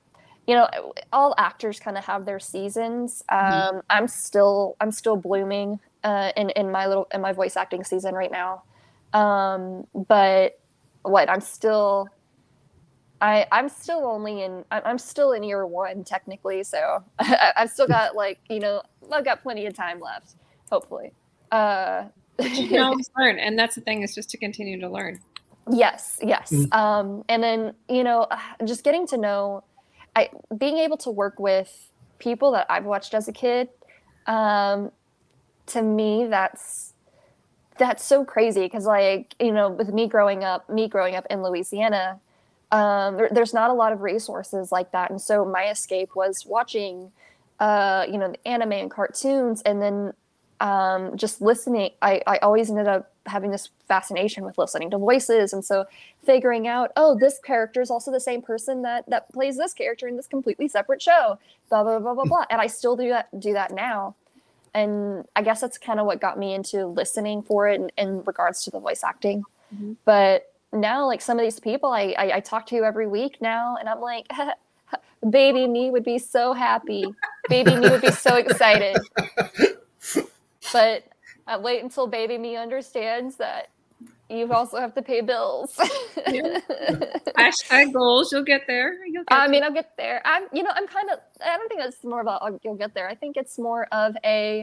you 0.47 0.55
know 0.55 0.67
all 1.11 1.33
actors 1.37 1.79
kind 1.79 1.97
of 1.97 2.05
have 2.05 2.25
their 2.25 2.39
seasons. 2.39 3.23
Um, 3.29 3.39
Mhm. 3.49 3.81
i'm 3.89 4.07
still 4.07 4.75
i'm 4.79 4.91
still 4.91 5.15
blooming 5.15 5.79
uh, 6.03 6.31
in, 6.37 6.51
in 6.51 6.71
my 6.71 6.85
little 6.87 7.07
in 7.13 7.21
my 7.21 7.33
voice 7.33 7.57
acting 7.57 7.83
season 7.83 8.13
right 8.13 8.31
now. 8.31 8.63
Um, 9.13 9.85
but 10.07 10.59
what 11.09 11.29
i'm 11.29 11.41
still 11.41 12.07
i 13.21 13.45
i'm 13.51 13.69
still 13.69 14.05
only 14.05 14.43
in 14.43 14.63
I- 14.71 14.81
i'm 14.81 14.97
still 14.97 15.31
in 15.31 15.43
year 15.43 15.65
one 15.65 16.03
technically 16.03 16.63
so 16.63 17.03
I- 17.19 17.53
i've 17.57 17.69
still 17.69 17.87
got 17.87 18.15
like 18.15 18.39
you 18.49 18.59
know 18.59 18.81
i've 19.11 19.25
got 19.25 19.41
plenty 19.43 19.65
of 19.65 19.73
time 19.73 19.99
left 19.99 20.35
hopefully 20.71 21.11
uh 21.51 22.05
You 22.37 22.67
can 22.67 22.79
always 22.81 23.09
learn, 23.17 23.39
and 23.39 23.57
that's 23.57 23.75
the 23.75 23.81
thing 23.81 24.01
is 24.01 24.13
just 24.13 24.29
to 24.31 24.37
continue 24.37 24.77
to 24.81 24.89
learn. 24.89 25.21
Yes, 25.71 26.19
yes. 26.21 26.51
Mm. 26.51 26.73
Um, 26.75 27.23
and 27.29 27.41
then 27.41 27.73
you 27.87 28.03
know, 28.03 28.27
just 28.65 28.83
getting 28.83 29.07
to 29.07 29.17
know, 29.17 29.63
I 30.17 30.29
being 30.57 30.77
able 30.79 30.97
to 30.97 31.11
work 31.11 31.39
with 31.39 31.71
people 32.19 32.51
that 32.51 32.65
I've 32.69 32.83
watched 32.83 33.13
as 33.13 33.29
a 33.29 33.31
kid. 33.31 33.69
Um, 34.27 34.91
to 35.67 35.81
me, 35.81 36.27
that's 36.29 36.91
that's 37.77 38.03
so 38.03 38.23
crazy 38.23 38.61
because, 38.61 38.85
like, 38.85 39.35
you 39.39 39.51
know, 39.51 39.69
with 39.69 39.93
me 39.93 40.07
growing 40.07 40.43
up, 40.43 40.69
me 40.69 40.87
growing 40.87 41.15
up 41.15 41.25
in 41.29 41.43
Louisiana, 41.43 42.19
um, 42.71 43.17
there, 43.17 43.29
there's 43.31 43.53
not 43.53 43.69
a 43.69 43.73
lot 43.73 43.91
of 43.93 44.01
resources 44.01 44.71
like 44.71 44.91
that, 44.91 45.11
and 45.11 45.21
so 45.21 45.45
my 45.45 45.69
escape 45.69 46.15
was 46.15 46.45
watching, 46.45 47.11
uh, 47.59 48.05
you 48.09 48.17
know, 48.17 48.31
the 48.31 48.47
anime 48.47 48.73
and 48.73 48.91
cartoons, 48.91 49.61
and 49.63 49.81
then 49.81 50.13
um, 50.59 51.17
just 51.17 51.41
listening. 51.41 51.91
I, 52.01 52.21
I 52.25 52.37
always 52.37 52.69
ended 52.69 52.87
up 52.87 53.11
having 53.25 53.51
this 53.51 53.69
fascination 53.87 54.45
with 54.45 54.57
listening 54.57 54.89
to 54.91 54.97
voices, 54.97 55.53
and 55.53 55.63
so 55.63 55.85
figuring 56.23 56.67
out, 56.67 56.91
oh, 56.95 57.17
this 57.17 57.39
character 57.39 57.81
is 57.81 57.91
also 57.91 58.11
the 58.11 58.19
same 58.19 58.41
person 58.41 58.81
that 58.83 59.09
that 59.09 59.31
plays 59.31 59.57
this 59.57 59.73
character 59.73 60.07
in 60.07 60.15
this 60.15 60.27
completely 60.27 60.67
separate 60.67 61.01
show. 61.01 61.37
Blah 61.69 61.83
blah 61.83 61.99
blah 61.99 62.13
blah 62.13 62.25
blah. 62.25 62.45
And 62.49 62.61
I 62.61 62.67
still 62.67 62.95
do 62.95 63.09
that 63.09 63.39
do 63.39 63.53
that 63.53 63.71
now. 63.73 64.15
And 64.75 65.25
I 65.35 65.41
guess 65.41 65.61
that's 65.61 65.77
kind 65.79 65.99
of 65.99 66.05
what 66.05 66.19
got 66.21 66.37
me 66.37 66.53
into 66.53 66.85
listening 66.85 67.41
for 67.41 67.67
it 67.67 67.79
in, 67.81 67.89
in 67.97 68.23
regards 68.25 68.63
to 68.65 68.71
the 68.71 68.79
voice 68.79 69.03
acting. 69.03 69.43
Mhm. 69.73 69.95
But 70.05 70.53
now, 70.73 71.07
like 71.07 71.21
some 71.21 71.39
of 71.39 71.43
these 71.45 71.59
people 71.59 71.91
I, 71.91 72.13
I, 72.17 72.35
I 72.35 72.39
talk 72.41 72.67
to 72.67 72.83
every 72.83 73.07
week 73.07 73.41
now, 73.41 73.77
and 73.77 73.87
I'm 73.89 74.01
like, 74.01 74.27
baby 75.29 75.65
me 75.67 75.89
would 75.89 76.03
be 76.03 76.19
so 76.19 76.53
happy. 76.53 77.05
Baby 77.49 77.77
me 77.77 77.89
would 77.89 78.01
be 78.01 78.11
so 78.11 78.35
excited. 78.35 78.97
But 80.73 81.03
I 81.47 81.57
wait 81.57 81.83
until 81.83 82.07
baby 82.07 82.37
me 82.37 82.57
understands 82.57 83.35
that 83.37 83.69
you 84.29 84.51
also 84.51 84.77
have 84.79 84.93
to 84.95 85.01
pay 85.01 85.21
bills. 85.21 85.79
Yeah. 86.27 86.59
Hashtag 87.37 87.93
goals. 87.93 88.31
You'll 88.31 88.43
get 88.43 88.61
there. 88.65 88.93
You'll 89.05 89.23
get 89.25 89.37
I 89.37 89.47
mean, 89.47 89.61
I'll 89.63 89.71
get 89.73 89.91
there. 89.95 90.21
I'm, 90.25 90.43
you 90.51 90.63
know, 90.63 90.71
I'm 90.73 90.87
kind 90.87 91.09
of. 91.11 91.19
I 91.45 91.55
don't 91.55 91.67
think 91.69 91.81
it's 91.83 92.03
more 92.03 92.19
about 92.21 92.41
you'll 92.63 92.75
get 92.75 92.95
there. 92.95 93.07
I 93.07 93.13
think 93.15 93.37
it's 93.37 93.59
more 93.59 93.85
of 93.91 94.15
a. 94.25 94.61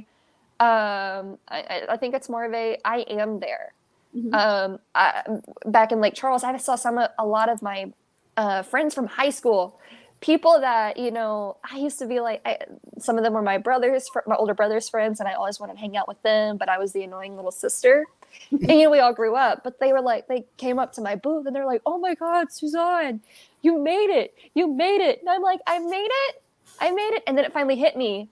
Um, 0.59 1.39
I, 1.49 1.83
I- 1.89 1.97
think 1.99 2.15
it's 2.15 2.29
more 2.29 2.45
of 2.45 2.53
a 2.53 2.79
I 2.85 2.99
am 3.09 3.39
there. 3.41 3.75
Mhm. 4.17 4.35
Um, 4.35 4.79
I, 4.95 5.23
back 5.67 5.93
in 5.93 6.01
Lake 6.01 6.15
Charles, 6.15 6.43
I 6.45 6.57
saw 6.57 6.75
some 6.75 6.99
of- 6.99 7.11
a 7.19 7.25
lot 7.27 7.49
of 7.49 7.63
my 7.63 7.93
uh, 8.37 8.63
friends 8.63 8.95
from 8.95 9.07
high 9.07 9.31
school, 9.31 9.79
people 10.21 10.61
that 10.61 10.97
you 10.97 11.11
know. 11.13 11.59
I 11.71 11.79
used 11.79 11.99
to 12.01 12.07
be 12.07 12.19
like, 12.21 12.41
I, 12.45 12.59
some 12.99 13.19
of 13.19 13.25
them 13.25 13.35
were 13.35 13.43
my 13.43 13.59
brothers, 13.59 14.09
my 14.27 14.35
older 14.37 14.55
brothers' 14.55 14.89
friends, 14.89 15.21
and 15.21 15.29
I 15.29 15.35
always 15.35 15.61
wanted 15.61 15.75
to 15.75 15.79
hang 15.79 15.97
out 15.97 16.09
with 16.09 16.21
them. 16.23 16.57
But 16.57 16.69
I 16.69 16.79
was 16.79 16.93
the 16.93 17.05
annoying 17.05 17.37
little 17.37 17.53
sister. 17.53 18.05
And 18.53 18.71
you 18.71 18.85
know, 18.85 18.91
we 18.91 19.01
all 19.01 19.15
grew 19.15 19.37
up. 19.37 19.63
But 19.65 19.81
they 19.81 19.93
were 19.93 20.01
like, 20.03 20.29
they 20.29 20.47
came 20.59 20.79
up 20.79 20.93
to 20.95 21.03
my 21.03 21.17
booth 21.17 21.47
and 21.47 21.55
they're 21.57 21.67
like, 21.67 21.83
"Oh 21.87 21.99
my 21.99 22.15
God, 22.15 22.53
Suzanne, 22.53 23.21
you 23.63 23.79
made 23.83 24.11
it! 24.11 24.35
You 24.55 24.73
made 24.73 25.01
it!" 25.03 25.21
And 25.21 25.29
I'm 25.31 25.43
like, 25.43 25.61
"I 25.67 25.79
made 25.79 26.09
it! 26.29 26.43
I 26.81 26.91
made 26.91 27.15
it!" 27.15 27.23
And 27.27 27.37
then 27.39 27.45
it 27.45 27.53
finally 27.53 27.77
hit 27.77 27.97
me. 27.97 28.31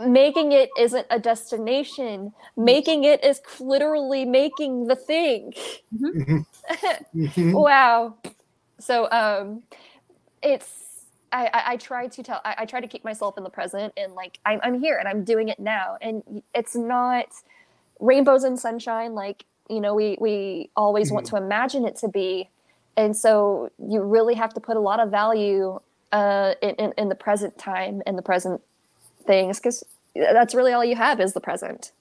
Making 0.00 0.52
it 0.52 0.70
isn't 0.78 1.06
a 1.10 1.18
destination. 1.18 2.32
Making 2.56 3.04
it 3.04 3.24
is 3.24 3.40
literally 3.60 4.24
making 4.24 4.86
the 4.88 4.96
thing. 4.96 5.54
Mhm. 5.94 6.44
wow. 7.52 8.16
So 8.80 9.10
um, 9.10 9.62
it's 10.42 10.70
I, 11.32 11.46
I, 11.52 11.62
I 11.72 11.76
try 11.76 12.08
to 12.08 12.22
tell 12.22 12.40
I, 12.44 12.56
I 12.60 12.66
try 12.66 12.80
to 12.80 12.88
keep 12.88 13.04
myself 13.04 13.38
in 13.38 13.44
the 13.44 13.50
present 13.50 13.92
and 13.96 14.14
like 14.14 14.38
I'm, 14.46 14.60
I'm 14.62 14.80
here 14.80 14.98
and 14.98 15.08
I'm 15.08 15.24
doing 15.24 15.48
it 15.48 15.60
now 15.60 15.98
and 16.00 16.42
it's 16.54 16.76
not 16.76 17.26
rainbows 18.00 18.44
and 18.44 18.58
sunshine 18.58 19.14
like 19.14 19.44
you 19.68 19.80
know 19.80 19.94
we 19.94 20.16
we 20.20 20.70
always 20.76 21.10
want 21.10 21.26
to 21.26 21.36
imagine 21.36 21.86
it 21.86 21.96
to 21.96 22.08
be 22.08 22.48
and 22.96 23.16
so 23.16 23.70
you 23.78 24.00
really 24.00 24.34
have 24.34 24.52
to 24.54 24.60
put 24.60 24.76
a 24.76 24.80
lot 24.80 25.00
of 25.00 25.10
value 25.10 25.78
uh, 26.12 26.54
in, 26.62 26.70
in, 26.76 26.92
in 26.96 27.08
the 27.08 27.14
present 27.14 27.56
time 27.58 28.02
and 28.06 28.16
the 28.16 28.22
present 28.22 28.60
things 29.26 29.58
because 29.58 29.84
that's 30.14 30.54
really 30.54 30.72
all 30.72 30.84
you 30.84 30.96
have 30.96 31.20
is 31.20 31.32
the 31.32 31.40
present 31.40 31.92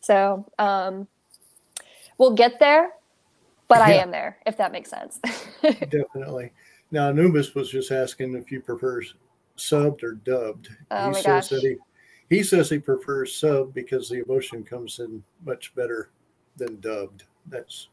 so 0.00 0.46
um, 0.58 1.06
we'll 2.18 2.34
get 2.34 2.58
there 2.60 2.90
but 3.68 3.80
i 3.80 3.92
am 3.92 4.10
there 4.10 4.38
if 4.46 4.56
that 4.56 4.72
makes 4.72 4.90
sense 4.90 5.20
Definitely. 5.62 6.52
Now, 6.90 7.08
Anubis 7.08 7.54
was 7.54 7.70
just 7.70 7.92
asking 7.92 8.34
if 8.34 8.50
you 8.50 8.60
prefer 8.60 9.02
subbed 9.56 10.02
or 10.02 10.12
dubbed. 10.12 10.68
Oh 10.90 11.06
he 11.06 11.10
my 11.12 11.20
says 11.20 11.24
gosh. 11.24 11.48
that 11.50 11.60
he 11.60 11.76
he 12.30 12.42
says 12.44 12.70
he 12.70 12.78
prefers 12.78 13.34
sub 13.34 13.74
because 13.74 14.08
the 14.08 14.22
emotion 14.22 14.64
comes 14.64 15.00
in 15.00 15.22
much 15.44 15.74
better 15.74 16.10
than 16.56 16.80
dubbed. 16.80 17.24
That's 17.46 17.88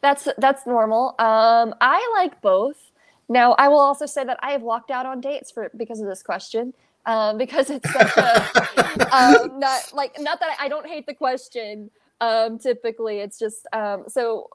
That's 0.00 0.28
that's 0.38 0.66
normal. 0.66 1.14
Um, 1.20 1.74
I 1.80 2.12
like 2.16 2.42
both. 2.42 2.90
Now, 3.28 3.52
I 3.52 3.68
will 3.68 3.80
also 3.80 4.04
say 4.04 4.24
that 4.24 4.38
I 4.42 4.50
have 4.50 4.62
walked 4.62 4.90
out 4.90 5.06
on 5.06 5.20
dates 5.20 5.50
for 5.50 5.70
because 5.76 6.00
of 6.00 6.06
this 6.06 6.22
question. 6.22 6.74
Um, 7.04 7.36
because 7.36 7.70
it's 7.70 7.90
such 7.92 8.16
a 8.16 9.10
um, 9.16 9.58
not 9.58 9.92
like 9.92 10.20
not 10.20 10.38
that 10.40 10.56
I, 10.58 10.66
I 10.66 10.68
don't 10.68 10.86
hate 10.86 11.06
the 11.06 11.14
question. 11.14 11.90
Um, 12.20 12.58
typically, 12.58 13.18
it's 13.18 13.38
just 13.38 13.66
um, 13.72 14.04
so 14.08 14.50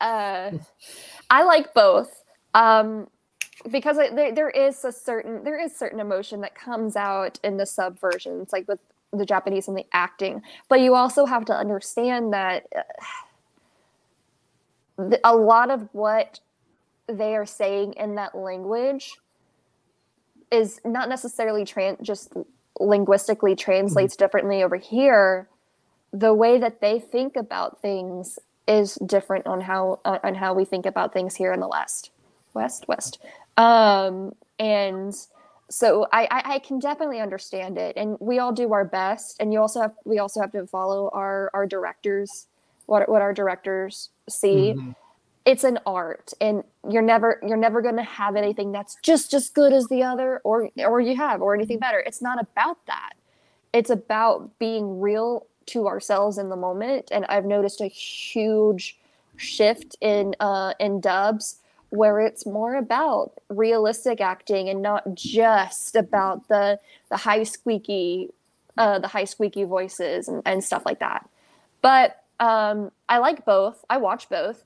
uh, 0.00 0.52
I 1.30 1.42
like 1.42 1.74
both. 1.74 2.22
Um, 2.54 3.08
because 3.70 3.98
it, 3.98 4.14
there, 4.14 4.32
there 4.32 4.50
is 4.50 4.84
a 4.84 4.92
certain 4.92 5.44
there 5.44 5.58
is 5.58 5.74
certain 5.74 6.00
emotion 6.00 6.40
that 6.42 6.54
comes 6.54 6.96
out 6.96 7.38
in 7.42 7.56
the 7.56 7.66
sub 7.66 7.98
versions, 7.98 8.52
like 8.52 8.68
with 8.68 8.78
the 9.12 9.24
Japanese 9.24 9.68
and 9.68 9.76
the 9.76 9.86
acting. 9.92 10.42
But 10.68 10.80
you 10.80 10.94
also 10.94 11.24
have 11.26 11.44
to 11.46 11.54
understand 11.54 12.32
that 12.32 12.66
uh, 14.98 15.16
a 15.24 15.34
lot 15.34 15.70
of 15.70 15.88
what 15.92 16.40
they 17.06 17.36
are 17.36 17.46
saying 17.46 17.94
in 17.94 18.14
that 18.16 18.34
language 18.34 19.18
is 20.50 20.80
not 20.84 21.08
necessarily 21.08 21.64
tran- 21.64 22.00
just 22.02 22.32
linguistically 22.78 23.54
translates 23.54 24.16
differently 24.16 24.62
over 24.62 24.76
here 24.76 25.48
the 26.12 26.32
way 26.32 26.58
that 26.58 26.80
they 26.80 27.00
think 27.00 27.34
about 27.36 27.82
things 27.82 28.38
is 28.66 28.94
different 29.04 29.46
on 29.46 29.60
how 29.60 30.00
on 30.04 30.34
how 30.34 30.54
we 30.54 30.64
think 30.64 30.86
about 30.86 31.12
things 31.12 31.34
here 31.36 31.52
in 31.52 31.60
the 31.60 31.68
west 31.68 32.10
west 32.54 32.86
west 32.88 33.18
um 33.56 34.32
and 34.58 35.14
so 35.70 36.06
I, 36.12 36.24
I 36.30 36.54
i 36.54 36.58
can 36.58 36.78
definitely 36.78 37.20
understand 37.20 37.78
it 37.78 37.96
and 37.96 38.16
we 38.20 38.38
all 38.38 38.52
do 38.52 38.72
our 38.72 38.84
best 38.84 39.36
and 39.40 39.52
you 39.52 39.60
also 39.60 39.80
have 39.80 39.92
we 40.04 40.18
also 40.18 40.40
have 40.40 40.52
to 40.52 40.66
follow 40.66 41.10
our 41.12 41.50
our 41.54 41.66
directors 41.66 42.46
what 42.86 43.08
what 43.08 43.22
our 43.22 43.32
directors 43.32 44.10
see. 44.28 44.74
Mhm. 44.76 44.94
it's 45.46 45.64
an 45.64 45.78
art 45.86 46.32
and 46.40 46.64
you're 46.88 47.02
never 47.02 47.40
you're 47.46 47.56
never 47.56 47.82
going 47.82 47.96
to 47.96 48.02
have 48.02 48.36
anything 48.36 48.72
that's 48.72 48.96
just 49.02 49.34
as 49.34 49.50
good 49.50 49.72
as 49.72 49.88
the 49.88 50.02
other 50.02 50.40
or 50.44 50.70
or 50.86 51.00
you 51.00 51.16
have 51.16 51.42
or 51.42 51.54
anything 51.54 51.78
better. 51.78 52.00
It's 52.00 52.22
not 52.22 52.40
about 52.40 52.78
that. 52.86 53.12
It's 53.72 53.90
about 53.90 54.58
being 54.58 55.00
real 55.00 55.46
to 55.66 55.86
ourselves 55.88 56.38
in 56.38 56.48
the 56.50 56.56
moment 56.56 57.10
and 57.10 57.24
i've 57.26 57.44
noticed 57.46 57.80
a 57.80 57.86
huge 57.88 58.98
shift 59.36 59.96
in 60.00 60.34
uh 60.40 60.74
in 60.78 61.00
dubs 61.00 61.56
where 61.94 62.20
it's 62.20 62.44
more 62.44 62.76
about 62.76 63.32
realistic 63.48 64.20
acting 64.20 64.68
and 64.68 64.82
not 64.82 65.14
just 65.14 65.96
about 65.96 66.48
the 66.48 66.78
the 67.10 67.16
high 67.16 67.42
squeaky 67.42 68.30
uh 68.78 68.98
the 68.98 69.08
high 69.08 69.24
squeaky 69.24 69.64
voices 69.64 70.28
and, 70.28 70.42
and 70.44 70.62
stuff 70.64 70.84
like 70.84 71.00
that 71.00 71.28
but 71.82 72.22
um 72.40 72.90
i 73.08 73.18
like 73.18 73.44
both 73.44 73.84
i 73.88 73.96
watch 73.96 74.28
both 74.28 74.64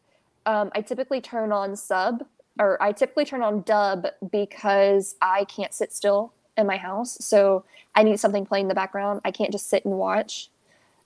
um, 0.49 0.71
I 0.75 0.81
typically 0.81 1.21
turn 1.21 1.53
on 1.53 1.77
sub 1.77 2.25
or 2.59 2.83
I 2.83 2.93
typically 2.93 3.27
turn 3.27 3.43
on 3.43 3.63
dub 3.63 4.07
because 4.33 5.15
I 5.21 5.45
can't 5.45 5.75
sit 5.75 5.93
still 5.93 6.33
in 6.57 6.67
my 6.67 6.79
house. 6.79 7.19
So 7.21 7.65
I 7.95 8.03
need 8.03 8.19
something 8.19 8.47
playing 8.47 8.65
in 8.65 8.69
the 8.69 8.75
background. 8.75 9.21
I 9.27 9.31
can't 9.31 9.53
just 9.53 9.69
sit 9.69 9.85
and 9.85 9.95
watch. 9.95 10.49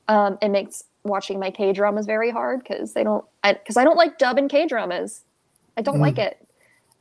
Um, 0.07 0.39
it 0.41 0.49
makes 0.49 0.85
watching 1.03 1.41
my 1.41 1.51
K 1.51 1.73
dramas 1.73 2.07
very 2.07 2.31
hard 2.31 2.61
because 2.61 2.93
they 2.93 3.03
don't 3.03 3.25
because 3.43 3.77
I, 3.77 3.83
I, 3.83 3.85
don't 3.85 3.97
like 3.97 4.17
dub 4.19 4.39
and 4.39 4.49
K 4.49 4.67
dramas. 4.67 5.25
I 5.77 5.83
don't 5.83 5.99
mm. 5.99 6.01
like 6.01 6.19
it. 6.19 6.47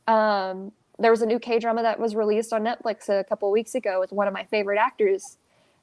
Um, 0.06 0.72
there 0.98 1.10
was 1.10 1.22
a 1.22 1.26
new 1.26 1.38
K 1.38 1.58
drama 1.58 1.82
that 1.82 1.98
was 1.98 2.14
released 2.14 2.52
on 2.52 2.62
Netflix 2.62 3.08
a 3.08 3.24
couple 3.24 3.50
weeks 3.50 3.74
ago 3.74 4.00
with 4.00 4.12
one 4.12 4.26
of 4.26 4.34
my 4.34 4.44
favorite 4.44 4.78
actors. 4.78 5.36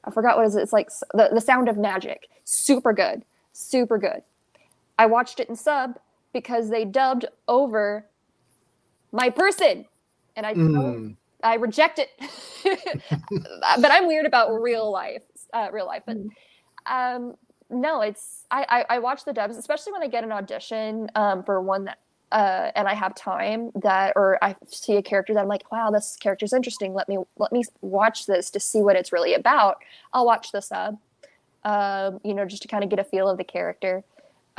I 0.04 0.10
forgot 0.10 0.36
what 0.36 0.46
is 0.46 0.56
it. 0.56 0.62
It's 0.62 0.72
like 0.72 0.90
the, 1.12 1.30
the 1.32 1.40
Sound 1.40 1.68
of 1.68 1.76
Magic. 1.76 2.28
Super 2.44 2.92
good. 2.92 3.24
Super 3.52 3.98
good. 3.98 4.22
I 4.98 5.06
watched 5.06 5.40
it 5.40 5.48
in 5.48 5.56
sub 5.56 5.98
because 6.32 6.70
they 6.70 6.84
dubbed 6.84 7.26
over 7.48 8.06
my 9.12 9.30
person 9.30 9.86
and 10.36 10.46
i 10.46 10.54
mm. 10.54 11.16
i 11.42 11.54
reject 11.54 11.98
it 11.98 12.10
but 13.80 13.90
i'm 13.90 14.06
weird 14.06 14.26
about 14.26 14.50
real 14.60 14.90
life 14.90 15.22
uh, 15.52 15.68
real 15.72 15.86
life 15.86 16.02
but 16.06 16.16
mm. 16.16 16.28
um 16.86 17.34
no 17.70 18.00
it's 18.00 18.44
I, 18.50 18.84
I, 18.88 18.96
I 18.96 18.98
watch 18.98 19.24
the 19.24 19.32
dubs 19.32 19.56
especially 19.56 19.92
when 19.92 20.02
i 20.02 20.08
get 20.08 20.24
an 20.24 20.32
audition 20.32 21.08
um 21.14 21.42
for 21.42 21.60
one 21.60 21.84
that 21.84 21.98
uh, 22.32 22.70
and 22.74 22.86
I 22.88 22.94
have 22.94 23.14
time 23.14 23.70
that, 23.74 24.12
or 24.16 24.38
I 24.42 24.56
see 24.66 24.96
a 24.96 25.02
character 25.02 25.34
that 25.34 25.40
I'm 25.40 25.48
like, 25.48 25.70
wow, 25.72 25.90
this 25.90 26.16
character's 26.20 26.52
interesting. 26.52 26.94
Let 26.94 27.08
me 27.08 27.18
let 27.36 27.52
me 27.52 27.64
watch 27.80 28.26
this 28.26 28.50
to 28.50 28.60
see 28.60 28.80
what 28.80 28.96
it's 28.96 29.12
really 29.12 29.34
about. 29.34 29.78
I'll 30.12 30.26
watch 30.26 30.52
the 30.52 30.60
sub, 30.60 30.98
um, 31.64 32.20
you 32.24 32.34
know, 32.34 32.44
just 32.44 32.62
to 32.62 32.68
kind 32.68 32.84
of 32.84 32.90
get 32.90 32.98
a 32.98 33.04
feel 33.04 33.28
of 33.28 33.38
the 33.38 33.44
character 33.44 34.04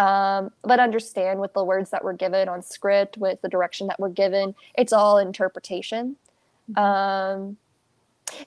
um, 0.01 0.51
but 0.63 0.79
understand 0.79 1.39
with 1.39 1.53
the 1.53 1.63
words 1.63 1.91
that 1.91 2.03
were 2.03 2.13
given 2.13 2.49
on 2.49 2.63
script, 2.63 3.17
with 3.17 3.39
the 3.41 3.49
direction 3.49 3.85
that 3.87 3.99
we're 3.99 4.09
given, 4.09 4.55
it's 4.75 4.91
all 4.91 5.19
interpretation. 5.19 6.15
Mm-hmm. 6.71 6.79
Um, 6.79 7.57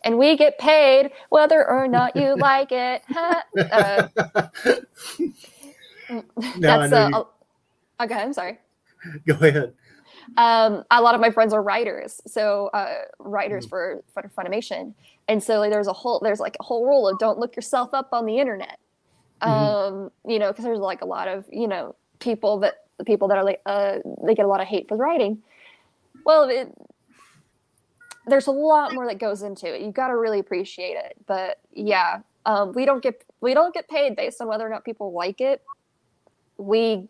and 0.03 0.19
we 0.19 0.37
get 0.37 0.59
paid 0.59 1.13
whether 1.29 1.65
or 1.69 1.87
not 1.87 2.17
you 2.17 2.35
like 2.39 2.73
it. 2.73 3.03
uh, 3.17 3.43
that's 6.59 6.93
uh, 6.93 7.11
you... 7.13 7.27
okay. 8.01 8.15
I'm 8.15 8.33
sorry. 8.33 8.59
Go 9.27 9.35
ahead. 9.35 9.75
Um, 10.37 10.85
a 10.91 11.03
lot 11.03 11.15
of 11.15 11.21
my 11.21 11.31
friends 11.31 11.53
are 11.53 11.63
writers, 11.63 12.21
so 12.27 12.71
uh, 12.73 13.03
writers 13.19 13.67
mm. 13.67 13.71
for, 13.71 14.05
for 14.13 14.31
Funimation, 14.37 14.95
and 15.29 15.43
so 15.43 15.59
like, 15.59 15.71
there's 15.71 15.87
a 15.87 15.93
whole 15.93 16.21
there's 16.21 16.41
like 16.41 16.57
a 16.61 16.63
whole 16.63 16.87
rule 16.87 17.09
of 17.09 17.19
don't 17.19 17.39
look 17.39 17.57
yourself 17.57 17.93
up 17.93 18.09
on 18.13 18.27
the 18.27 18.39
internet. 18.39 18.79
Mm-hmm. 19.43 19.97
Um, 19.97 20.11
you 20.27 20.39
know, 20.39 20.51
because 20.51 20.65
there's 20.65 20.79
like 20.79 21.03
a 21.03 21.07
lot 21.07 21.29
of, 21.29 21.45
you 21.53 21.69
know, 21.69 21.95
people 22.19 22.59
that 22.61 22.85
the 22.99 23.05
people 23.05 23.29
that 23.29 23.37
are 23.37 23.45
like, 23.45 23.61
uh, 23.67 23.99
they 24.25 24.35
get 24.35 24.45
a 24.45 24.49
lot 24.49 24.61
of 24.61 24.67
hate 24.67 24.89
for 24.89 24.97
writing. 24.97 25.43
Well, 26.25 26.49
it, 26.49 26.73
there's 28.27 28.47
a 28.47 28.53
lot 28.53 28.95
more 28.95 29.07
that 29.07 29.19
goes 29.19 29.43
into 29.43 29.75
it. 29.75 29.83
You've 29.83 29.95
got 29.95 30.09
to 30.09 30.17
really 30.17 30.39
appreciate 30.39 30.97
it. 30.97 31.17
But 31.27 31.59
yeah, 31.73 32.21
um, 32.47 32.73
we 32.73 32.85
don't 32.85 33.03
get 33.03 33.23
we 33.41 33.53
don't 33.53 33.75
get 33.75 33.89
paid 33.89 34.17
based 34.17 34.41
on 34.41 34.49
whether 34.49 34.67
or 34.67 34.71
not 34.71 34.85
people 34.85 35.13
like 35.13 35.41
it. 35.41 35.63
We 36.57 37.09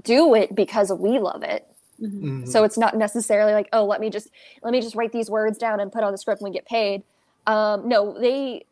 do 0.00 0.34
it 0.34 0.54
because 0.54 0.92
we 0.92 1.18
love 1.18 1.42
it. 1.42 1.66
Mm-hmm. 2.00 2.46
So 2.46 2.64
it's 2.64 2.78
not 2.78 2.96
necessarily 2.96 3.52
like, 3.52 3.68
oh, 3.72 3.84
let 3.84 4.00
me 4.00 4.10
just 4.10 4.28
let 4.62 4.72
me 4.72 4.80
just 4.80 4.94
write 4.94 5.12
these 5.12 5.30
words 5.30 5.58
down 5.58 5.80
and 5.80 5.92
put 5.92 6.02
on 6.02 6.12
the 6.12 6.18
script 6.18 6.40
and 6.40 6.50
we 6.50 6.54
get 6.54 6.66
paid. 6.66 7.02
Um, 7.46 7.88
no, 7.88 8.18
they 8.18 8.64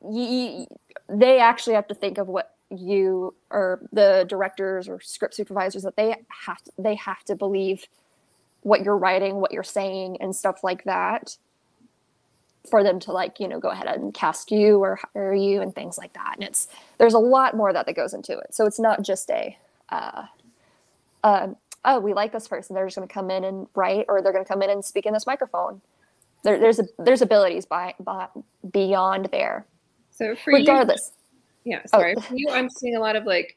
y- 0.00 0.66
they 1.08 1.38
actually 1.38 1.74
have 1.74 1.86
to 1.88 1.94
think 1.94 2.18
of 2.18 2.28
what 2.28 2.54
you 2.70 3.34
or 3.50 3.80
the 3.92 4.24
directors 4.28 4.88
or 4.88 5.00
script 5.00 5.34
supervisors 5.34 5.82
that 5.82 5.96
they 5.96 6.16
have 6.46 6.62
to, 6.62 6.72
they 6.78 6.94
have 6.94 7.22
to 7.24 7.36
believe 7.36 7.86
what 8.62 8.82
you're 8.82 8.96
writing, 8.96 9.36
what 9.36 9.52
you're 9.52 9.62
saying, 9.62 10.16
and 10.20 10.34
stuff 10.34 10.64
like 10.64 10.84
that 10.84 11.36
for 12.68 12.82
them 12.82 13.00
to 13.00 13.12
like 13.12 13.40
you 13.40 13.48
know 13.48 13.58
go 13.58 13.70
ahead 13.70 13.88
and 13.88 14.14
cast 14.14 14.50
you 14.50 14.78
or 14.78 14.98
hire 15.14 15.34
you 15.34 15.60
and 15.60 15.74
things 15.74 15.98
like 15.98 16.12
that 16.12 16.34
and 16.36 16.44
it's 16.44 16.68
there's 16.98 17.14
a 17.14 17.18
lot 17.18 17.56
more 17.56 17.72
that 17.72 17.86
that 17.86 17.96
goes 17.96 18.14
into 18.14 18.38
it 18.38 18.54
so 18.54 18.66
it's 18.66 18.78
not 18.78 19.02
just 19.02 19.28
a 19.30 19.56
uh, 19.88 20.24
uh, 21.24 21.48
oh 21.84 22.00
we 22.00 22.14
like 22.14 22.32
this 22.32 22.48
person 22.48 22.74
they're 22.74 22.86
just 22.86 22.96
going 22.96 23.06
to 23.06 23.12
come 23.12 23.30
in 23.30 23.44
and 23.44 23.66
write 23.74 24.06
or 24.08 24.22
they're 24.22 24.32
going 24.32 24.44
to 24.44 24.48
come 24.48 24.62
in 24.62 24.70
and 24.70 24.84
speak 24.84 25.06
in 25.06 25.12
this 25.12 25.26
microphone 25.26 25.80
there, 26.44 26.58
there's 26.58 26.78
a 26.78 26.84
there's 26.98 27.22
abilities 27.22 27.64
by, 27.64 27.94
by 28.00 28.26
beyond 28.72 29.28
there 29.32 29.66
so 30.12 30.36
for 30.36 30.52
regardless, 30.52 31.12
you, 31.64 31.72
yeah, 31.72 31.86
sorry. 31.86 32.14
Oh. 32.16 32.20
For 32.20 32.36
you, 32.36 32.48
I'm 32.50 32.68
seeing 32.68 32.96
a 32.96 33.00
lot 33.00 33.16
of 33.16 33.24
like 33.24 33.56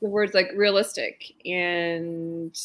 the 0.00 0.08
words 0.08 0.34
like 0.34 0.50
realistic 0.56 1.32
and 1.44 2.56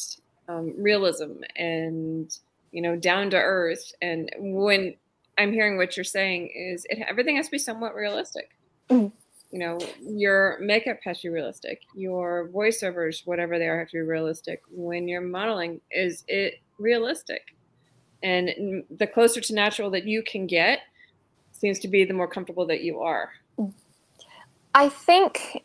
um, 0.47 0.73
realism 0.77 1.43
and 1.55 2.35
you 2.71 2.81
know 2.81 2.95
down 2.95 3.29
to 3.31 3.37
earth. 3.37 3.93
And 4.01 4.31
when 4.37 4.95
I'm 5.37 5.51
hearing 5.51 5.77
what 5.77 5.97
you're 5.97 6.03
saying 6.03 6.51
is 6.55 6.85
it 6.89 6.99
everything 7.07 7.35
has 7.35 7.47
to 7.47 7.51
be 7.51 7.57
somewhat 7.57 7.95
realistic. 7.95 8.49
Mm. 8.89 9.11
You 9.51 9.59
know, 9.59 9.79
your 10.01 10.59
makeup 10.61 10.97
has 11.03 11.21
to 11.21 11.29
be 11.29 11.33
realistic. 11.33 11.81
Your 11.95 12.49
voiceovers, 12.53 13.25
whatever 13.25 13.57
they 13.57 13.67
are, 13.67 13.79
have 13.79 13.89
to 13.89 13.97
be 13.97 14.01
realistic. 14.01 14.61
When 14.69 15.07
you're 15.07 15.21
modeling, 15.21 15.81
is 15.91 16.23
it 16.27 16.61
realistic? 16.77 17.41
And 18.21 18.83
the 18.95 19.07
closer 19.07 19.41
to 19.41 19.53
natural 19.53 19.89
that 19.91 20.05
you 20.05 20.21
can 20.21 20.45
get, 20.45 20.81
seems 21.51 21.79
to 21.79 21.87
be 21.87 22.05
the 22.05 22.13
more 22.13 22.27
comfortable 22.27 22.65
that 22.67 22.81
you 22.81 22.99
are. 22.99 23.31
I 24.73 24.89
think 24.89 25.63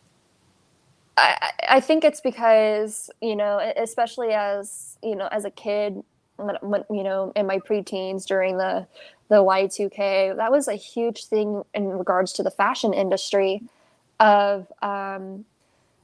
I, 1.16 1.53
I 1.68 1.80
think 1.80 2.05
it's 2.05 2.20
because 2.20 3.11
you 3.20 3.37
know 3.37 3.61
especially 3.76 4.30
as 4.30 4.99
you 5.03 5.14
know 5.14 5.28
as 5.30 5.45
a 5.45 5.51
kid 5.51 6.03
you 6.39 7.03
know 7.05 7.32
in 7.37 7.47
my 7.47 7.59
preteens 7.59 8.26
during 8.26 8.59
the 8.59 8.87
the 9.29 9.37
Y2K 9.37 10.37
that 10.37 10.51
was 10.51 10.68
a 10.68 10.75
huge 10.75 11.27
thing 11.27 11.62
in 11.75 11.89
regards 11.89 12.33
to 12.35 12.43
the 12.43 12.51
fashion 12.51 12.93
industry 12.93 13.62
of 14.20 14.70
um, 14.83 15.45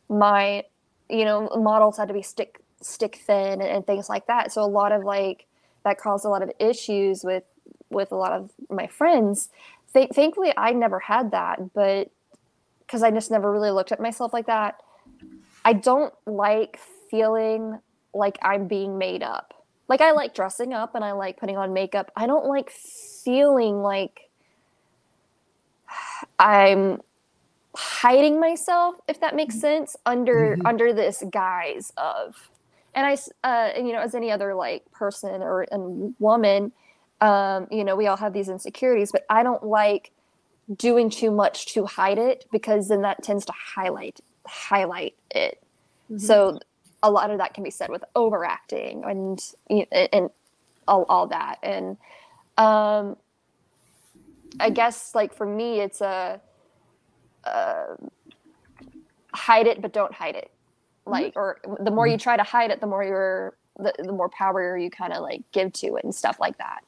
my 0.09 0.65
you 1.09 1.25
know 1.25 1.49
models 1.57 1.97
had 1.97 2.09
to 2.09 2.15
be 2.15 2.23
stick 2.23 2.61
stick 2.81 3.21
thin 3.27 3.61
and, 3.61 3.63
and 3.63 3.87
things 3.87 4.09
like 4.09 4.27
that 4.27 4.53
so 4.53 4.63
a 4.63 4.65
lot 4.65 4.91
of 4.91 5.05
like 5.05 5.47
that 5.85 5.99
caused 5.99 6.25
a 6.25 6.29
lot 6.29 6.43
of 6.43 6.51
issues 6.59 7.23
with 7.25 7.45
with 7.91 8.11
a 8.13 8.17
lot 8.17 8.33
of 8.33 8.51
my 8.71 8.87
friends 8.87 9.51
th- 9.93 10.11
thankfully 10.11 10.53
I 10.57 10.73
never 10.73 10.99
had 10.99 11.31
that, 11.33 11.73
but 11.75 12.11
because 12.81 13.03
I 13.03 13.11
just 13.11 13.31
never 13.31 13.53
really 13.53 13.71
looked 13.71 13.93
at 13.93 14.01
myself 14.01 14.33
like 14.33 14.47
that. 14.47 14.81
I 15.65 15.75
don't 15.75 16.13
like 16.27 16.81
feeling 17.11 17.79
like 18.15 18.39
I'm 18.43 18.67
being 18.67 18.99
made 18.99 19.23
up. 19.23 19.55
Like 19.91 20.01
I 20.01 20.13
like 20.13 20.35
dressing 20.35 20.73
up 20.73 20.95
and 20.95 21.05
I 21.05 21.13
like 21.13 21.39
putting 21.39 21.59
on 21.59 21.75
makeup. 21.75 22.11
I 22.17 22.27
don't 22.27 22.47
like 22.47 22.71
feeling 22.71 23.83
like 23.83 24.31
I'm 26.39 27.03
hiding 27.77 28.41
myself 28.41 28.97
if 29.07 29.21
that 29.21 29.37
makes 29.37 29.61
sense 29.61 29.97
under 30.07 30.57
mm-hmm. 30.57 30.67
under 30.67 30.93
this 30.93 31.23
guise 31.31 31.93
of 31.99 32.51
and 32.95 33.07
I 33.07 33.13
uh 33.45 33.71
and, 33.77 33.87
you 33.87 33.93
know 33.93 34.01
as 34.01 34.15
any 34.15 34.31
other 34.31 34.55
like 34.55 34.91
person 34.91 35.43
or 35.43 35.67
and 35.71 36.15
woman 36.19 36.73
um, 37.21 37.67
you 37.71 37.85
know, 37.85 37.97
we 37.97 38.07
all 38.07 38.17
have 38.17 38.33
these 38.33 38.49
insecurities, 38.49 39.13
but 39.13 39.25
I 39.29 39.43
don't 39.43 39.65
like 39.65 40.11
doing 40.77 41.11
too 41.11 41.31
much 41.31 41.67
to 41.75 41.85
hide 41.85 42.19
it 42.19 42.47
because 42.51 42.89
then 42.89 43.03
that 43.03 43.23
tends 43.23 43.45
to 43.47 43.53
highlight 43.53 44.21
highlight 44.47 45.15
it. 45.31 45.63
Mm-hmm. 46.11 46.19
So 46.19 46.59
a 47.03 47.11
lot 47.11 47.31
of 47.31 47.39
that 47.39 47.55
can 47.55 47.65
be 47.65 47.71
said 47.71 47.91
with 47.91 48.05
overacting 48.15 49.05
and 49.05 49.41
and 50.13 50.31
all, 50.87 51.07
all 51.09 51.27
that. 51.29 51.59
And 51.63 51.97
um, 52.59 53.17
I 54.59 54.71
guess 54.71 55.15
like 55.15 55.35
for 55.35 55.47
me, 55.47 55.81
it's 55.81 56.01
a 56.01 56.41
uh, 57.45 57.85
hide 59.33 59.67
it 59.67 59.81
but 59.81 59.93
don't 59.93 60.13
hide 60.13 60.37
it. 60.37 60.51
Mm-hmm. 61.07 61.13
Like, 61.13 61.33
or 61.37 61.59
the 61.81 61.91
more 61.91 62.07
you 62.07 62.15
mm-hmm. 62.15 62.23
try 62.23 62.37
to 62.37 62.43
hide 62.43 62.71
it, 62.71 62.81
the 62.81 62.87
more 62.87 63.05
you're 63.05 63.57
the, 63.79 63.95
the 63.99 64.13
more 64.13 64.29
power 64.29 64.77
you 64.77 64.91
kind 64.91 65.13
of 65.13 65.23
like 65.23 65.43
give 65.53 65.73
to 65.73 65.97
it 65.97 66.05
and 66.05 66.15
stuff 66.15 66.39
like 66.39 66.59
that 66.59 66.81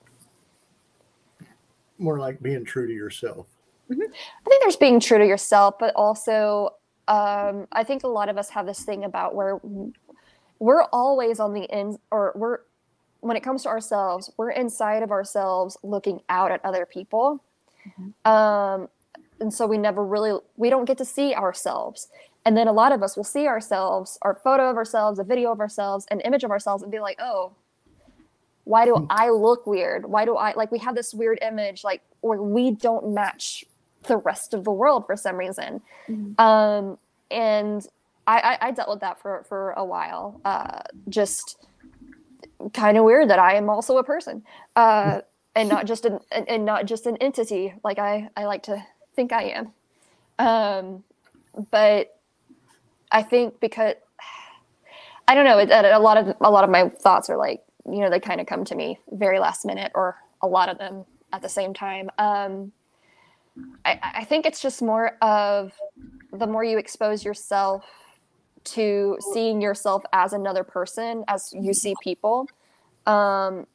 more 2.02 2.18
like 2.18 2.42
being 2.42 2.64
true 2.64 2.86
to 2.86 2.92
yourself. 2.92 3.46
Mm-hmm. 3.90 4.02
I 4.02 4.48
think 4.48 4.62
there's 4.62 4.76
being 4.76 5.00
true 5.00 5.18
to 5.18 5.26
yourself, 5.26 5.76
but 5.78 5.94
also 5.94 6.70
um, 7.08 7.66
I 7.72 7.84
think 7.84 8.04
a 8.04 8.08
lot 8.08 8.28
of 8.28 8.36
us 8.36 8.50
have 8.50 8.66
this 8.66 8.82
thing 8.82 9.04
about 9.04 9.34
where 9.34 9.60
we're 10.62 10.84
always 10.92 11.40
on 11.40 11.52
the 11.52 11.68
end 11.72 11.98
or 12.12 12.32
we're 12.36 12.58
when 13.20 13.36
it 13.36 13.42
comes 13.42 13.64
to 13.64 13.68
ourselves 13.68 14.30
we're 14.36 14.50
inside 14.50 15.02
of 15.02 15.10
ourselves 15.10 15.76
looking 15.82 16.20
out 16.28 16.50
at 16.52 16.64
other 16.64 16.86
people. 16.86 17.42
Um 18.24 18.88
and 19.40 19.52
so 19.52 19.66
we 19.66 19.76
never 19.76 20.04
really 20.04 20.38
we 20.56 20.70
don't 20.70 20.84
get 20.84 20.98
to 20.98 21.04
see 21.04 21.34
ourselves. 21.34 22.08
And 22.44 22.56
then 22.56 22.68
a 22.68 22.72
lot 22.72 22.92
of 22.92 23.02
us 23.02 23.16
will 23.16 23.24
see 23.36 23.46
ourselves 23.48 24.18
our 24.22 24.34
photo 24.34 24.70
of 24.70 24.76
ourselves 24.76 25.18
a 25.18 25.24
video 25.24 25.50
of 25.50 25.58
ourselves 25.58 26.06
an 26.12 26.20
image 26.20 26.44
of 26.44 26.50
ourselves 26.52 26.82
and 26.84 26.92
be 26.92 27.00
like 27.00 27.18
oh 27.20 27.52
why 28.64 28.84
do 28.84 28.94
i 29.10 29.28
look 29.30 29.66
weird? 29.66 30.06
Why 30.14 30.24
do 30.24 30.36
i 30.36 30.52
like 30.54 30.70
we 30.70 30.78
have 30.78 30.94
this 30.94 31.12
weird 31.12 31.38
image 31.42 31.82
like 31.82 32.02
where 32.20 32.40
we 32.40 32.70
don't 32.70 33.12
match 33.12 33.64
the 34.04 34.16
rest 34.16 34.54
of 34.54 34.62
the 34.62 34.70
world 34.70 35.06
for 35.06 35.16
some 35.16 35.36
reason. 35.36 35.80
Mhm. 36.08 36.38
um 36.38 36.98
and 37.32 37.88
I, 38.26 38.56
I 38.60 38.68
i 38.68 38.70
dealt 38.70 38.88
with 38.88 39.00
that 39.00 39.20
for 39.20 39.44
for 39.48 39.72
a 39.72 39.84
while. 39.84 40.40
Uh 40.44 40.80
just 41.08 41.64
kind 42.72 42.96
of 42.96 43.04
weird 43.04 43.28
that 43.28 43.40
i 43.40 43.54
am 43.54 43.68
also 43.68 43.98
a 43.98 44.04
person 44.04 44.42
uh 44.76 45.20
and 45.56 45.68
not 45.68 45.84
just 45.84 46.04
an 46.04 46.20
and- 46.30 46.64
not 46.64 46.86
just 46.86 47.06
an 47.06 47.16
entity 47.16 47.74
like 47.82 47.98
i 47.98 48.28
i 48.36 48.44
like 48.44 48.62
to 48.64 48.84
think 49.16 49.32
i 49.32 49.42
am. 49.44 49.72
Um 50.38 51.02
but 51.70 52.16
i 53.10 53.22
think 53.22 53.58
because 53.60 53.94
i 55.28 55.34
don't 55.34 55.44
know 55.44 55.58
it, 55.58 55.70
a 55.70 55.98
lot 55.98 56.16
of 56.16 56.36
a 56.40 56.50
lot 56.50 56.62
of 56.64 56.70
my 56.70 56.88
thoughts 56.88 57.28
are 57.28 57.36
like 57.36 57.62
you 57.84 57.98
know 57.98 58.10
they 58.10 58.20
kind 58.20 58.40
of 58.40 58.46
come 58.46 58.64
to 58.64 58.74
me 58.76 58.98
very 59.10 59.38
last 59.40 59.64
minute 59.64 59.90
or 59.94 60.16
a 60.40 60.46
lot 60.46 60.68
of 60.68 60.78
them 60.78 61.04
at 61.32 61.42
the 61.42 61.48
same 61.48 61.74
time. 61.74 62.10
Um 62.18 62.72
I, 63.84 63.98
I 64.16 64.24
think 64.24 64.46
it's 64.46 64.60
just 64.60 64.80
more 64.80 65.16
of 65.20 65.72
the 66.32 66.46
more 66.46 66.64
you 66.64 66.78
expose 66.78 67.24
yourself 67.24 67.84
to 68.64 69.16
seeing 69.32 69.60
yourself 69.60 70.02
as 70.12 70.32
another 70.32 70.64
person 70.64 71.24
as 71.28 71.52
you 71.52 71.72
see 71.74 71.94
people 72.02 72.46
um 73.06 73.66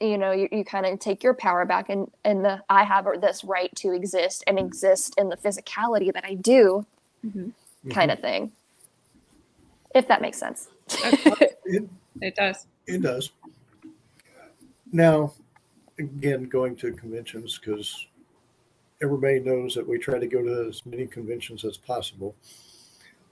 you 0.00 0.16
know 0.18 0.32
you, 0.32 0.48
you 0.50 0.64
kind 0.64 0.86
of 0.86 0.98
take 0.98 1.22
your 1.22 1.34
power 1.34 1.64
back 1.64 1.88
and 1.88 2.10
and 2.24 2.44
the 2.44 2.62
i 2.68 2.82
have 2.84 3.06
this 3.20 3.44
right 3.44 3.74
to 3.76 3.92
exist 3.92 4.42
and 4.46 4.58
exist 4.58 5.14
in 5.18 5.28
the 5.28 5.36
physicality 5.36 6.12
that 6.12 6.24
i 6.24 6.34
do 6.34 6.84
Mhm. 7.24 7.52
kind 7.90 8.10
of 8.10 8.18
thing 8.20 8.52
if 9.94 10.08
that 10.08 10.20
makes 10.22 10.38
sense 10.38 10.68
It, 11.64 11.88
It 12.20 12.34
does. 12.34 12.66
it 12.86 13.02
does. 13.02 13.30
Now, 14.92 15.32
again, 15.98 16.44
going 16.44 16.76
to 16.76 16.92
conventions 16.92 17.58
because 17.58 18.06
everybody 19.02 19.40
knows 19.40 19.74
that 19.74 19.88
we 19.88 19.98
try 19.98 20.18
to 20.18 20.26
go 20.26 20.42
to 20.42 20.68
as 20.68 20.84
many 20.84 21.06
conventions 21.06 21.64
as 21.64 21.76
possible. 21.78 22.34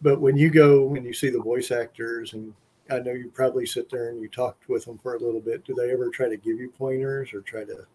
But 0.02 0.20
when 0.20 0.36
you 0.36 0.50
go 0.50 0.94
and 0.94 1.04
you 1.04 1.12
see 1.12 1.30
the 1.30 1.40
voice 1.40 1.70
actors, 1.70 2.32
and 2.32 2.54
I 2.90 3.00
know 3.00 3.12
you 3.12 3.30
probably 3.30 3.66
sit 3.66 3.90
there 3.90 4.08
and 4.08 4.20
you 4.20 4.28
talked 4.28 4.68
with 4.68 4.84
them 4.84 4.98
for 4.98 5.14
a 5.14 5.18
little 5.18 5.40
bit, 5.40 5.64
do 5.64 5.74
they 5.74 5.92
ever 5.92 6.08
try 6.08 6.28
to 6.28 6.36
give 6.36 6.58
you 6.58 6.70
pointers 6.70 7.32
or 7.34 7.40
try 7.42 7.64
to? 7.64 7.86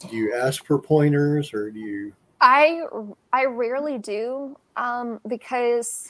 Do 0.00 0.16
you 0.16 0.34
ask 0.34 0.64
for 0.64 0.78
pointers 0.78 1.52
or 1.52 1.70
do 1.70 1.80
you? 1.80 2.12
I 2.40 2.82
I 3.32 3.46
rarely 3.46 3.98
do 3.98 4.56
um, 4.76 5.20
because 5.26 6.08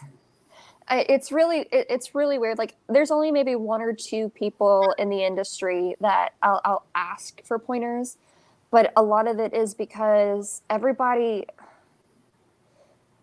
it's 0.90 1.32
really 1.32 1.66
it's 1.70 2.14
really 2.14 2.38
weird. 2.38 2.58
Like 2.58 2.76
there's 2.88 3.10
only 3.10 3.30
maybe 3.30 3.54
one 3.54 3.80
or 3.80 3.92
two 3.92 4.28
people 4.30 4.94
in 4.98 5.08
the 5.08 5.24
industry 5.24 5.94
that 6.00 6.30
I'll, 6.42 6.60
I'll 6.64 6.86
ask 6.94 7.44
for 7.44 7.58
pointers, 7.58 8.18
but 8.70 8.92
a 8.96 9.02
lot 9.02 9.26
of 9.26 9.38
it 9.38 9.54
is 9.54 9.74
because 9.74 10.62
everybody 10.68 11.46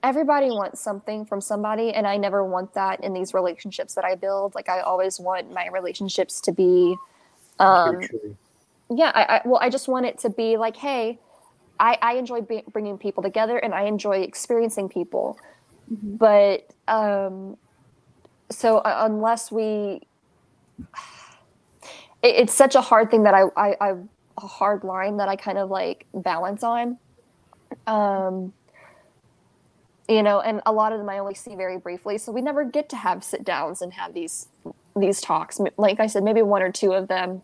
everybody 0.05 0.47
wants 0.47 0.81
something 0.81 1.25
from 1.25 1.41
somebody, 1.41 1.91
and 1.91 2.07
I 2.07 2.17
never 2.17 2.45
want 2.45 2.73
that 2.75 3.03
in 3.03 3.13
these 3.13 3.33
relationships 3.33 3.95
that 3.95 4.05
I 4.05 4.15
build. 4.15 4.55
Like 4.55 4.69
I 4.69 4.79
always 4.81 5.19
want 5.19 5.51
my 5.51 5.67
relationships 5.67 6.39
to 6.41 6.51
be. 6.51 6.95
Um, 7.59 7.99
yeah 8.89 9.11
I, 9.13 9.23
I 9.23 9.41
well 9.45 9.59
i 9.61 9.69
just 9.69 9.87
want 9.87 10.05
it 10.05 10.19
to 10.19 10.29
be 10.29 10.57
like 10.57 10.75
hey 10.75 11.19
i 11.79 11.97
i 12.01 12.13
enjoy 12.13 12.41
be, 12.41 12.63
bringing 12.71 12.97
people 12.97 13.23
together 13.23 13.57
and 13.57 13.73
i 13.73 13.83
enjoy 13.83 14.19
experiencing 14.21 14.89
people 14.89 15.37
Mhm. 15.91 16.17
but 16.17 16.73
um 16.87 17.57
so 18.51 18.79
uh, 18.79 19.05
unless 19.07 19.51
we 19.51 20.01
it, 22.23 22.35
it's 22.35 22.53
such 22.53 22.73
a 22.73 22.81
hard 22.81 23.11
thing 23.11 23.23
that 23.23 23.35
I, 23.35 23.43
I 23.55 23.75
i 23.79 23.93
a 24.37 24.47
hard 24.47 24.83
line 24.83 25.17
that 25.17 25.29
i 25.29 25.35
kind 25.35 25.59
of 25.59 25.69
like 25.69 26.07
balance 26.13 26.63
on 26.63 26.97
um 27.85 28.51
you 30.07 30.21
know 30.23 30.39
and 30.39 30.61
a 30.65 30.71
lot 30.71 30.91
of 30.91 30.99
them 30.99 31.09
i 31.09 31.17
only 31.17 31.33
see 31.33 31.55
very 31.55 31.77
briefly 31.77 32.17
so 32.17 32.31
we 32.31 32.41
never 32.41 32.63
get 32.63 32.89
to 32.89 32.95
have 32.95 33.23
sit 33.23 33.43
downs 33.43 33.81
and 33.81 33.93
have 33.93 34.13
these 34.13 34.47
these 34.97 35.19
talks. 35.21 35.59
Like 35.77 35.99
i 35.99 36.07
said 36.07 36.23
maybe 36.23 36.41
one 36.41 36.61
or 36.61 36.71
two 36.71 36.93
of 36.93 37.07
them. 37.07 37.41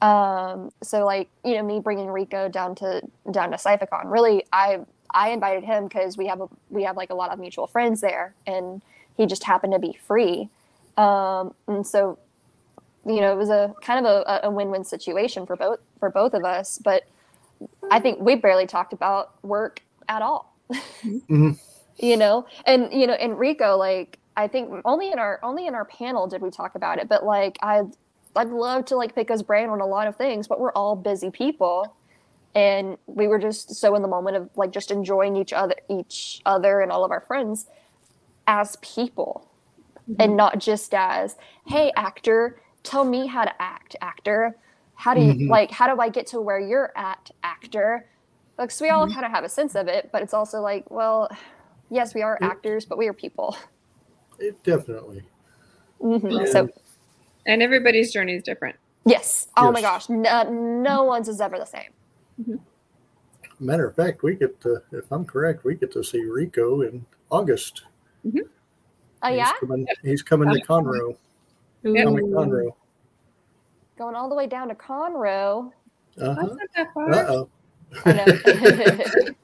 Um 0.00 0.72
so 0.82 1.04
like 1.04 1.28
you 1.44 1.54
know 1.54 1.62
me 1.62 1.80
bringing 1.80 2.08
Ricco 2.08 2.48
down 2.48 2.74
to 2.76 3.02
down 3.30 3.50
to 3.52 3.56
CyPhiCon, 3.56 4.10
really 4.10 4.44
i 4.52 4.80
i 5.14 5.30
invited 5.30 5.62
him 5.64 5.84
because 5.84 6.16
we 6.16 6.26
have 6.26 6.40
a 6.40 6.48
we 6.70 6.82
have 6.82 6.96
like 6.96 7.10
a 7.10 7.14
lot 7.14 7.30
of 7.30 7.38
mutual 7.38 7.66
friends 7.66 8.00
there 8.00 8.34
and 8.46 8.82
he 9.16 9.26
just 9.26 9.44
happened 9.44 9.72
to 9.74 9.78
be 9.78 9.92
free. 9.92 10.48
Um 10.96 11.54
and 11.68 11.86
so 11.86 12.18
you 13.06 13.20
know 13.20 13.32
it 13.32 13.36
was 13.36 13.50
a 13.50 13.74
kind 13.82 14.04
of 14.04 14.24
a, 14.26 14.40
a 14.44 14.50
win-win 14.50 14.84
situation 14.84 15.46
for 15.46 15.56
both 15.56 15.78
for 16.00 16.10
both 16.10 16.34
of 16.34 16.44
us 16.44 16.78
but 16.78 17.02
i 17.90 17.98
think 18.00 18.18
we 18.20 18.36
barely 18.36 18.66
talked 18.66 18.92
about 18.92 19.32
work 19.44 19.82
at 20.08 20.22
all. 20.22 20.52
Mhm. 21.04 21.58
You 22.02 22.16
know 22.18 22.46
and 22.66 22.92
you 22.92 23.06
know 23.06 23.14
and 23.14 23.38
Ricco 23.38 23.76
like 23.78 24.18
i 24.36 24.48
think 24.48 24.70
only 24.84 25.12
in 25.12 25.18
our 25.20 25.38
only 25.44 25.68
in 25.68 25.74
our 25.74 25.84
panel 25.84 26.26
did 26.26 26.42
we 26.42 26.50
talk 26.50 26.74
about 26.74 26.98
it 26.98 27.08
but 27.08 27.24
like 27.24 27.56
i 27.62 27.82
I'd 28.34 28.48
love 28.48 28.86
to 28.86 28.96
like 28.96 29.14
pick 29.14 29.28
his 29.28 29.42
brain 29.42 29.68
on 29.68 29.80
a 29.80 29.86
lot 29.86 30.08
of 30.08 30.16
things, 30.16 30.48
but 30.48 30.58
we're 30.58 30.72
all 30.72 30.96
busy 30.96 31.30
people. 31.30 31.96
And 32.54 32.96
we 33.06 33.28
were 33.28 33.38
just 33.38 33.74
so 33.76 33.94
in 33.94 34.02
the 34.02 34.08
moment 34.08 34.36
of 34.36 34.50
like 34.56 34.72
just 34.72 34.90
enjoying 34.90 35.36
each 35.36 35.52
other 35.52 35.74
each 35.90 36.40
other 36.46 36.80
and 36.80 36.90
all 36.92 37.04
of 37.04 37.10
our 37.10 37.20
friends 37.22 37.66
as 38.46 38.76
people 38.82 39.50
and 40.18 40.36
not 40.36 40.58
just 40.58 40.94
as, 40.94 41.36
hey 41.66 41.92
actor, 41.96 42.60
tell 42.84 43.04
me 43.04 43.26
how 43.26 43.44
to 43.44 43.62
act, 43.62 43.96
actor. 44.02 44.56
How 44.94 45.14
do 45.14 45.20
you 45.20 45.34
Mhm. 45.34 45.50
like 45.50 45.70
how 45.70 45.94
do 45.94 46.00
I 46.00 46.08
get 46.08 46.26
to 46.28 46.40
where 46.40 46.60
you're 46.60 46.92
at, 46.96 47.30
actor? 47.42 48.06
Like 48.58 48.70
so 48.70 48.84
we 48.84 48.90
all 48.90 49.08
Mhm. 49.08 49.14
kind 49.14 49.26
of 49.26 49.32
have 49.32 49.44
a 49.44 49.48
sense 49.48 49.74
of 49.74 49.88
it, 49.88 50.10
but 50.12 50.22
it's 50.22 50.34
also 50.34 50.60
like, 50.62 50.90
well, 50.90 51.28
yes, 51.92 52.14
we 52.14 52.22
are 52.22 52.38
Yeah. 52.40 52.48
actors, 52.48 52.84
but 52.84 52.98
we 52.98 53.06
are 53.08 53.12
people. 53.12 53.56
It 54.38 54.60
definitely. 54.64 55.22
Mhm. 56.00 56.40
Yeah. 56.40 56.44
So 56.50 56.68
And 57.46 57.62
everybody's 57.62 58.12
journey 58.12 58.34
is 58.34 58.42
different. 58.42 58.76
yes. 59.04 59.48
Oh 59.56 59.70
my 59.70 59.80
gosh. 59.80 60.08
No, 60.08 60.42
no 60.50 61.04
one's 61.04 61.28
is 61.28 61.40
ever 61.40 61.58
the 61.58 61.66
same. 61.66 62.60
Matter 63.60 63.86
of 63.86 63.94
fact, 63.94 64.22
we 64.24 64.34
get 64.34 64.60
to, 64.62 64.82
if 64.90 65.10
I'm 65.12 65.24
correct, 65.24 65.64
we 65.64 65.76
get 65.76 65.92
to 65.92 66.02
see 66.02 66.24
Ricco 66.24 66.80
in 66.80 67.04
August. 67.30 67.82
Oh 68.26 68.30
he's 69.28 69.36
yeah, 69.36 69.52
coming, 69.60 69.86
he's 70.02 70.22
coming 70.22 70.50
to 70.52 70.60
Conroe, 70.62 71.16
Yeah. 71.84 72.04
Comic 72.04 72.24
Conroe. 72.24 72.74
going 73.96 74.16
all 74.16 74.28
the 74.28 74.34
way 74.34 74.48
down 74.48 74.68
to 74.68 74.74
Conroe. 74.74 75.72
Uh 76.20 76.34
That's 76.34 76.40
huh. 76.40 76.46
not 76.46 76.58
that 76.74 76.92
far. 76.94 77.10
Uh 77.12 77.26
oh. 77.28 77.48
I 78.04 78.12
know. 78.12 79.34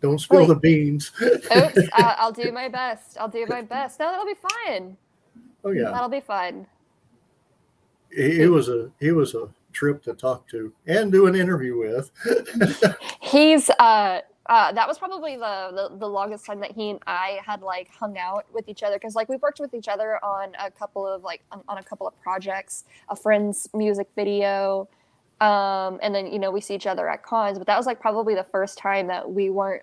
Don't 0.00 0.18
spill 0.20 0.40
Wait. 0.40 0.48
the 0.48 0.54
beans. 0.56 1.10
Oops, 1.20 1.46
uh, 1.92 2.14
I'll 2.18 2.32
do 2.32 2.52
my 2.52 2.68
best. 2.68 3.16
I'll 3.18 3.28
do 3.28 3.46
my 3.48 3.62
best. 3.62 3.98
No, 3.98 4.10
that'll 4.10 4.26
be 4.26 4.34
fine. 4.66 4.96
Oh 5.64 5.70
yeah, 5.70 5.90
That'll 5.90 6.08
be 6.08 6.20
fine. 6.20 6.66
he, 8.14 8.36
he 8.36 8.46
was 8.46 8.68
a 8.68 8.90
he 9.00 9.10
was 9.10 9.34
a 9.34 9.48
trip 9.72 10.02
to 10.04 10.14
talk 10.14 10.48
to 10.48 10.72
and 10.86 11.10
do 11.12 11.26
an 11.26 11.34
interview 11.34 11.76
with. 11.78 12.10
He's 13.20 13.68
uh, 13.70 14.20
uh, 14.46 14.72
that 14.72 14.88
was 14.88 14.98
probably 14.98 15.36
the, 15.36 15.88
the 15.90 15.98
the 15.98 16.08
longest 16.08 16.46
time 16.46 16.60
that 16.60 16.70
he 16.70 16.90
and 16.90 17.00
I 17.06 17.38
had 17.44 17.60
like 17.60 17.90
hung 17.90 18.16
out 18.18 18.46
with 18.54 18.68
each 18.68 18.82
other 18.82 18.96
because 18.96 19.14
like 19.14 19.28
we 19.28 19.36
worked 19.36 19.60
with 19.60 19.74
each 19.74 19.88
other 19.88 20.24
on 20.24 20.52
a 20.58 20.70
couple 20.70 21.06
of 21.06 21.22
like 21.22 21.42
on, 21.52 21.62
on 21.68 21.78
a 21.78 21.82
couple 21.82 22.06
of 22.06 22.18
projects, 22.20 22.84
a 23.08 23.16
friend's 23.16 23.68
music 23.74 24.08
video, 24.14 24.88
um, 25.40 25.98
and 26.02 26.14
then 26.14 26.32
you 26.32 26.38
know 26.38 26.50
we 26.50 26.60
see 26.60 26.74
each 26.74 26.86
other 26.86 27.08
at 27.08 27.22
cons. 27.22 27.58
But 27.58 27.66
that 27.66 27.76
was 27.76 27.86
like 27.86 28.00
probably 28.00 28.34
the 28.34 28.44
first 28.44 28.78
time 28.78 29.06
that 29.08 29.30
we 29.30 29.50
weren't 29.50 29.82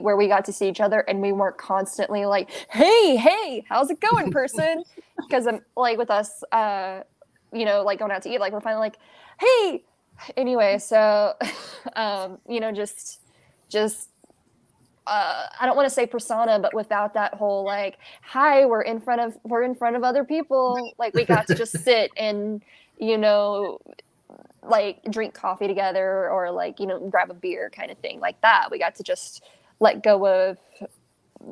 where 0.00 0.16
we 0.16 0.26
got 0.26 0.44
to 0.46 0.52
see 0.52 0.68
each 0.68 0.80
other 0.80 1.00
and 1.00 1.20
we 1.20 1.32
weren't 1.32 1.58
constantly 1.58 2.24
like, 2.24 2.50
hey, 2.70 3.16
hey, 3.16 3.64
how's 3.68 3.90
it 3.90 4.00
going, 4.00 4.30
person? 4.30 4.84
Because 5.28 5.46
I'm 5.46 5.60
like 5.76 5.98
with 5.98 6.10
us, 6.10 6.42
uh, 6.50 7.02
you 7.52 7.64
know, 7.64 7.82
like 7.82 8.00
going 8.00 8.10
out 8.10 8.22
to 8.22 8.30
eat, 8.30 8.40
like 8.40 8.52
we're 8.52 8.60
finally 8.60 8.80
like, 8.80 8.98
hey. 9.38 9.84
Anyway, 10.36 10.78
so 10.78 11.34
um, 11.96 12.38
you 12.48 12.58
know, 12.58 12.72
just 12.72 13.20
just 13.68 14.08
uh, 15.06 15.46
I 15.60 15.66
don't 15.66 15.76
want 15.76 15.88
to 15.88 15.94
say 15.94 16.06
persona, 16.06 16.58
but 16.58 16.74
without 16.74 17.14
that 17.14 17.34
whole 17.34 17.64
like, 17.64 17.98
hi, 18.22 18.66
we're 18.66 18.82
in 18.82 19.00
front 19.00 19.20
of 19.20 19.36
we're 19.44 19.62
in 19.62 19.74
front 19.74 19.96
of 19.96 20.02
other 20.02 20.24
people. 20.24 20.92
Like 20.98 21.14
we 21.14 21.24
got 21.24 21.46
to 21.48 21.54
just 21.54 21.78
sit 21.84 22.10
and 22.16 22.62
you 22.98 23.18
know, 23.18 23.78
like 24.62 25.02
drink 25.10 25.34
coffee 25.34 25.66
together 25.66 26.30
or 26.30 26.50
like 26.50 26.78
you 26.78 26.86
know 26.86 26.98
grab 27.08 27.30
a 27.30 27.34
beer 27.34 27.70
kind 27.70 27.90
of 27.90 27.98
thing 27.98 28.20
like 28.20 28.40
that. 28.42 28.68
We 28.70 28.78
got 28.78 28.94
to 28.96 29.02
just 29.02 29.42
let 29.80 30.02
go 30.02 30.26
of 30.26 30.58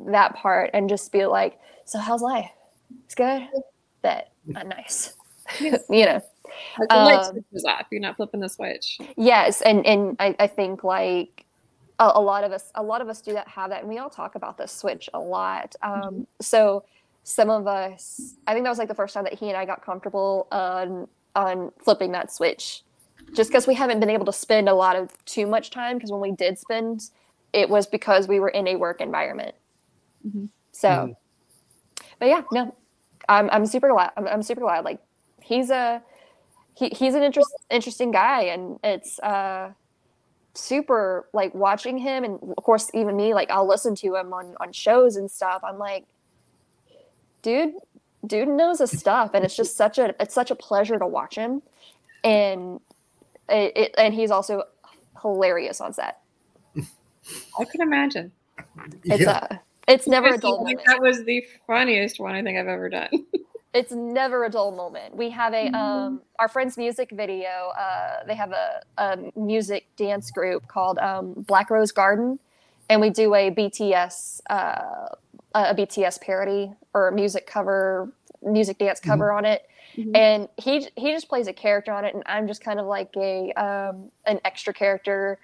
that 0.06 0.34
part 0.36 0.70
and 0.72 0.88
just 0.88 1.10
be 1.12 1.26
like, 1.26 1.58
so 1.84 1.98
how's 1.98 2.22
life? 2.22 2.50
It's 3.04 3.14
good. 3.14 3.48
Bet. 4.02 4.32
Not 4.46 4.66
nice. 4.68 5.14
you 5.60 6.06
know. 6.06 6.20
Like 6.78 6.92
Um, 6.92 7.38
off. 7.66 7.86
You're 7.90 8.00
not 8.00 8.16
flipping 8.16 8.40
the 8.40 8.48
switch. 8.48 8.98
Yes, 9.16 9.62
and 9.62 9.86
and 9.86 10.16
I, 10.18 10.34
I 10.38 10.46
think 10.46 10.84
like 10.84 11.44
a, 11.98 12.12
a 12.14 12.20
lot 12.20 12.44
of 12.44 12.52
us 12.52 12.70
a 12.74 12.82
lot 12.82 13.00
of 13.00 13.08
us 13.08 13.20
do 13.20 13.32
that 13.34 13.48
have 13.48 13.70
that, 13.70 13.80
and 13.80 13.88
we 13.88 13.98
all 13.98 14.10
talk 14.10 14.34
about 14.34 14.56
the 14.58 14.66
switch 14.66 15.08
a 15.14 15.20
lot. 15.20 15.74
Um, 15.82 16.26
so 16.40 16.84
some 17.22 17.50
of 17.50 17.66
us, 17.66 18.34
I 18.46 18.52
think 18.54 18.64
that 18.64 18.70
was 18.70 18.78
like 18.78 18.88
the 18.88 18.94
first 18.94 19.14
time 19.14 19.24
that 19.24 19.34
he 19.34 19.48
and 19.48 19.56
I 19.56 19.64
got 19.64 19.84
comfortable 19.84 20.48
on 20.50 21.06
on 21.36 21.70
flipping 21.78 22.12
that 22.12 22.32
switch, 22.32 22.82
just 23.34 23.50
because 23.50 23.66
we 23.66 23.74
haven't 23.74 24.00
been 24.00 24.10
able 24.10 24.26
to 24.26 24.32
spend 24.32 24.68
a 24.68 24.74
lot 24.74 24.96
of 24.96 25.12
too 25.24 25.46
much 25.46 25.70
time. 25.70 25.96
Because 25.96 26.10
when 26.10 26.20
we 26.20 26.32
did 26.32 26.58
spend, 26.58 27.10
it 27.52 27.68
was 27.68 27.86
because 27.86 28.28
we 28.28 28.40
were 28.40 28.48
in 28.48 28.66
a 28.68 28.76
work 28.76 29.00
environment. 29.00 29.54
Mhm. 30.26 30.48
So, 30.72 30.88
Mhm. 30.88 31.16
but 32.18 32.28
yeah, 32.28 32.42
no, 32.52 32.74
I'm 33.28 33.48
I'm 33.50 33.66
super 33.66 33.88
glad. 33.88 34.12
I'm, 34.16 34.26
I'm 34.26 34.42
super 34.42 34.60
glad. 34.60 34.84
Like 34.84 35.00
he's 35.40 35.70
a 35.70 36.02
he, 36.74 36.88
he's 36.90 37.14
an 37.14 37.22
interest, 37.22 37.50
interesting 37.70 38.10
guy 38.10 38.42
and 38.44 38.78
it's 38.82 39.18
uh 39.20 39.72
super 40.54 41.28
like 41.32 41.54
watching 41.54 41.98
him 41.98 42.24
and 42.24 42.38
of 42.56 42.64
course 42.64 42.90
even 42.94 43.16
me 43.16 43.34
like 43.34 43.50
i'll 43.50 43.68
listen 43.68 43.94
to 43.94 44.16
him 44.16 44.32
on 44.32 44.54
on 44.60 44.72
shows 44.72 45.16
and 45.16 45.30
stuff 45.30 45.62
i'm 45.62 45.78
like 45.78 46.06
dude 47.42 47.74
dude 48.26 48.48
knows 48.48 48.80
his 48.80 48.90
stuff 48.90 49.30
and 49.34 49.44
it's 49.44 49.56
just 49.56 49.76
such 49.76 49.98
a 49.98 50.14
it's 50.20 50.34
such 50.34 50.50
a 50.50 50.54
pleasure 50.54 50.98
to 50.98 51.06
watch 51.06 51.36
him 51.36 51.62
and 52.24 52.80
it, 53.50 53.72
it 53.76 53.94
and 53.98 54.14
he's 54.14 54.30
also 54.30 54.62
hilarious 55.20 55.80
on 55.80 55.92
set 55.92 56.18
I 56.76 57.64
can 57.64 57.80
imagine. 57.80 58.32
it's 59.04 59.22
yeah. 59.22 59.30
uh 59.50 59.56
it's 59.88 60.06
never 60.06 60.28
a 60.28 60.34
I 60.34 60.36
dull 60.36 60.58
moment 60.58 60.80
that 60.86 61.00
was 61.00 61.24
the 61.24 61.44
funniest 61.66 62.20
one 62.20 62.34
I 62.34 62.42
think 62.42 62.58
I've 62.58 62.68
ever 62.68 62.88
done. 62.88 63.08
it's 63.74 63.92
never 63.92 64.44
a 64.44 64.50
dull 64.50 64.72
moment. 64.72 65.16
We 65.16 65.30
have 65.30 65.52
a 65.52 65.66
um 65.76 66.22
our 66.38 66.48
friend's 66.48 66.76
music 66.76 67.10
video. 67.12 67.72
Uh, 67.78 68.24
they 68.26 68.34
have 68.34 68.52
a, 68.52 68.80
a 68.98 69.18
music 69.36 69.86
dance 69.96 70.30
group 70.30 70.66
called 70.68 70.98
um, 70.98 71.34
Black 71.36 71.70
Rose 71.70 71.92
Garden, 71.92 72.38
and 72.88 73.00
we 73.00 73.10
do 73.10 73.34
a 73.34 73.50
BTS 73.50 74.40
uh, 74.48 75.08
a 75.54 75.74
BTS 75.74 76.20
parody 76.20 76.72
or 76.94 77.10
music 77.10 77.46
cover, 77.46 78.12
music 78.42 78.78
dance 78.78 79.00
cover 79.00 79.32
on 79.32 79.44
it. 79.44 79.66
Mhm. 79.96 80.16
And 80.16 80.48
he 80.56 80.88
he 80.96 81.12
just 81.12 81.28
plays 81.28 81.46
a 81.48 81.52
character 81.52 81.92
on 81.92 82.04
it, 82.04 82.14
and 82.14 82.22
I'm 82.26 82.46
just 82.46 82.62
kind 82.62 82.78
of 82.80 82.86
like 82.86 83.14
a 83.16 83.52
um, 83.52 84.10
an 84.26 84.40
extra 84.44 84.72
character 84.72 85.38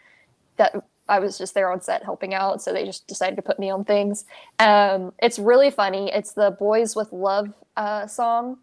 that 0.57 0.75
I 1.09 1.19
was 1.19 1.39
just 1.39 1.55
there 1.55 1.71
on 1.71 1.81
set 1.81 2.03
helping 2.05 2.35
out. 2.35 2.63
So 2.63 2.73
they 2.73 2.85
just 2.85 3.07
decided 3.07 3.37
to 3.37 3.43
put 3.43 3.59
me 3.59 3.71
on 3.71 3.85
things. 3.85 4.25
Um, 4.59 5.13
it's 5.21 5.39
really 5.39 5.71
funny. 5.71 6.11
It's 6.13 6.33
the 6.33 6.51
Boys 6.53 6.97
with 6.97 7.13
Love 7.13 7.53
uh, 7.77 8.07
song, 8.07 8.59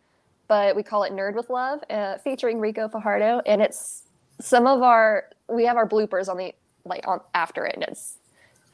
but 0.48 0.76
we 0.76 0.84
call 0.84 1.04
it 1.04 1.14
Nerd 1.14 1.36
with 1.36 1.50
Love, 1.50 1.80
uh, 1.90 2.18
featuring 2.18 2.60
Ricco 2.60 2.88
Fajardo. 2.90 3.42
And 3.46 3.62
it's 3.62 4.04
some 4.42 4.68
of 4.68 4.82
our 4.82 5.26
we 5.48 5.66
have 5.66 5.78
our 5.78 5.88
bloopers 5.88 6.28
on 6.30 6.38
the 6.38 6.54
like 6.86 7.08
on 7.08 7.22
after 7.34 7.66
it, 7.66 7.76
and 7.76 7.84
it's 7.84 8.18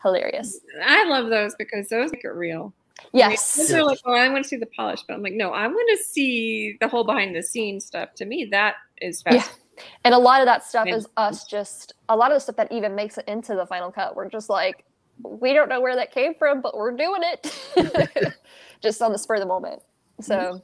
hilarious. 0.01 0.59
I 0.83 1.05
love 1.05 1.29
those 1.29 1.55
because 1.55 1.87
those 1.89 2.11
make 2.11 2.23
it 2.23 2.29
real. 2.29 2.73
Yes, 3.13 3.55
Those 3.55 3.73
are 3.73 3.83
like, 3.83 3.99
oh, 4.05 4.13
I 4.13 4.29
want 4.29 4.43
to 4.43 4.47
see 4.49 4.57
the 4.57 4.67
polish, 4.67 5.01
but 5.07 5.13
I'm 5.15 5.23
like, 5.23 5.33
no, 5.33 5.51
I 5.51 5.67
want 5.67 5.89
to 5.97 6.03
see 6.03 6.77
the 6.79 6.87
whole 6.87 7.03
behind 7.03 7.35
the 7.35 7.41
scenes 7.43 7.85
stuff. 7.85 8.13
To 8.15 8.25
me, 8.25 8.45
that 8.51 8.75
is 9.01 9.23
Yeah. 9.25 9.33
fascinating. 9.41 9.63
and 10.03 10.13
a 10.13 10.17
lot 10.17 10.41
of 10.41 10.45
that 10.45 10.63
stuff 10.63 10.85
And- 10.87 10.95
is 10.95 11.07
us 11.17 11.45
just 11.45 11.93
a 12.09 12.15
lot 12.15 12.31
of 12.31 12.35
the 12.35 12.39
stuff 12.41 12.55
that 12.57 12.71
even 12.71 12.95
makes 12.95 13.17
it 13.17 13.25
into 13.27 13.55
the 13.55 13.65
final 13.65 13.91
cut. 13.91 14.15
We're 14.15 14.29
just 14.29 14.49
like, 14.49 14.83
we 15.23 15.53
don't 15.53 15.69
know 15.69 15.81
where 15.81 15.95
that 15.95 16.11
came 16.11 16.33
from, 16.35 16.61
but 16.61 16.75
we're 16.77 16.91
doing 16.95 17.21
it, 17.23 18.33
just 18.81 19.01
on 19.01 19.11
the 19.11 19.17
spur 19.17 19.35
of 19.35 19.41
the 19.41 19.45
moment. 19.47 19.81
So 20.21 20.61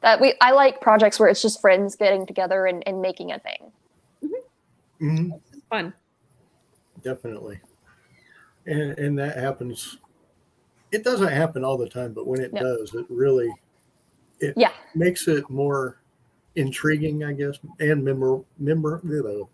that 0.00 0.20
we 0.20 0.34
I 0.40 0.50
like 0.50 0.80
projects 0.80 1.18
where 1.20 1.28
it's 1.28 1.40
just 1.42 1.60
friends 1.60 1.94
getting 1.96 2.26
together 2.26 2.66
and, 2.66 2.82
and 2.86 3.00
making 3.00 3.30
a 3.32 3.38
thing. 3.38 3.72
Mhm. 5.00 5.40
It's 5.52 5.64
fun. 5.70 5.92
definitely 7.02 7.58
and 8.66 8.96
and 8.98 9.18
that 9.18 9.36
happens 9.36 9.96
it 10.92 11.02
doesn't 11.04 11.28
happen 11.28 11.64
all 11.64 11.76
the 11.76 11.88
time 11.88 12.12
but 12.12 12.26
when 12.26 12.40
it 12.40 12.52
No. 12.52 12.60
does 12.60 12.94
it 12.94 13.06
really 13.08 13.52
it 14.40 14.54
Yeah. 14.56 14.72
makes 14.94 15.26
it 15.28 15.48
more 15.50 15.98
intriguing 16.54 17.24
i 17.24 17.32
guess 17.32 17.58
and 17.80 18.04
memor 18.04 18.40
memor 18.58 19.00
Memorable. 19.02 19.48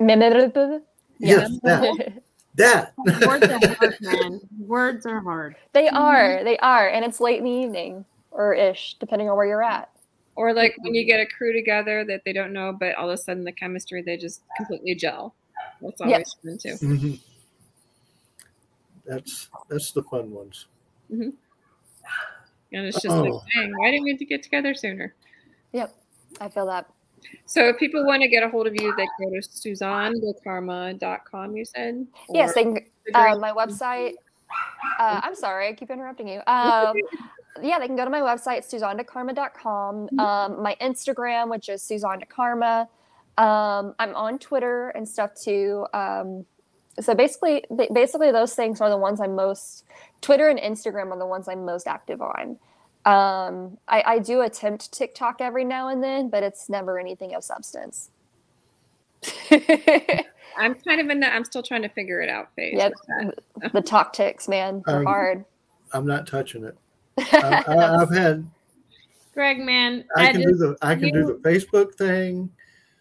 Memorable. 0.00 0.80
yes 1.18 1.50
that 1.62 2.22
that 2.54 2.92
Words 2.96 3.44
are 3.44 3.74
hard, 3.74 3.96
man. 4.00 4.40
Words 4.60 5.06
are 5.06 5.20
hard. 5.20 5.56
They 5.74 5.88
are, 5.88 6.42
they 6.42 6.56
are, 6.58 6.88
and 6.88 7.04
it's 7.04 7.20
late 7.20 7.38
in 7.38 7.44
the 7.44 7.50
evening 7.50 8.04
or 8.30 8.54
ish, 8.54 8.96
depending 8.98 9.28
on 9.28 9.36
where 9.36 9.44
you're 9.44 9.62
at. 9.62 9.90
Or 10.36 10.54
like 10.54 10.74
when 10.80 10.94
you 10.94 11.04
get 11.04 11.20
a 11.20 11.26
crew 11.26 11.52
together 11.52 12.02
that 12.06 12.22
they 12.24 12.32
don't 12.32 12.52
know, 12.54 12.72
but 12.78 12.94
all 12.94 13.10
of 13.10 13.14
a 13.14 13.18
sudden 13.18 13.44
the 13.44 13.52
chemistry 13.52 14.00
they 14.02 14.16
just 14.16 14.40
completely 14.56 14.94
gel. 14.94 15.34
That's 15.82 16.00
Yeah. 16.00 16.06
always 16.06 16.34
fun 16.42 16.56
too. 16.58 16.76
Mhm. 16.86 17.20
That's 19.06 19.48
that's 19.68 19.92
the 19.92 20.02
fun 20.02 20.30
ones 20.30 20.66
And 21.10 21.32
it's 22.72 23.00
just 23.00 23.16
like, 23.16 23.32
Oh. 23.32 23.42
dang, 23.54 23.72
why 23.78 23.90
didn't 23.92 24.04
we 24.04 24.16
get 24.16 24.42
together 24.42 24.74
sooner? 24.74 25.14
Yep, 25.72 25.94
I 26.40 26.48
feel 26.48 26.66
that. 26.66 26.90
So 27.46 27.68
if 27.68 27.78
people 27.78 28.04
want 28.04 28.22
to 28.22 28.28
get 28.28 28.42
a 28.42 28.48
hold 28.48 28.66
of 28.66 28.74
you, 28.74 28.92
they 28.96 29.06
go 29.20 29.30
to 29.30 29.38
suzannedecarma.com, 29.40 31.56
you 31.56 31.64
said? 31.64 32.06
Yes, 32.30 32.54
they 32.54 32.64
can, 32.64 32.74
the 33.06 33.18
uh, 33.18 33.38
my 33.38 33.52
website. 33.52 34.14
Uh, 34.98 35.20
I'm 35.22 35.34
sorry, 35.34 35.68
I 35.68 35.72
keep 35.72 35.90
interrupting 35.90 36.28
you. 36.28 36.40
Um, 36.46 36.94
yeah, 37.62 37.78
they 37.78 37.86
can 37.86 37.96
go 37.96 38.04
to 38.04 38.10
my 38.10 38.20
website, 38.20 38.66
suzannedecarma.com. 38.68 40.18
Um, 40.18 40.62
my 40.62 40.76
Instagram, 40.80 41.48
which 41.50 41.68
is 41.68 41.82
Suzanne 41.82 42.20
DeCarma. 42.20 42.88
Um, 43.38 43.94
I'm 43.98 44.14
on 44.14 44.38
Twitter 44.38 44.90
and 44.90 45.08
stuff 45.08 45.32
too. 45.34 45.86
Um, 45.92 46.44
so 47.00 47.14
basically, 47.14 47.64
basically 47.92 48.32
those 48.32 48.54
things 48.54 48.80
are 48.80 48.88
the 48.90 48.96
ones 48.96 49.20
I'm 49.20 49.34
most. 49.34 49.84
Twitter 50.20 50.48
and 50.48 50.58
Instagram 50.58 51.10
are 51.12 51.18
the 51.18 51.26
ones 51.26 51.48
I'm 51.48 51.64
most 51.64 51.86
active 51.86 52.20
on. 52.22 52.58
Um, 53.04 53.78
I, 53.86 54.02
I 54.06 54.18
do 54.18 54.40
attempt 54.40 54.92
TikTok 54.92 55.40
every 55.40 55.64
now 55.64 55.88
and 55.88 56.02
then, 56.02 56.28
but 56.28 56.42
it's 56.42 56.68
never 56.68 56.98
anything 56.98 57.34
of 57.34 57.44
substance. 57.44 58.10
I'm 59.50 60.74
kind 60.74 61.00
of 61.00 61.08
in 61.10 61.20
that, 61.20 61.34
I'm 61.34 61.44
still 61.44 61.62
trying 61.62 61.82
to 61.82 61.88
figure 61.88 62.20
it 62.20 62.28
out 62.28 62.48
phase. 62.56 62.74
Yep. 62.76 62.92
the 63.72 63.82
talk 63.82 64.12
ticks, 64.12 64.48
man, 64.48 64.82
they're 64.86 64.98
Um, 65.00 65.04
hard. 65.06 65.44
i'm 65.92 66.06
not 66.06 66.26
touching 66.26 66.64
it 66.64 66.76
I, 67.18 67.62
I, 67.68 68.02
i've 68.02 68.12
had 68.12 68.44
Greg, 69.34 69.58
man. 69.58 70.04
i 70.16 70.26
I 70.28 70.32
can 70.32 70.42
just, 70.42 70.54
do 70.54 70.58
the 70.58 70.76
i 70.82 70.94
can 70.96 71.12
do 71.12 71.24
the 71.26 71.34
facebook 71.48 71.94
thing 71.94 72.50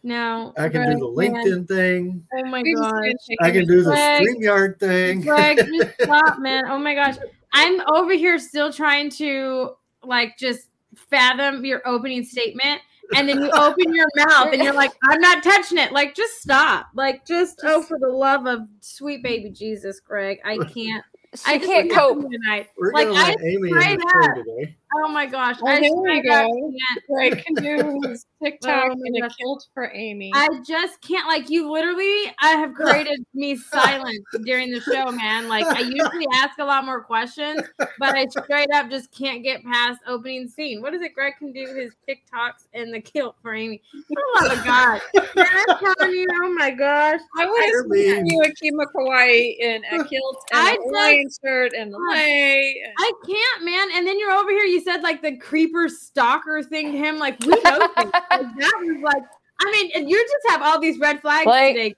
no. 0.06 0.54
Oh 0.56 0.64
i 0.64 0.70
can 0.70 0.90
do 0.90 1.00
the 1.00 1.12
Greg, 1.14 1.32
man. 1.34 1.46
linkedin 1.46 1.68
thing 1.68 2.28
Oh 2.38 2.46
my 2.46 2.62
We 2.62 2.74
gosh. 2.76 3.14
i 3.42 3.52
can 3.52 3.66
do 3.66 3.82
the 3.84 3.90
Greg. 3.92 4.22
streamyard 4.22 4.80
thing 4.80 5.22
Greg, 5.22 5.58
just 5.58 5.92
stop, 6.02 6.40
man. 6.40 6.64
Oh 6.68 6.78
my 6.78 6.94
gosh. 6.94 7.16
I'm 7.54 7.82
over 7.94 8.14
here 8.14 8.38
still 8.40 8.72
trying 8.72 9.10
to 9.12 9.72
like 10.04 10.38
just 10.38 10.68
fathom 11.10 11.66
your 11.66 11.82
opening 11.88 12.24
statement. 12.24 12.82
And 13.16 13.30
then 13.30 13.42
you 13.42 13.50
open 13.52 13.94
your 13.94 14.08
mouth 14.16 14.50
and 14.52 14.62
you're 14.64 14.74
like, 14.74 14.92
I'm 15.04 15.22
not 15.22 15.44
touching 15.44 15.78
it. 15.78 15.92
Like, 15.92 16.16
just 16.16 16.42
stop. 16.42 16.88
Like, 16.96 17.26
just, 17.26 17.60
oh, 17.64 17.84
for 17.84 18.00
the 18.00 18.08
love 18.10 18.48
of 18.48 18.62
sweet 18.82 19.22
baby 19.24 19.52
Jesus, 19.52 20.00
Greg. 20.00 20.40
I 20.44 20.58
can't. 20.58 21.04
I 21.46 21.54
She 21.54 21.60
just 21.60 21.72
can't 21.72 21.92
cope. 21.92 22.22
tonight. 22.30 22.70
we're 22.78 22.92
Like, 22.94 23.08
gonna 23.08 23.20
I 23.20 23.36
Aimee 23.44 23.70
in 23.70 23.74
tried 23.76 24.00
the 24.00 24.06
that. 24.14 24.44
today 24.46 24.76
Oh 24.98 25.10
my 25.10 25.26
gosh. 25.26 25.58
Well, 25.62 25.76
I 25.76 25.82
there 25.82 25.90
we 25.94 26.22
go. 26.22 26.48
can't. 26.48 27.06
Greg 27.10 27.44
can 27.46 27.56
do 27.56 28.00
his 28.08 28.26
TikTok 28.42 28.96
my 28.98 29.18
a 29.18 29.22
gosh. 29.22 29.36
kilt 29.36 29.66
for 29.74 29.92
Aimee. 29.94 30.32
I 30.34 30.48
just 30.66 31.02
can't 31.02 31.28
like 31.28 31.50
you 31.50 31.70
literally 31.70 32.34
I 32.40 32.52
have 32.52 32.74
created 32.76 33.26
me 33.34 33.58
silence 33.58 34.24
during 34.46 34.72
the 34.72 34.80
show, 34.80 35.12
man. 35.12 35.50
Like 35.50 35.66
I 35.66 35.80
usually 35.82 36.28
ask 36.36 36.60
a 36.60 36.64
lot 36.64 36.86
more 36.86 37.04
questions, 37.04 37.62
but 37.78 38.16
I 38.16 38.26
straight 38.28 38.70
up 38.74 38.90
just 38.90 39.12
can't 39.12 39.44
get 39.44 39.64
past 39.66 40.00
opening 40.08 40.48
scene. 40.48 40.82
What 40.82 40.94
is 40.94 41.02
it? 41.02 41.14
Greg 41.14 41.34
can 41.40 41.52
do 41.52 41.66
his 41.76 41.92
TikToks 42.08 42.68
in 42.74 42.92
the 42.92 43.02
kilt 43.02 43.36
for 43.42 43.54
Aimee. 43.54 43.82
Oh 44.38 44.48
my 44.48 44.64
god. 44.66 45.02
Man, 45.36 45.46
I'm 45.70 45.78
telling 45.98 46.14
you, 46.16 46.28
oh 46.44 46.54
my 46.58 46.72
gosh. 46.72 47.20
I 47.38 47.46
would 47.50 47.66
You're 47.68 47.84
have 47.84 47.92
seen 47.92 48.26
you 48.28 48.42
a 48.42 48.48
Kima 48.50 48.86
Kawaii 48.96 49.56
in 49.60 49.84
a 49.86 50.04
kilt 50.04 50.38
and 50.52 50.60
I 50.62 50.72
a 50.74 50.78
Hawaiian 50.84 51.25
shirt 51.30 51.74
and 51.78 51.94
a 51.94 51.98
lei. 51.98 52.76
I 52.98 53.12
can't, 53.26 53.66
man. 53.66 53.88
And 53.94 54.08
then 54.08 54.20
you're 54.20 54.32
over 54.32 54.52
here. 54.52 54.64
You 54.64 54.82
said 54.82 55.02
like 55.02 55.22
the 55.22 55.38
creeper 55.38 55.90
stalker 55.90 56.62
thing 56.64 56.92
to 56.92 56.98
him. 56.98 57.18
Like 57.18 57.40
we 57.42 57.48
know. 57.48 57.90
Like, 57.98 58.12
that 58.12 58.74
was 58.82 59.02
like. 59.04 59.24
I 59.62 59.72
mean, 59.72 59.90
and 59.96 60.10
you 60.10 60.22
just 60.22 60.52
have 60.54 60.62
all 60.62 60.82
these 60.82 61.00
red 61.00 61.22
flags 61.22 61.46
Like- 61.46 61.76
today, 61.76 61.96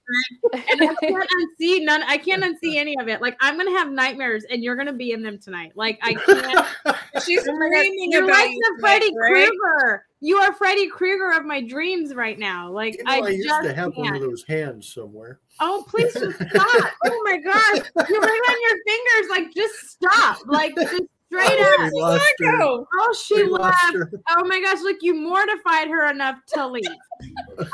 Greg, 0.53 0.63
and 0.69 0.81
I 0.89 0.93
can't 1.01 1.27
unsee 1.59 1.83
none. 1.83 2.03
I 2.03 2.17
can't 2.17 2.43
unsee 2.43 2.75
any 2.75 2.95
of 2.99 3.07
it. 3.07 3.19
Like 3.19 3.35
I'm 3.39 3.57
gonna 3.57 3.71
have 3.71 3.89
nightmares, 3.89 4.45
and 4.51 4.63
you're 4.63 4.75
gonna 4.75 4.93
be 4.93 5.11
in 5.11 5.23
them 5.23 5.39
tonight. 5.39 5.71
Like 5.75 5.97
I 6.03 6.13
can't. 6.85 7.25
She's 7.25 7.45
my 7.47 7.53
God, 7.53 7.69
dreaming 7.69 8.11
You're 8.11 8.25
about 8.25 8.33
like 8.37 8.51
you 8.51 8.59
the 8.75 8.79
Freddy 8.79 9.11
Krueger. 9.11 10.05
You 10.19 10.37
are 10.37 10.53
Freddy 10.53 10.89
Krueger 10.89 11.31
of 11.37 11.45
my 11.45 11.61
dreams 11.61 12.15
right 12.15 12.39
now. 12.39 12.71
Like 12.71 12.97
you 12.97 13.03
know, 13.03 13.11
I, 13.11 13.17
I, 13.17 13.29
used 13.29 13.47
just 13.47 13.63
to 13.63 13.73
have 13.73 13.95
one 13.95 14.07
can't. 14.07 14.23
of 14.23 14.29
those 14.29 14.43
hands 14.43 14.91
somewhere 14.91 15.39
Oh, 15.59 15.83
please 15.87 16.13
just 16.13 16.35
stop. 16.49 16.91
oh 17.05 17.21
my 17.25 17.37
gosh. 17.37 18.07
You're 18.09 18.21
right 18.21 18.41
on 18.49 18.55
your 18.61 18.77
fingers. 18.85 19.29
Like, 19.29 19.53
just 19.55 19.89
stop. 19.89 20.39
Like, 20.45 20.75
just 20.75 21.03
Straight 21.27 21.59
Oh, 21.59 21.83
up. 21.85 21.91
we 21.93 22.01
lost 22.01 22.33
her. 22.39 22.85
Oh, 22.99 23.13
she 23.21 23.43
We 23.43 23.49
left. 23.49 23.95
Oh 24.29 24.45
my 24.45 24.61
gosh, 24.61 24.81
look, 24.81 24.97
you 25.01 25.13
mortified 25.13 25.89
her 25.89 26.09
enough 26.09 26.37
to 26.53 26.67
leave. 26.67 26.85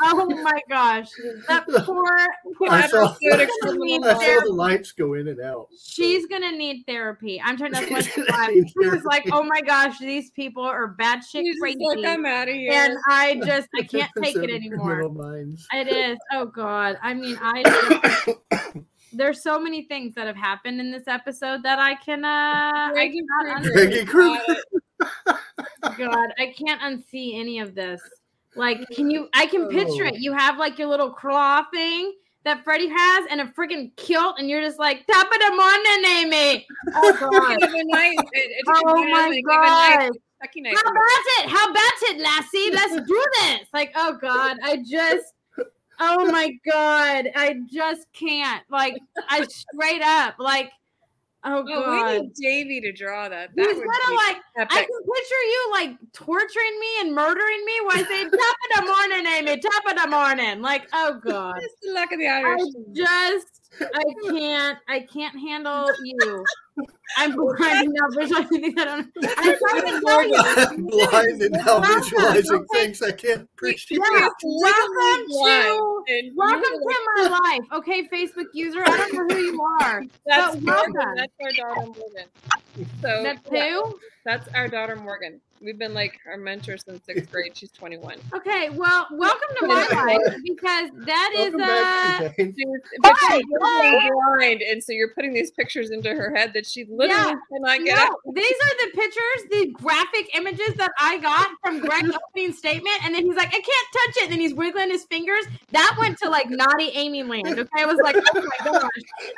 Oh 0.02 0.26
my 0.42 0.58
gosh. 0.68 1.08
That 1.48 1.64
poor, 1.84 2.16
poor 2.58 2.68
I 2.68 2.88
saw, 2.88 3.10
of 3.10 3.16
She's 3.22 3.30
gonna 3.32 3.46
Criminal 3.60 3.84
need 3.84 4.04
I 4.04 4.14
saw 4.14 4.40
the 4.44 4.52
lights 4.52 4.92
go 4.92 5.14
in 5.14 5.28
and 5.28 5.40
out. 5.40 5.68
She's 5.78 6.26
gonna 6.26 6.50
need 6.52 6.82
therapy. 6.86 7.40
I'm 7.44 7.56
trying 7.56 7.74
to 7.74 7.80
She's 7.80 7.88
that's 7.90 8.06
what 8.06 8.14
she 8.14 8.20
was. 8.22 8.72
She 8.72 9.04
like, 9.04 9.28
oh 9.30 9.44
my 9.44 9.60
gosh, 9.60 9.98
these 9.98 10.30
people 10.30 10.64
are 10.64 10.88
bad 10.88 11.20
shit 11.20 11.44
She's 11.44 11.54
just 11.54 11.60
crazy. 11.60 11.78
like, 11.80 11.98
I'm 12.06 12.26
out 12.26 12.48
of 12.48 12.54
here. 12.54 12.72
and 12.72 12.96
I 13.08 13.36
just 13.44 13.68
I 13.78 13.82
can't 13.84 14.10
take 14.20 14.36
it 14.36 14.50
anymore. 14.50 15.02
It 15.72 15.88
is. 15.88 16.18
Oh 16.32 16.46
God. 16.46 16.98
I 17.02 17.14
mean, 17.14 17.38
I 17.40 17.62
just, 18.52 18.76
there's 19.14 19.42
so 19.42 19.58
many 19.58 19.82
things 19.84 20.14
that 20.14 20.26
have 20.26 20.36
happened 20.36 20.80
in 20.80 20.90
this 20.90 21.06
episode 21.06 21.62
that 21.62 21.78
I 21.78 21.94
can 21.96 22.24
uh 22.24 22.28
I 22.28 22.90
Greggy 22.92 23.20
cannot 23.40 23.62
unsee. 23.62 24.58
God, 25.98 26.28
I 26.38 26.54
can't 26.56 26.80
unsee 26.80 27.38
any 27.38 27.58
of 27.60 27.74
this. 27.74 28.00
Like, 28.56 28.88
can 28.90 29.10
you 29.10 29.28
I 29.34 29.46
can 29.46 29.68
picture 29.68 30.04
Oh. 30.04 30.08
it. 30.08 30.16
You 30.18 30.32
have 30.32 30.58
like 30.58 30.78
your 30.78 30.88
little 30.88 31.10
claw 31.10 31.64
thing 31.72 32.12
that 32.44 32.62
Freddy 32.62 32.88
has 32.88 33.26
and 33.30 33.40
a 33.40 33.46
freaking 33.46 33.94
kilt, 33.96 34.36
and 34.38 34.48
you're 34.50 34.60
just 34.62 34.78
like, 34.78 35.06
top 35.06 35.26
of 35.26 35.38
the 35.38 35.50
morning, 35.56 36.04
Aimee. 36.06 36.66
Oh 36.94 37.16
God. 37.30 37.58
Give 37.58 37.70
a 37.70 37.84
knife. 37.84 38.14
It, 38.32 38.50
it, 38.50 38.64
Oh 38.68 38.82
my 39.10 39.26
like, 39.28 39.34
give 39.34 39.44
a 39.46 39.46
knife, 39.46 39.46
God. 39.46 40.10
How 40.42 40.90
about 40.90 41.24
it? 41.38 41.48
How 41.48 41.70
about 41.70 42.02
it, 42.02 42.20
Lassie? 42.20 42.70
Let's 42.70 43.08
do 43.08 43.24
this. 43.40 43.68
Like, 43.72 43.92
oh 43.96 44.18
God, 44.20 44.58
I 44.62 44.82
just, 44.86 45.33
oh 46.00 46.30
my 46.30 46.50
God, 46.70 47.30
I 47.34 47.56
just 47.72 48.06
can't. 48.12 48.62
Like, 48.70 48.96
I 49.28 49.44
straight 49.44 50.02
up, 50.02 50.36
like, 50.38 50.70
oh 51.44 51.64
Oh, 51.68 51.90
we 51.90 52.02
God. 52.02 52.22
need 52.22 52.32
Davey 52.34 52.80
to 52.80 52.92
draw 52.92 53.28
that. 53.28 53.50
He's 53.54 53.66
That 53.66 53.76
of 53.76 53.82
be 53.82 54.16
like, 54.32 54.36
I 54.56 54.80
can 54.80 54.86
picture 54.86 55.44
you 55.46 55.68
like 55.72 55.90
torturing 56.12 56.80
me 56.80 57.00
and 57.00 57.14
murdering 57.14 57.64
me 57.64 57.72
I 57.96 58.04
say, 58.08 58.24
top 58.24 58.32
of 58.32 58.86
the 58.86 58.92
morning, 58.92 59.26
Aimee, 59.26 59.60
top 59.60 59.84
of 59.90 60.02
the 60.02 60.08
morning. 60.08 60.62
Like, 60.62 60.88
oh 60.92 61.20
God. 61.24 61.54
Just 61.60 61.76
the 61.82 61.92
luck 61.92 62.12
of 62.12 62.18
the 62.18 62.26
I 62.28 62.40
Irish. 62.42 62.60
just, 62.92 63.46
I 63.80 64.04
can't, 64.30 64.78
I 64.88 65.00
can't 65.00 65.38
handle 65.38 65.90
you. 66.02 66.44
I'm 67.16 67.32
blind 67.32 67.88
now 67.92 68.08
visualizing 68.18 68.74
that. 68.74 68.88
I'm, 68.88 69.12
I'm 69.38 69.58
trying 69.58 69.82
to 69.82 70.02
tell 70.04 70.26
you. 70.26 70.34
I'm 70.36 70.86
blind 70.86 71.42
and 71.42 71.52
now 71.52 71.80
visualizing 71.80 72.56
Okay. 72.56 72.66
things 72.72 73.02
I 73.02 73.12
can't 73.12 73.42
appreciate. 73.42 74.00
Yeah, 74.12 74.28
Legally 74.42 74.60
welcome 74.60 75.26
to 76.06 76.32
welcome 76.34 76.62
you're 76.72 76.92
to 76.92 77.28
my 77.30 77.38
life. 77.44 77.60
Okay, 77.78 78.08
Facebook 78.08 78.46
user, 78.52 78.82
I 78.84 78.96
don't 78.96 79.28
know 79.28 79.34
who 79.36 79.40
you 79.42 79.62
are. 79.80 80.02
That's 80.26 80.56
but 80.56 80.64
Morgan. 80.64 80.94
welcome. 80.94 81.14
That's 81.16 81.32
our 81.40 81.52
daughter 81.52 81.86
Morgan. 81.86 82.28
So 83.00 83.22
That's 83.22 83.40
yeah, 83.52 83.70
who? 83.70 83.98
that's 84.24 84.48
our 84.54 84.66
daughter 84.68 84.96
Morgan. 84.96 85.40
We've 85.64 85.78
been 85.78 85.94
like 85.94 86.20
our 86.26 86.36
mentor 86.36 86.76
since 86.76 87.02
sixth 87.06 87.32
grade. 87.32 87.56
She's 87.56 87.70
21. 87.70 88.18
Okay, 88.34 88.68
well, 88.68 89.06
welcome 89.12 89.48
to 89.60 89.66
my 89.66 89.88
life 89.92 90.36
because 90.44 90.90
that 91.06 91.32
is 91.34 91.54
Welcome 91.54 91.60
uh 91.62 92.20
back, 92.20 92.34
She's, 92.36 92.54
she's 92.54 93.44
blind, 93.58 94.60
and 94.60 94.84
so 94.84 94.92
you're 94.92 95.14
putting 95.14 95.32
these 95.32 95.50
pictures 95.52 95.90
into 95.90 96.10
her 96.10 96.34
head 96.36 96.52
that 96.52 96.66
she 96.66 96.84
literally 96.84 97.32
Yeah. 97.32 97.34
cannot 97.50 97.84
get 97.84 97.96
no, 97.96 98.32
these 98.34 98.52
are 98.52 98.86
the 98.86 98.90
pictures, 98.94 99.50
the 99.50 99.66
graphic 99.72 100.36
images 100.36 100.74
that 100.74 100.90
I 100.98 101.16
got 101.18 101.48
from 101.62 101.80
Greg's 101.80 102.10
opening 102.28 102.52
statement, 102.52 102.96
and 103.04 103.14
then 103.14 103.24
he's 103.24 103.36
like, 103.36 103.48
"I 103.48 103.50
can't 103.52 103.64
touch 103.64 104.16
it," 104.18 104.22
and 104.24 104.32
then 104.32 104.40
he's 104.40 104.52
wiggling 104.52 104.90
his 104.90 105.04
fingers. 105.04 105.46
That 105.72 105.96
went 105.98 106.18
to 106.18 106.28
like 106.28 106.50
naughty 106.50 106.90
Aimee 106.94 107.22
land. 107.22 107.58
Okay, 107.58 107.68
I 107.78 107.86
was 107.86 107.98
like, 108.04 108.16
"Oh 108.16 108.42
my 108.42 108.70
gosh!" 108.70 108.90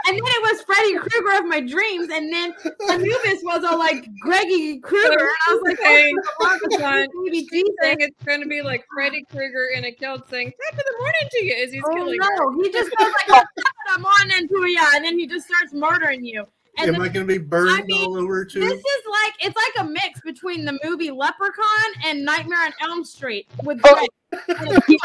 And 0.07 0.17
then 0.17 0.23
it 0.25 0.43
was 0.43 0.63
Freddy 0.63 0.97
Krueger 0.99 1.39
of 1.39 1.47
my 1.47 1.61
dreams, 1.61 2.09
and 2.13 2.33
then 2.33 2.53
Anubis 2.91 3.43
was 3.45 3.63
all 3.63 3.79
like 3.79 4.09
Greggy 4.19 4.81
Krueger, 4.81 5.13
and 5.13 5.29
I 5.49 5.53
was 5.53 5.63
like, 5.65 5.79
saying, 5.79 6.16
"Oh 6.41 6.45
my 6.45 6.59
God, 6.71 6.79
John, 6.79 7.07
baby 7.25 7.41
she's 7.41 7.51
Jesus!" 7.51 7.75
saying 7.83 7.97
it's 8.01 8.25
going 8.25 8.41
to 8.41 8.47
be 8.49 8.63
like 8.63 8.85
Freddy 8.95 9.25
Krueger 9.31 9.67
in 9.75 9.85
a 9.85 9.93
kilt 9.93 10.29
saying 10.31 10.53
"Top 10.71 10.79
of 10.79 10.85
the 10.85 10.95
morning 10.99 11.29
to 11.31 11.45
you" 11.45 11.55
as 11.65 11.73
he's 11.73 11.83
Oh 11.87 11.95
killing 11.95 12.19
her. 12.21 12.37
no, 12.37 12.63
he 12.63 12.71
just 12.73 12.91
goes 12.99 13.13
like, 13.29 13.45
"I'm 13.91 14.05
on 14.05 14.31
into 14.39 14.67
ya," 14.71 14.85
and 14.95 15.05
then 15.05 15.19
he 15.19 15.27
just 15.27 15.47
starts 15.47 15.73
murdering 15.73 16.25
you. 16.25 16.45
And 16.79 16.89
Am 16.89 16.95
the 16.97 17.05
I 17.05 17.09
going 17.09 17.27
to 17.27 17.33
be 17.33 17.39
burned 17.39 17.71
I 17.71 17.83
mean, 17.85 18.05
all 18.05 18.19
over 18.19 18.45
too? 18.45 18.61
This 18.61 18.73
is 18.79 19.03
like 19.11 19.33
it's 19.41 19.57
like 19.57 19.87
a 19.87 19.91
mix 19.91 20.21
between 20.21 20.67
the 20.67 20.79
movie 20.85 21.11
Leprechaun 21.11 21.93
and 22.05 22.23
Nightmare 22.23 22.59
on 22.67 22.73
Elm 22.83 23.03
Street 23.05 23.47
with 23.65 23.81
Oh. 23.85 24.07
Greg. 24.31 24.69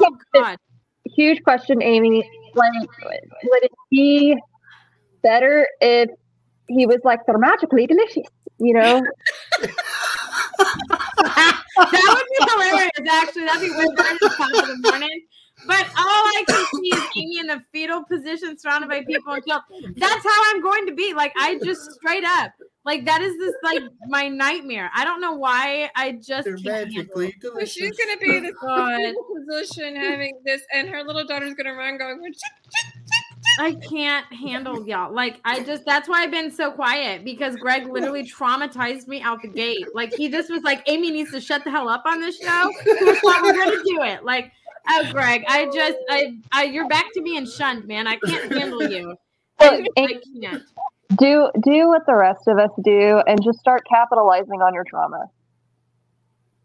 oh 0.00 0.16
God. 0.34 0.58
Huge 1.14 1.42
question, 1.42 1.82
Aimee. 1.82 2.28
Like, 2.54 2.72
would 3.44 3.62
it 3.64 3.72
be 3.90 4.36
better 5.22 5.66
if 5.80 6.10
he 6.68 6.84
was 6.84 6.98
like 7.04 7.20
they're 7.26 7.38
magically 7.38 7.86
delicious? 7.86 8.26
You 8.58 8.74
know, 8.74 9.02
that 10.58 11.62
would 11.76 12.46
be 12.46 12.52
hilarious, 12.52 12.90
actually. 13.10 13.44
That'd 13.46 13.62
be 13.62 13.70
way 13.70 13.86
better 13.96 14.16
than 14.20 14.30
top 14.30 14.50
of 14.50 14.66
the 14.82 14.90
morning. 14.90 15.20
But 15.66 15.86
all 15.96 15.96
I 15.98 16.44
can 16.46 16.66
see 16.74 16.88
is 16.94 17.02
Aimee 17.16 17.38
in 17.40 17.46
the 17.46 17.62
fetal 17.72 18.04
position 18.04 18.58
surrounded 18.58 18.90
by 18.90 19.02
people 19.04 19.32
and 19.32 19.44
killed. 19.44 19.62
That's 19.96 20.22
how 20.22 20.40
I'm 20.54 20.62
going 20.62 20.86
to 20.86 20.94
be. 20.94 21.14
Like 21.14 21.32
I 21.36 21.58
just 21.64 21.92
straight 21.92 22.24
up. 22.24 22.52
Like 22.84 23.04
that 23.06 23.20
is 23.22 23.36
this 23.38 23.54
like 23.64 23.82
my 24.08 24.28
nightmare. 24.28 24.90
I 24.94 25.04
don't 25.04 25.20
know 25.20 25.34
why 25.34 25.90
I 25.96 26.12
just 26.12 26.44
They're 26.44 26.58
magically. 26.62 27.34
So 27.42 27.50
delicious. 27.50 27.72
she's 27.72 27.96
going 27.96 28.16
to 28.16 28.18
be 28.24 28.36
in 28.36 28.42
this 28.44 28.54
God. 28.60 29.14
position 29.48 29.96
having 29.96 30.38
this, 30.44 30.62
and 30.72 30.88
her 30.88 31.02
little 31.02 31.26
daughter's 31.26 31.54
going 31.54 31.66
to 31.66 31.72
run 31.72 31.98
going, 31.98 32.20
"Chick, 32.22 32.34
chick, 32.62 32.92
I 33.58 33.74
can't 33.74 34.26
handle 34.32 34.86
y'all. 34.86 35.12
Like 35.12 35.40
I 35.44 35.62
just 35.62 35.84
that's 35.84 36.08
why 36.08 36.22
I've 36.22 36.30
been 36.30 36.50
so 36.50 36.70
quiet 36.70 37.24
because 37.24 37.56
Greg 37.56 37.86
literally 37.86 38.24
traumatized 38.24 39.08
me 39.08 39.22
out 39.22 39.42
the 39.42 39.48
gate. 39.48 39.86
Like 39.94 40.12
he 40.14 40.28
just 40.28 40.50
was 40.50 40.62
like, 40.62 40.82
Aimee 40.88 41.10
needs 41.10 41.30
to 41.32 41.40
shut 41.40 41.64
the 41.64 41.70
hell 41.70 41.88
up 41.88 42.02
on 42.06 42.20
this 42.20 42.38
show. 42.38 42.72
We're 42.84 43.52
gonna 43.52 43.82
do 43.84 44.02
it. 44.02 44.24
Like, 44.24 44.52
oh 44.88 45.08
Greg, 45.12 45.44
I 45.48 45.66
just 45.66 45.98
I 46.10 46.36
I 46.52 46.64
you're 46.64 46.88
back 46.88 47.06
to 47.14 47.22
being 47.22 47.46
shunned, 47.46 47.86
man. 47.86 48.06
I 48.06 48.16
can't 48.16 48.52
handle 48.52 48.82
you. 48.82 49.16
I, 49.58 49.86
I 49.96 50.20
can't. 50.40 50.62
do 51.16 51.50
do 51.62 51.88
what 51.88 52.04
the 52.06 52.14
rest 52.14 52.46
of 52.48 52.58
us 52.58 52.70
do 52.84 53.22
and 53.26 53.42
just 53.42 53.58
start 53.58 53.82
capitalizing 53.88 54.60
on 54.60 54.74
your 54.74 54.84
trauma. 54.84 55.30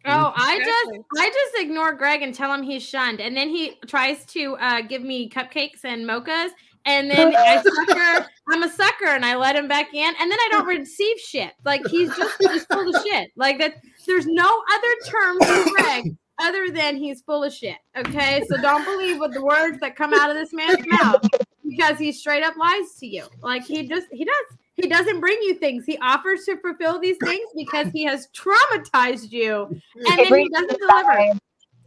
Oh, 0.04 0.34
I 0.36 0.58
just 0.58 1.04
I 1.18 1.30
just 1.30 1.64
ignore 1.64 1.94
Greg 1.94 2.24
and 2.24 2.34
tell 2.34 2.52
him 2.52 2.64
he's 2.64 2.82
shunned, 2.82 3.22
and 3.22 3.38
then 3.38 3.50
he 3.50 3.78
tries 3.86 4.26
to 4.28 4.56
uh, 4.56 4.82
give 4.82 5.04
me 5.04 5.30
cupcakes 5.30 5.86
and 5.86 6.10
mochas, 6.10 6.50
and 6.86 7.10
then 7.10 7.36
I 7.38 7.62
sucker. 7.62 8.28
I'm 8.52 8.64
a 8.64 8.70
sucker, 8.70 9.08
and 9.08 9.26
I 9.26 9.36
let 9.36 9.56
him 9.56 9.68
back 9.68 9.94
in, 9.94 10.14
and 10.20 10.32
then 10.32 10.40
I 10.40 10.50
don't 10.52 10.66
receive 10.66 11.18
shit. 11.20 11.54
Like 11.66 11.86
he's 11.88 12.16
just 12.16 12.36
he's 12.40 12.66
full 12.66 12.96
of 12.96 13.04
shit. 13.04 13.32
Like 13.36 13.60
that. 13.60 13.76
There's 14.08 14.26
no 14.26 14.64
other 14.74 15.12
term 15.12 15.40
for 15.40 15.72
Greg 15.76 16.16
other 16.40 16.72
than 16.72 16.96
he's 16.96 17.22
full 17.22 17.44
of 17.44 17.54
shit. 17.54 17.78
Okay, 17.96 18.44
so 18.48 18.60
don't 18.62 18.84
believe 18.84 19.20
what 19.20 19.34
the 19.34 19.44
words 19.44 19.80
that 19.80 19.96
come 19.96 20.14
out 20.14 20.30
of 20.30 20.36
this 20.36 20.54
man's 20.54 20.86
mouth 20.88 21.22
because 21.68 21.98
he 21.98 22.12
straight 22.12 22.44
up 22.44 22.58
lies 22.58 22.96
to 23.00 23.08
you. 23.08 23.26
Like 23.42 23.64
he 23.64 23.88
just 23.88 24.08
he 24.12 24.26
does. 24.26 24.58
He 24.76 24.88
doesn't 24.88 25.20
bring 25.20 25.38
you 25.42 25.56
things. 25.56 25.86
He 25.86 25.98
offers 26.00 26.46
to 26.46 26.58
fulfill 26.58 27.00
these 27.00 27.18
things 27.24 27.48
because 27.56 27.88
he 27.94 28.04
has 28.06 28.30
traumatized 28.30 29.32
you 29.32 29.66
and 29.96 30.18
then 30.18 30.40
he 30.40 30.50
doesn't 30.50 30.80
deliver. 30.80 31.40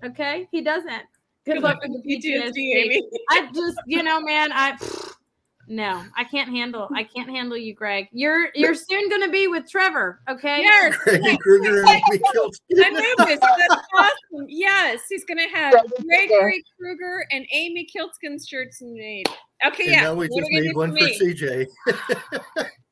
Okay, 0.05 0.47
he 0.53 0.61
doesn't. 0.61 1.03
Good, 1.45 1.55
Good 1.55 1.63
luck 1.63 1.75
luck 1.75 1.83
with 1.83 1.93
with 1.93 2.05
the 2.05 2.17
PTSD, 2.17 2.53
PTSD. 2.55 2.75
Aimee. 2.77 3.09
I 3.31 3.51
just, 3.55 3.79
you 3.87 4.03
know, 4.03 4.21
man, 4.21 4.51
I 4.53 4.77
no, 5.67 6.03
I 6.17 6.25
can't 6.25 6.51
handle. 6.51 6.89
I 6.95 7.05
can't 7.05 7.29
handle 7.29 7.57
you, 7.57 7.75
Greg. 7.75 8.09
You're 8.13 8.49
you're 8.55 8.75
soon 8.75 9.09
gonna 9.09 9.31
be 9.31 9.47
with 9.49 9.69
Trevor. 9.71 10.21
Okay. 10.29 10.61
Yes, 10.63 10.95
Freddy 11.05 11.37
Krueger 11.39 11.81
and 11.81 11.89
Aimee 11.89 12.21
killed. 12.33 12.55
Anubis, 12.85 13.39
that's 13.41 13.75
awesome. 13.97 14.47
Yes, 14.49 15.03
he's 15.09 15.25
gonna 15.25 15.49
have 15.49 15.73
Freddy 15.73 16.29
Gregory 16.29 16.63
Krueger 16.79 17.27
and 17.31 17.47
Aimee 17.53 17.89
Kiltskin 17.95 18.47
shirts 18.47 18.83
made. 18.83 19.27
Okay, 19.67 19.85
And 19.85 19.93
yeah. 19.93 20.03
now 20.03 20.15
we 20.15 20.29
what 20.29 20.39
just 20.39 20.51
gonna 20.51 20.61
need 20.67 20.77
one 20.77 20.91
for 20.91 21.05
me? 21.05 21.19
CJ. 21.19 21.67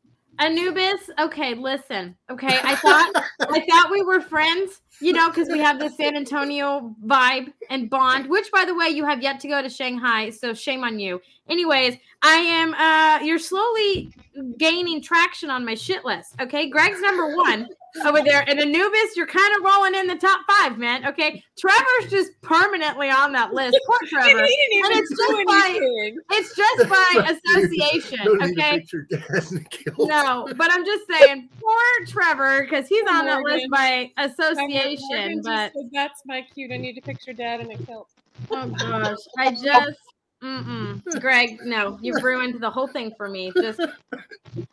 Anubis. 0.42 1.10
Okay, 1.20 1.54
listen. 1.54 2.16
Okay, 2.30 2.58
I 2.62 2.74
thought 2.84 3.12
I 3.40 3.60
thought 3.68 3.90
we 3.90 4.02
were 4.02 4.20
friends. 4.20 4.80
You 5.00 5.12
know, 5.12 5.28
because 5.30 5.48
we 5.48 5.58
have 5.58 5.80
the 5.80 5.90
San 5.90 6.16
Antonio 6.16 6.94
vibe 7.04 7.52
and 7.70 7.90
bond. 7.90 8.28
Which, 8.30 8.52
by 8.52 8.64
the 8.64 8.74
way, 8.74 8.88
you 8.88 9.04
have 9.04 9.20
yet 9.22 9.40
to 9.40 9.48
go 9.48 9.60
to 9.60 9.68
Shanghai, 9.68 10.30
so 10.30 10.54
shame 10.54 10.84
on 10.84 10.98
you. 11.00 11.20
Anyways, 11.48 11.96
I 12.22 12.36
am. 12.36 12.74
uh 12.74 13.24
You're 13.24 13.38
slowly 13.38 14.12
gaining 14.58 15.02
traction 15.02 15.50
on 15.50 15.64
my 15.64 15.74
shit 15.74 16.04
list. 16.04 16.34
Okay, 16.40 16.68
Greg's 16.68 17.00
number 17.00 17.36
one 17.36 17.68
over 18.04 18.22
there, 18.22 18.44
and 18.48 18.58
Anubis, 18.58 19.16
you're 19.16 19.26
kind 19.26 19.54
of 19.56 19.64
rolling 19.64 19.94
in 19.94 20.06
the 20.06 20.16
top 20.16 20.40
five, 20.48 20.78
man. 20.78 21.06
Okay, 21.06 21.42
Trevor's 21.58 22.10
just 22.10 22.30
permanently 22.42 23.10
on 23.10 23.32
that 23.32 23.52
list. 23.52 23.78
Poor 23.86 23.98
Trevor. 24.08 24.26
he 24.28 24.32
didn't 24.34 24.84
And 24.84 24.92
even 24.94 24.98
it's 24.98 25.10
do 25.10 25.16
just 25.16 25.46
by- 25.46 26.36
It's 26.36 26.56
just 26.56 26.88
by 26.88 27.36
association. 27.56 28.18
No 28.24 28.32
need 28.34 28.54
to 28.56 28.60
Okay. 28.62 28.78
picture 28.80 29.06
dad 29.10 29.22
in 29.50 29.54
the 29.58 29.64
kill. 29.70 30.06
No, 30.06 30.48
but 30.56 30.70
I'm 30.72 30.84
just 30.84 31.04
saying, 31.10 31.48
poor 31.60 32.06
Trevor, 32.06 32.62
because 32.62 32.88
he's 32.88 33.04
on 33.10 33.26
that 33.26 33.42
list 33.42 33.66
by 33.70 34.10
association. 34.18 35.34
just 35.36 35.44
But 35.44 35.72
said, 35.74 35.90
that's 35.92 36.22
my 36.26 36.42
cute. 36.54 36.72
I 36.72 36.76
need 36.78 36.94
to 36.94 37.00
picture 37.02 37.32
dad 37.32 37.60
in 37.60 37.70
a 37.70 37.76
kilt. 37.78 38.08
oh 38.50 38.66
gosh, 38.68 39.16
I 39.38 39.50
just, 39.52 39.98
Mm-mm. 40.42 41.02
Greg, 41.20 41.60
no, 41.64 41.98
you've 42.02 42.22
ruined 42.22 42.60
the 42.60 42.70
whole 42.70 42.88
thing 42.88 43.12
for 43.16 43.28
me. 43.28 43.52
Just, 43.56 43.80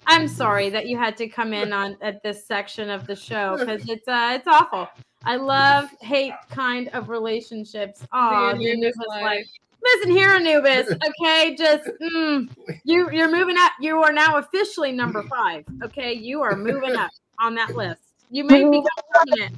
I'm 0.07 0.27
sorry 0.27 0.69
that 0.69 0.87
you 0.87 0.97
had 0.97 1.15
to 1.17 1.27
come 1.27 1.53
in 1.53 1.71
on 1.71 1.95
at 2.01 2.23
this 2.23 2.45
section 2.45 2.89
of 2.89 3.05
the 3.05 3.15
show 3.15 3.57
because 3.57 3.87
it's 3.87 4.07
uh, 4.07 4.33
it's 4.35 4.47
awful. 4.47 4.87
I 5.25 5.35
love 5.35 5.89
hate 6.01 6.33
kind 6.49 6.89
of 6.93 7.09
relationships. 7.09 8.05
Oh, 8.13 8.55
The 8.57 8.71
Anubis 8.71 8.95
life. 9.07 9.45
listen 9.83 10.11
here, 10.11 10.29
Anubis. 10.29 10.89
Okay, 10.91 11.55
just 11.55 11.89
mm, 12.01 12.49
you 12.83 13.11
you're 13.11 13.31
moving 13.31 13.57
up. 13.57 13.73
You 13.79 14.01
are 14.01 14.13
now 14.13 14.37
officially 14.37 14.91
number 14.91 15.23
five. 15.23 15.65
Okay, 15.83 16.13
you 16.13 16.41
are 16.41 16.55
moving 16.55 16.95
up 16.95 17.11
on 17.39 17.53
that 17.55 17.75
list. 17.75 18.01
You 18.31 18.43
may 18.43 18.63
become 18.63 18.83
permanent. 19.13 19.55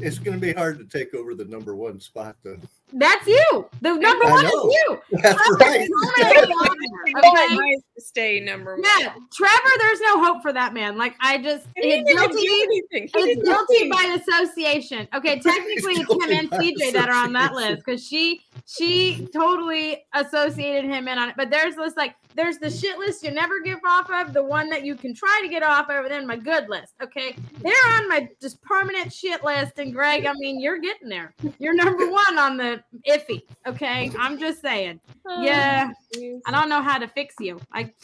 It's 0.00 0.18
going 0.18 0.36
to 0.36 0.40
be 0.40 0.52
hard 0.52 0.78
to 0.78 0.84
take 0.84 1.14
over 1.14 1.34
the 1.34 1.44
number 1.44 1.74
one 1.74 2.00
spot, 2.00 2.36
though. 2.42 2.58
That's 2.92 3.26
you. 3.26 3.68
The 3.80 3.94
number 3.94 4.26
I 4.26 4.30
one 4.30 4.46
is 4.46 4.52
you. 4.52 5.00
That's 5.22 5.50
right. 5.60 5.88
Permanently 5.88 7.14
Okay. 7.16 7.56
Nice 7.56 7.82
stay 7.98 8.40
number 8.40 8.76
one. 8.76 8.84
Yeah, 8.98 9.14
Trevor, 9.32 9.70
there's 9.78 10.00
no 10.00 10.24
hope 10.24 10.42
for 10.42 10.52
that 10.52 10.74
man. 10.74 10.96
Like 10.96 11.14
I 11.20 11.38
just, 11.38 11.66
he 11.76 11.90
it's 11.90 12.12
guilty, 12.12 12.46
do 12.46 12.62
anything. 12.64 13.10
He 13.14 13.30
it's 13.30 13.42
guilty 13.42 13.88
by 13.88 14.18
association. 14.20 15.08
Okay, 15.14 15.38
technically 15.40 15.94
it's 15.94 16.06
guilty 16.06 16.32
him 16.32 16.38
and 16.38 16.50
by 16.50 16.58
CJ 16.58 16.92
that 16.92 17.08
are 17.08 17.24
on 17.24 17.32
that 17.34 17.54
list 17.54 17.84
because 17.84 18.06
she 18.06 18.42
she 18.66 19.28
totally 19.32 20.04
associated 20.14 20.84
him 20.84 21.08
in 21.08 21.18
on 21.18 21.30
it. 21.30 21.34
But 21.36 21.50
there's 21.50 21.76
this 21.76 21.96
like 21.96 22.14
there's 22.34 22.58
the 22.58 22.70
shit 22.70 22.98
list 22.98 23.24
you 23.24 23.30
never 23.30 23.60
get 23.60 23.78
off 23.86 24.10
of, 24.10 24.32
the 24.32 24.42
one 24.42 24.68
that 24.70 24.84
you 24.84 24.94
can 24.94 25.14
try 25.14 25.40
to 25.42 25.48
get 25.48 25.62
off 25.62 25.90
of, 25.90 26.04
and 26.04 26.10
then 26.10 26.26
my 26.26 26.36
good 26.36 26.68
list. 26.68 26.94
Okay, 27.02 27.34
they're 27.60 27.88
on 27.90 28.08
my 28.08 28.28
just 28.40 28.62
permanent 28.62 29.12
shit 29.12 29.42
list. 29.44 29.78
And 29.78 29.92
Greg, 29.92 30.26
I 30.26 30.32
mean, 30.34 30.60
you're 30.60 30.78
getting 30.78 31.08
there. 31.08 31.34
You're 31.58 31.74
number 31.74 32.08
one 32.10 32.38
on 32.38 32.56
the 32.56 32.77
iffy. 33.08 33.42
Okay, 33.66 34.10
I'm 34.18 34.38
just 34.38 34.60
saying. 34.62 35.00
Oh, 35.26 35.42
Yeah. 35.42 35.90
I 36.46 36.50
don't 36.50 36.68
know 36.68 36.82
how 36.82 36.98
to 36.98 37.08
fix 37.08 37.34
you. 37.40 37.60
Like 37.74 37.94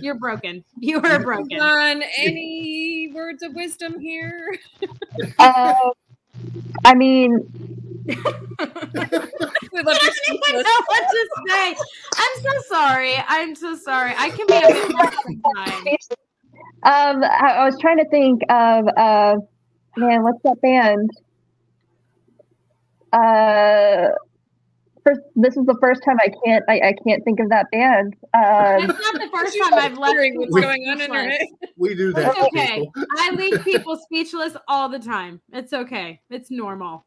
you're 0.00 0.18
broken. 0.18 0.64
You 0.78 1.00
are 1.00 1.20
broken. 1.20 1.58
John, 1.58 2.02
any 2.16 3.10
words 3.14 3.42
of 3.42 3.54
wisdom 3.54 4.00
here? 4.00 4.54
Uh, 5.38 5.74
I 6.84 6.94
mean, 6.94 7.38
We 9.72 9.82
love 9.82 9.98
I 10.00 10.10
don't 10.10 10.48
even 10.48 10.62
know 10.62 10.80
what 10.86 11.04
to 11.10 11.28
say. 11.48 11.76
I'm 12.16 12.42
so 12.42 12.50
sorry. 12.68 13.14
I'm 13.28 13.54
so 13.54 13.76
sorry. 13.76 14.14
I 14.16 14.30
can 14.30 14.46
be 14.46 14.56
a 14.56 14.68
bit 14.68 14.90
more 14.92 15.04
um, 16.84 17.24
I, 17.24 17.54
I 17.58 17.64
was 17.64 17.78
trying 17.80 17.98
to 17.98 18.08
think 18.10 18.42
of, 18.50 18.88
uh, 18.96 19.36
man, 19.96 20.22
what's 20.22 20.42
that 20.44 20.60
band? 20.62 21.10
Uh, 23.12 24.08
first, 25.04 25.20
this 25.36 25.56
is 25.56 25.66
the 25.66 25.76
first 25.80 26.02
time 26.04 26.16
I 26.20 26.30
can't, 26.44 26.64
I, 26.68 26.74
I 26.88 26.94
can't 27.06 27.24
think 27.24 27.40
of 27.40 27.48
that 27.50 27.66
band. 27.72 28.14
Um, 28.34 28.90
It's 28.90 29.00
not 29.00 29.14
the 29.20 29.28
first 29.32 29.56
time 29.58 29.74
I've 29.74 29.98
left 29.98 30.16
what's 30.16 30.28
people 30.30 30.60
going 30.60 30.82
on 30.88 31.00
in 31.00 31.12
her 31.12 31.28
head. 31.30 31.46
We 31.76 31.94
do 31.94 32.12
that. 32.12 32.34
It's 32.36 32.46
okay. 32.46 32.88
I 33.18 33.30
leave 33.32 33.62
people 33.64 33.96
speechless 33.96 34.56
all 34.68 34.88
the 34.88 34.98
time. 34.98 35.40
It's 35.52 35.72
okay. 35.72 36.20
It's 36.30 36.50
normal. 36.50 37.06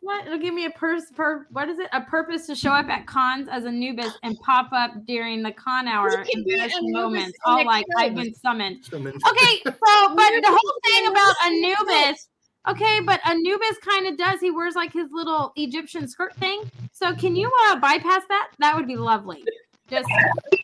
What? 0.00 0.26
It'll 0.26 0.38
give 0.38 0.54
me 0.54 0.64
a 0.64 0.70
purse 0.70 1.04
per 1.14 1.46
what 1.50 1.68
is 1.68 1.78
it? 1.78 1.88
A 1.92 2.00
purpose 2.00 2.46
to 2.46 2.54
show 2.54 2.70
up 2.70 2.86
at 2.88 3.06
cons 3.06 3.48
as 3.50 3.66
a 3.66 3.70
Nubis 3.70 4.12
and 4.22 4.34
pop 4.40 4.70
up 4.72 4.92
during 5.06 5.42
the 5.42 5.52
con 5.52 5.86
hour 5.86 6.24
in 6.32 6.42
be 6.44 6.56
special 6.56 6.88
moments. 6.90 7.36
All 7.44 7.62
like 7.66 7.84
I've 7.98 8.14
been 8.14 8.32
summoned. 8.34 8.82
Summon- 8.86 9.12
Okay, 9.14 9.60
so 9.62 9.72
but 10.14 10.16
the 10.16 10.48
whole 10.48 10.80
thing 10.86 11.06
about 11.08 11.34
Anubis, 11.44 12.28
okay, 12.68 13.00
but 13.00 13.20
Anubis 13.26 13.78
kind 13.78 14.06
of 14.06 14.16
does. 14.16 14.40
He 14.40 14.50
wears 14.50 14.74
like 14.74 14.92
his 14.92 15.08
little 15.12 15.52
Egyptian 15.56 16.08
skirt 16.08 16.34
thing. 16.36 16.62
So 16.92 17.14
can 17.14 17.36
you 17.36 17.50
uh, 17.68 17.76
bypass 17.78 18.22
that? 18.28 18.50
That 18.58 18.76
would 18.76 18.86
be 18.86 18.96
lovely. 18.96 19.44
Just 19.88 20.08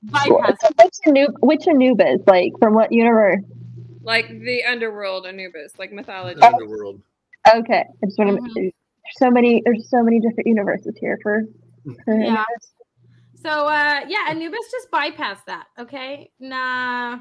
bypass. 0.04 0.56
it. 0.62 0.74
which, 0.76 0.94
Anub- 1.06 1.40
which 1.40 1.66
Anubis? 1.68 2.20
Like, 2.26 2.52
from 2.58 2.74
what 2.74 2.92
universe? 2.92 3.42
Like 4.02 4.28
the 4.28 4.62
underworld 4.64 5.26
Anubis, 5.26 5.72
like 5.78 5.92
mythology. 5.92 6.40
Underworld. 6.40 7.00
Okay, 7.54 7.84
I 8.02 8.06
just 8.06 8.18
want 8.18 8.36
to. 8.36 8.42
Mhm. 8.42 8.54
There's 8.54 8.72
so 9.18 9.30
many. 9.30 9.62
There's 9.64 9.88
so 9.90 10.02
many 10.02 10.20
different 10.20 10.46
universes 10.46 10.96
here 11.00 11.18
for. 11.22 11.42
for 12.04 12.20
Yeah. 12.20 12.44
So 13.42 13.50
uh, 13.50 14.00
yeah, 14.08 14.26
Anubis 14.28 14.70
just 14.70 14.90
bypass 14.90 15.40
that. 15.46 15.66
Okay, 15.78 16.30
nah. 16.40 17.18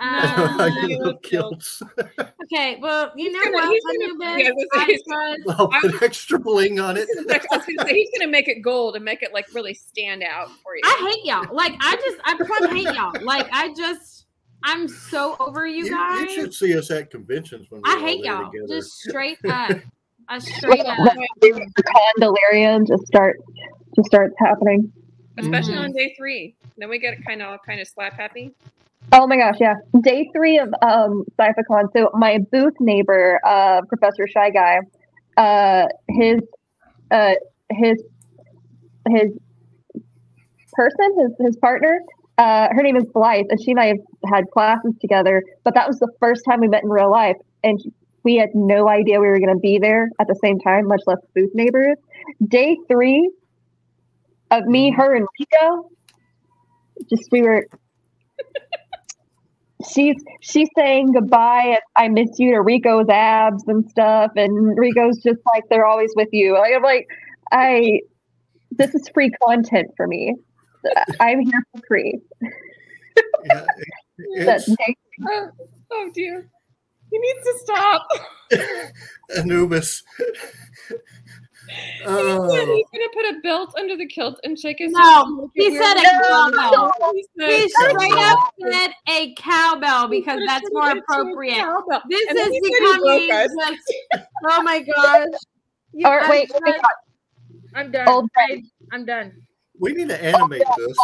Uh, 0.00 0.70
You 0.88 0.98
know, 0.98 1.14
kilts. 1.22 1.80
okay, 2.44 2.78
well, 2.80 3.12
you 3.16 3.26
He's 3.26 3.32
know 3.32 3.44
gonna- 3.44 3.54
what, 3.54 3.72
he's 3.72 3.84
gonna- 3.84 4.38
yeah, 4.42 4.48
I 4.48 4.52
was 4.52 4.66
gonna 4.72 4.82
I 4.82 4.86
say, 4.86 4.98
trust- 5.06 5.60
I'll 5.60 5.68
put 5.80 6.02
extra 6.02 6.38
bling 6.38 6.80
on 6.80 6.96
it. 6.96 7.08
I 7.16 7.38
was 7.56 7.64
gonna 7.66 7.88
say, 7.88 7.94
he's 7.94 8.10
gonna 8.18 8.30
make 8.30 8.48
it 8.48 8.60
gold 8.60 8.96
and 8.96 9.04
make 9.04 9.22
it 9.22 9.32
like 9.32 9.46
really 9.54 9.74
stand 9.74 10.22
out 10.22 10.48
for 10.62 10.74
you. 10.76 10.82
I 10.84 11.10
hate 11.14 11.24
y'all. 11.24 11.54
Like 11.54 11.74
I 11.80 11.96
just, 11.96 12.16
I 12.24 12.36
plumb 12.44 12.74
hate 12.76 12.94
y'all. 12.94 13.12
Like 13.24 13.48
I 13.52 13.72
just, 13.74 14.26
I'm 14.64 14.88
so 14.88 15.36
over 15.40 15.66
you 15.66 15.84
You, 15.84 15.90
guys. 15.90 16.20
you 16.22 16.30
should 16.30 16.54
see 16.54 16.76
us 16.76 16.90
at 16.90 17.10
conventions 17.10 17.70
when 17.70 17.80
we're 17.82 17.96
I 17.96 18.00
hate 18.00 18.24
y'all. 18.24 18.50
together. 18.50 18.66
Just 18.68 18.90
straight 18.92 19.38
up. 19.48 19.78
I 20.28 20.38
straight 20.38 20.80
up. 20.80 20.96
The 21.40 21.82
con 21.86 22.12
delirium 22.18 22.84
just 22.86 23.06
start 23.06 23.36
just 23.94 24.06
starts 24.06 24.34
happening. 24.38 24.90
Especially 25.38 25.74
Mhm. 25.74 25.80
on 25.84 25.92
day 25.92 26.14
three. 26.16 26.56
Then 26.78 26.88
we 26.88 26.98
get 26.98 27.24
kind 27.24 27.42
of 27.42 27.48
all 27.50 27.58
kind 27.58 27.80
of 27.80 27.86
slap 27.88 28.14
happy. 28.14 28.52
Oh 29.16 29.26
my 29.28 29.36
gosh, 29.36 29.56
yeah. 29.60 29.74
Day 30.02 30.28
three 30.34 30.58
of 30.58 30.68
um 30.82 31.24
CyPhiCon. 31.38 31.84
So 31.96 32.10
my 32.14 32.38
booth 32.50 32.74
neighbor, 32.80 33.40
uh, 33.46 33.82
Professor 33.88 34.26
Shy 34.26 34.50
Guy, 34.50 34.78
uh, 35.36 35.86
his, 36.08 36.40
uh, 37.10 37.34
his, 37.72 38.02
his 39.08 39.32
person, 40.72 41.16
his 41.18 41.32
his 41.46 41.56
partner, 41.56 42.00
uh, 42.38 42.68
her 42.72 42.82
name 42.82 42.96
is 42.96 43.04
Blythe, 43.14 43.46
and 43.50 43.60
she 43.62 43.72
and 43.72 43.80
I 43.80 43.86
have 43.86 43.98
had 44.32 44.44
classes 44.52 44.94
together. 45.00 45.42
But 45.64 45.74
that 45.74 45.86
was 45.88 45.98
the 45.98 46.10
first 46.20 46.42
time 46.48 46.60
we 46.60 46.68
met 46.68 46.82
in 46.82 46.90
real 46.90 47.10
life, 47.10 47.36
and 47.62 47.80
we 48.24 48.36
had 48.36 48.50
no 48.54 48.88
idea 48.88 49.20
we 49.20 49.28
were 49.28 49.38
going 49.38 49.54
to 49.54 49.60
be 49.60 49.78
there 49.78 50.08
at 50.20 50.26
the 50.28 50.36
same 50.42 50.58
time, 50.60 50.88
much 50.88 51.02
less 51.06 51.18
booth 51.34 51.50
neighbors. 51.54 51.96
Day 52.48 52.76
three 52.88 53.30
of 54.50 54.64
me, 54.66 54.90
her, 54.90 55.14
and 55.14 55.26
Ricco, 55.38 55.90
just 57.10 57.28
we 57.32 57.42
were 57.42 57.66
she's 59.92 60.16
she's 60.40 60.68
saying 60.76 61.12
goodbye 61.12 61.64
and 61.64 61.80
I 61.96 62.08
miss 62.08 62.38
you 62.38 62.52
to 62.52 62.60
Ricco's 62.60 63.08
abs 63.08 63.64
and 63.66 63.88
stuff 63.90 64.32
and 64.36 64.76
Ricco's 64.78 65.18
just 65.22 65.40
like 65.54 65.64
they're 65.70 65.86
always 65.86 66.12
with 66.16 66.28
you. 66.32 66.54
Like, 66.54 66.72
I'm 66.74 66.82
like 66.82 67.06
I 67.52 68.00
this 68.72 68.94
is 68.94 69.08
free 69.14 69.30
content 69.46 69.90
for 69.96 70.06
me. 70.06 70.34
I'm 71.20 71.40
here 71.40 71.62
for 71.72 71.82
free. 71.86 72.20
Yeah, 74.36 74.44
That's 74.44 74.68
it's 74.68 75.00
Oh, 75.28 75.48
oh 75.92 76.10
dear. 76.14 76.48
He 77.10 77.18
needs 77.18 77.40
to 77.44 77.58
stop. 77.62 78.08
Anubis. 79.36 80.02
He 81.68 81.74
said 82.02 82.06
Oh, 82.06 82.74
he's 82.92 83.00
gonna 83.00 83.10
put 83.14 83.36
a 83.36 83.40
belt 83.40 83.74
under 83.78 83.96
the 83.96 84.06
kilt 84.06 84.38
and 84.44 84.58
shake 84.58 84.78
his 84.78 84.92
No, 84.92 85.50
he 85.54 85.76
said 85.76 85.94
a 85.96 86.02
No, 86.02 86.50
cowbell. 86.52 86.92
He 87.14 87.26
said- 87.38 87.50
He 87.62 87.68
straight 87.68 88.12
up 88.12 88.38
said 88.60 88.90
a 89.08 89.34
cowbell 89.36 90.08
because 90.08 90.40
that's 90.46 90.68
more 90.72 90.90
appropriate. 90.90 91.64
This 92.08 92.28
And 92.28 92.38
is 92.38 92.52
he 92.52 92.60
said 92.60 92.78
he 92.80 92.98
broke 92.98 93.22
becoming 93.22 93.28
just. 93.28 93.82
Oh 94.50 94.62
my 94.62 94.80
gosh. 94.80 95.26
You- 95.92 96.06
Or 96.06 96.20
I'm 96.20 96.30
wait, 96.30 96.48
done. 96.50 96.60
wait, 96.64 96.80
I'm 97.74 97.90
done. 97.90 98.08
Old 98.08 98.30
I, 98.36 98.62
I'm 98.92 99.04
done. 99.06 99.32
we 99.78 99.92
need 99.92 100.08
to 100.08 100.22
animate 100.22 100.62
this. 100.76 100.96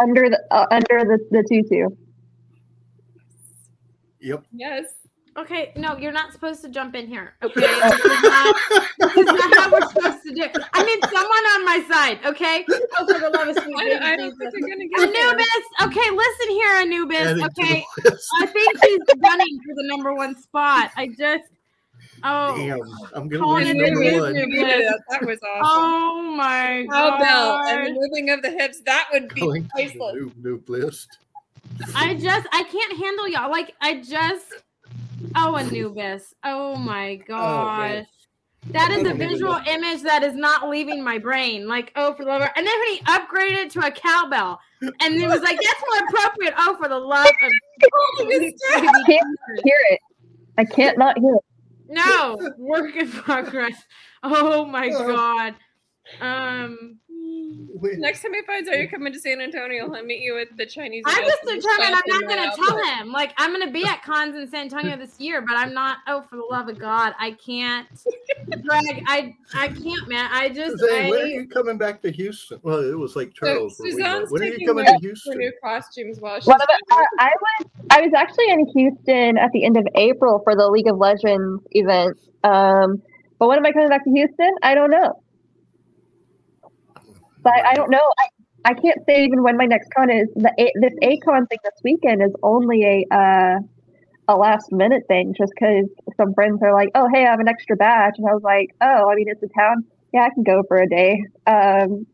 under 0.00 0.30
the 0.30 0.40
uh, 0.50 0.66
under 0.70 1.04
the, 1.04 1.18
the 1.30 1.42
tutu. 1.48 1.88
Yep. 4.20 4.44
Yes. 4.52 4.84
Okay, 5.38 5.72
no, 5.76 5.96
you're 5.96 6.10
not 6.12 6.32
supposed 6.32 6.62
to 6.62 6.68
jump 6.68 6.96
in 6.96 7.06
here. 7.06 7.34
Okay, 7.44 7.60
this 7.60 8.04
is 8.04 8.22
not, 8.24 8.56
this 8.98 9.16
is 9.18 9.26
not 9.26 9.54
how 9.56 9.70
we're 9.70 9.88
supposed 9.88 10.22
to 10.24 10.34
do. 10.34 10.44
I 10.72 10.82
need 10.82 11.00
someone 11.04 11.44
on 11.54 11.64
my 11.64 11.84
side. 11.88 12.18
Okay. 12.26 12.64
Oh, 12.98 13.06
for 13.06 13.20
the 13.20 13.30
love 13.30 13.46
of 13.48 13.62
sweet 13.62 13.76
I, 13.78 13.84
baby 13.84 14.04
I 14.04 14.16
don't 14.16 14.30
Jesus. 14.30 14.38
think 14.52 14.66
you're 14.66 14.68
gonna 14.68 14.88
get 14.88 15.12
there. 15.14 15.28
Anubis. 15.28 15.64
Okay, 15.82 16.10
listen 16.10 16.48
here, 16.50 16.72
Anubis. 16.74 17.18
Adding 17.18 17.44
Okay. 17.44 17.84
I 18.42 18.46
think 18.46 18.84
he's 18.84 18.98
gunning 19.22 19.60
for 19.64 19.74
the 19.76 19.84
number 19.86 20.12
one 20.14 20.40
spot. 20.40 20.90
I 20.96 21.06
just. 21.08 21.44
Oh. 22.24 22.56
Damn, 22.56 22.80
I'm 23.14 23.28
gonna 23.28 23.38
Calling 23.44 23.66
lose 23.66 23.76
it 23.76 23.90
number 23.92 24.02
Anubis. 24.02 24.20
one. 24.20 24.34
You 24.34 24.64
did 24.66 24.80
it. 24.80 24.94
That 25.10 25.24
was 25.24 25.38
awesome. 25.48 25.62
Oh 25.64 26.22
my 26.36 26.86
Cowbell 26.90 27.18
god! 27.20 27.68
and 27.74 27.86
the 27.86 28.00
moving 28.00 28.30
of 28.30 28.42
the 28.42 28.50
hips. 28.50 28.80
That 28.86 29.06
would 29.12 29.32
be 29.34 29.40
Going 29.42 29.62
to 29.62 29.68
the 29.68 29.84
priceless. 29.84 30.14
new, 30.14 30.32
new 30.42 30.62
list. 30.66 31.18
I 31.94 32.14
just 32.14 32.48
I 32.52 32.64
can't 32.64 32.96
handle 32.98 33.28
y'all. 33.28 33.50
Like 33.52 33.74
I 33.80 34.00
just 34.00 34.52
oh 35.34 35.56
Anubis. 35.56 36.34
Oh 36.44 36.76
my 36.76 37.16
gosh. 37.28 38.04
that 38.70 38.90
is 38.90 39.06
a 39.06 39.14
visual 39.26 39.58
image 39.66 40.02
that 40.02 40.22
is 40.22 40.34
not 40.34 40.68
leaving 40.68 41.02
my 41.02 41.18
brain. 41.18 41.66
Like, 41.66 41.92
oh 41.96 42.14
for 42.14 42.24
the 42.24 42.30
love 42.30 42.42
of 42.42 42.48
and 42.56 42.66
then 42.66 42.78
when 42.78 42.88
he 42.94 43.00
upgraded 43.00 43.66
it 43.66 43.70
to 43.72 43.86
a 43.86 43.90
cowbell 43.90 44.60
and 44.80 45.14
it 45.14 45.28
was 45.28 45.40
like 45.42 45.58
that's 45.60 45.82
more 45.90 46.08
appropriate. 46.08 46.54
Oh 46.56 46.76
for 46.76 46.88
the 46.88 46.98
love 46.98 47.26
of 47.26 47.52
I 48.70 49.02
can't 49.06 49.38
hear 49.64 49.78
it. 49.90 50.00
I 50.56 50.64
can't 50.64 50.98
not 50.98 51.18
hear 51.18 51.34
it. 51.34 51.44
no 51.88 52.38
work 52.58 52.94
in 52.96 53.08
progress. 53.10 53.74
Oh 54.22 54.64
my 54.64 54.88
god. 54.88 55.54
Um 56.20 56.98
We- 57.80 57.96
Next 57.96 58.22
time 58.22 58.34
he 58.34 58.42
finds 58.42 58.68
out 58.68 58.76
you're 58.76 58.88
coming 58.88 59.12
to 59.12 59.18
San 59.20 59.40
Antonio, 59.40 59.90
he'll 59.92 60.04
meet 60.04 60.20
you 60.20 60.38
at 60.38 60.48
the 60.56 60.66
Chinese. 60.66 61.04
I'm 61.06 61.24
just 61.24 61.42
determined. 61.42 61.94
I'm 61.94 62.02
not 62.06 62.22
going 62.22 62.50
to 62.50 62.56
tell 62.56 62.78
Apple. 62.78 62.84
him. 63.04 63.12
Like, 63.12 63.32
I'm 63.36 63.52
going 63.52 63.66
to 63.66 63.72
be 63.72 63.84
at 63.84 64.02
cons 64.02 64.34
in 64.36 64.48
San 64.50 64.62
Antonio 64.62 64.96
this 64.96 65.18
year, 65.20 65.40
but 65.40 65.56
I'm 65.56 65.72
not. 65.72 65.98
Oh, 66.06 66.22
for 66.22 66.36
the 66.36 66.42
love 66.50 66.68
of 66.68 66.78
God, 66.78 67.14
I 67.18 67.32
can't. 67.32 67.86
Greg, 68.48 69.04
I 69.06 69.34
I 69.54 69.68
can't, 69.68 70.08
man. 70.08 70.28
I 70.32 70.48
just. 70.48 70.78
Say, 70.80 71.10
when 71.10 71.20
are 71.22 71.26
you 71.26 71.46
coming 71.48 71.78
back 71.78 72.02
to 72.02 72.10
Houston? 72.10 72.58
Well, 72.62 72.78
it 72.80 72.98
was 72.98 73.14
like 73.16 73.32
So 73.36 73.46
Charles. 73.46 73.78
where 73.78 73.84
we 73.90 73.94
were. 73.94 73.98
Suzanne's 74.00 74.30
When 74.32 74.42
are 74.42 74.44
you 74.46 74.50
taking 74.52 74.66
coming 74.66 74.84
my- 74.84 74.90
to 74.92 74.98
For 74.98 75.06
Houston? 75.06 75.38
new 75.38 75.52
costumes 75.62 76.20
while 76.20 76.40
she's. 76.40 76.46
One 76.46 76.60
of 76.60 76.68
uh, 76.90 76.96
I 77.18 77.30
was 77.40 77.70
I 77.90 78.00
was 78.02 78.12
actually 78.14 78.50
in 78.50 78.66
Houston 78.74 79.38
at 79.38 79.50
the 79.52 79.64
end 79.64 79.76
of 79.76 79.86
April 79.94 80.40
for 80.44 80.54
the 80.56 80.68
League 80.68 80.88
of 80.88 80.96
Legends 80.98 81.62
event. 81.72 82.18
Um, 82.44 83.02
but 83.38 83.48
when 83.48 83.58
am 83.58 83.66
I 83.66 83.72
coming 83.72 83.88
back 83.88 84.04
to 84.04 84.10
Houston? 84.10 84.52
I 84.62 84.74
don't 84.74 84.90
know. 84.90 85.22
But 87.56 87.64
I, 87.66 87.70
I 87.70 87.74
don't 87.74 87.90
know. 87.90 88.12
I, 88.18 88.28
I 88.64 88.74
can't 88.74 88.98
say 89.06 89.24
even 89.24 89.42
when 89.42 89.56
my 89.56 89.66
next 89.66 89.88
con 89.96 90.10
is. 90.10 90.28
The 90.34 90.52
A- 90.58 90.72
this 90.80 90.94
A-Kon 91.02 91.46
thing 91.46 91.58
this 91.64 91.80
weekend 91.84 92.22
is 92.22 92.32
only 92.42 92.84
a 92.84 93.14
uh, 93.14 93.58
a 94.28 94.36
last 94.36 94.70
minute 94.72 95.04
thing, 95.08 95.34
just 95.36 95.52
because 95.54 95.86
some 96.16 96.34
friends 96.34 96.60
are 96.62 96.72
like, 96.72 96.90
"Oh, 96.94 97.08
hey, 97.12 97.26
I 97.26 97.30
have 97.30 97.40
an 97.40 97.48
extra 97.48 97.76
badge," 97.76 98.14
and 98.18 98.28
I 98.28 98.34
was 98.34 98.42
like, 98.42 98.74
"Oh, 98.80 99.10
I 99.10 99.14
mean, 99.14 99.28
it's 99.28 99.42
a 99.42 99.48
town. 99.58 99.84
Yeah, 100.12 100.22
I 100.22 100.30
can 100.30 100.42
go 100.42 100.62
for 100.68 100.76
a 100.78 100.88
day." 100.88 101.22
Um, 101.46 102.06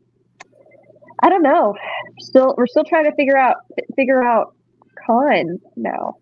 I 1.22 1.28
don't 1.30 1.42
know. 1.42 1.74
Still, 2.20 2.54
we're 2.58 2.66
still 2.66 2.84
trying 2.84 3.04
to 3.04 3.14
figure 3.16 3.36
out 3.36 3.56
figure 3.96 4.22
out 4.22 4.54
cons 5.06 5.60
now, 5.76 6.18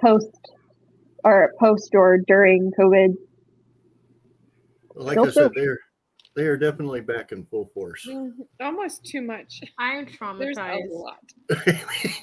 post 0.00 0.28
or 1.24 1.52
post 1.60 1.94
or 1.94 2.18
during 2.26 2.72
COVID. 2.78 3.14
Like 4.94 5.16
I 5.16 5.20
Also- 5.20 5.42
said, 5.42 5.52
they're 5.54 5.78
they 6.34 6.46
are 6.46 6.56
definitely 6.56 7.00
back 7.00 7.32
in 7.32 7.44
full 7.46 7.66
force. 7.74 8.06
Mhm. 8.08 8.32
Almost 8.60 9.04
too 9.04 9.20
much. 9.22 9.60
I'm 9.78 10.04
There's 10.38 10.56
a 10.56 10.60
traumatized. 10.60 10.90
lot. 10.90 11.18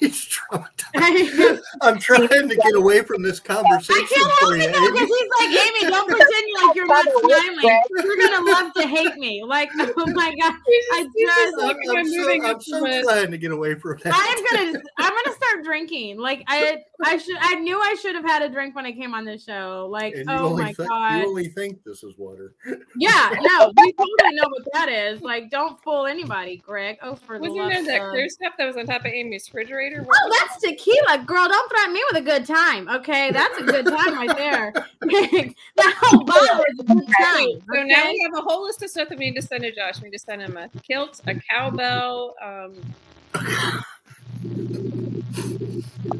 He's 0.00 0.26
traumatized. 0.26 0.38
I 0.38 0.39
I'm 1.82 1.98
trying 1.98 2.48
to 2.48 2.56
get 2.56 2.74
away 2.74 3.02
from 3.02 3.22
this 3.22 3.38
conversation 3.38 4.02
I 4.04 4.14
can't 4.14 4.32
for 4.32 4.56
help 4.56 4.68
it 4.68 4.74
though, 4.74 4.92
because 4.92 5.08
he's 5.08 5.30
like, 5.38 5.48
Aimee, 5.48 5.90
don't 5.90 6.08
pretend 6.08 6.46
like 6.66 6.76
you're 6.76 6.86
not 6.86 7.04
smiling. 7.04 7.82
You're 7.90 8.16
gonna 8.16 8.50
love 8.50 8.72
to 8.74 8.86
hate 8.86 9.16
me. 9.16 9.44
Like, 9.44 9.70
oh 9.78 10.06
my 10.08 10.34
god, 10.40 10.54
I 10.92 11.02
just, 11.04 11.10
he's 11.16 11.28
just 11.28 11.40
just- 11.40 11.62
I'm, 11.62 11.96
I'm 11.96 12.04
so, 12.06 12.16
moving 12.16 12.44
I'm 12.44 12.60
so 12.60 12.78
from 12.78 13.02
trying 13.04 13.30
to 13.30 13.38
get 13.38 13.52
away 13.52 13.74
from 13.76 13.98
that. 14.02 14.12
I'm 14.14 14.58
gonna, 14.58 14.82
I'm 14.98 15.10
gonna 15.10 15.36
start 15.36 15.64
drinking. 15.64 16.18
Like, 16.18 16.42
I, 16.48 16.78
I 17.04 17.18
should, 17.18 17.36
I 17.40 17.54
knew 17.56 17.78
I 17.78 17.94
should 18.00 18.14
have 18.14 18.24
had 18.24 18.42
a 18.42 18.48
drink 18.48 18.74
when 18.74 18.86
I 18.86 18.92
came 18.92 19.14
on 19.14 19.24
this 19.24 19.44
show. 19.44 19.88
Like, 19.90 20.14
and 20.14 20.28
oh 20.30 20.56
my 20.56 20.72
think, 20.72 20.88
god, 20.88 21.18
you 21.18 21.26
only 21.28 21.48
think 21.48 21.84
this 21.84 22.02
is 22.02 22.14
water. 22.18 22.54
yeah, 22.96 23.34
no, 23.40 23.72
we 23.76 23.92
totally 23.92 24.34
know 24.34 24.48
what 24.48 24.66
that 24.72 24.88
is. 24.88 25.22
Like, 25.22 25.50
don't 25.50 25.80
fool 25.82 26.06
anybody, 26.06 26.56
Greg. 26.56 26.98
Oh, 27.02 27.14
for 27.14 27.38
the 27.38 27.44
love. 27.44 27.56
Wasn't 27.56 27.76
love 27.76 27.86
there 27.86 28.00
that 28.00 28.10
clear 28.10 28.28
stuff 28.28 28.54
that 28.58 28.66
was 28.66 28.76
on 28.76 28.86
top 28.86 29.04
of 29.04 29.12
Aimee's 29.12 29.48
refrigerator? 29.48 30.00
Oh, 30.02 30.28
was 30.28 30.39
that's 30.40 30.62
tequila, 30.62 31.24
girl. 31.24 31.48
Don't 31.48 31.70
threaten 31.70 31.92
me 31.92 32.02
with 32.10 32.22
a 32.22 32.24
good 32.24 32.46
time, 32.46 32.88
okay? 32.88 33.30
That's 33.30 33.58
a 33.58 33.64
good 33.64 33.86
time 33.86 34.14
right 34.14 34.36
there. 34.36 34.72
that 35.00 35.94
whole 36.00 36.24
bottle 36.24 36.64
is 36.70 36.80
a 36.80 36.84
good 36.84 37.06
time. 37.06 37.46
Wait, 37.46 37.62
so 37.74 37.82
now 37.84 38.08
we 38.08 38.20
have 38.22 38.34
a 38.34 38.42
whole 38.42 38.64
list 38.64 38.82
of 38.82 38.90
stuff 38.90 39.08
that 39.08 39.18
we 39.18 39.26
need 39.26 39.36
to 39.36 39.42
send 39.42 39.62
to 39.62 39.74
Josh. 39.74 40.00
We 40.00 40.08
need 40.08 40.16
to 40.16 40.18
send 40.18 40.42
him 40.42 40.56
a 40.56 40.68
kilt, 40.80 41.20
a 41.26 41.34
cowbell. 41.50 42.34
Um, 42.42 42.74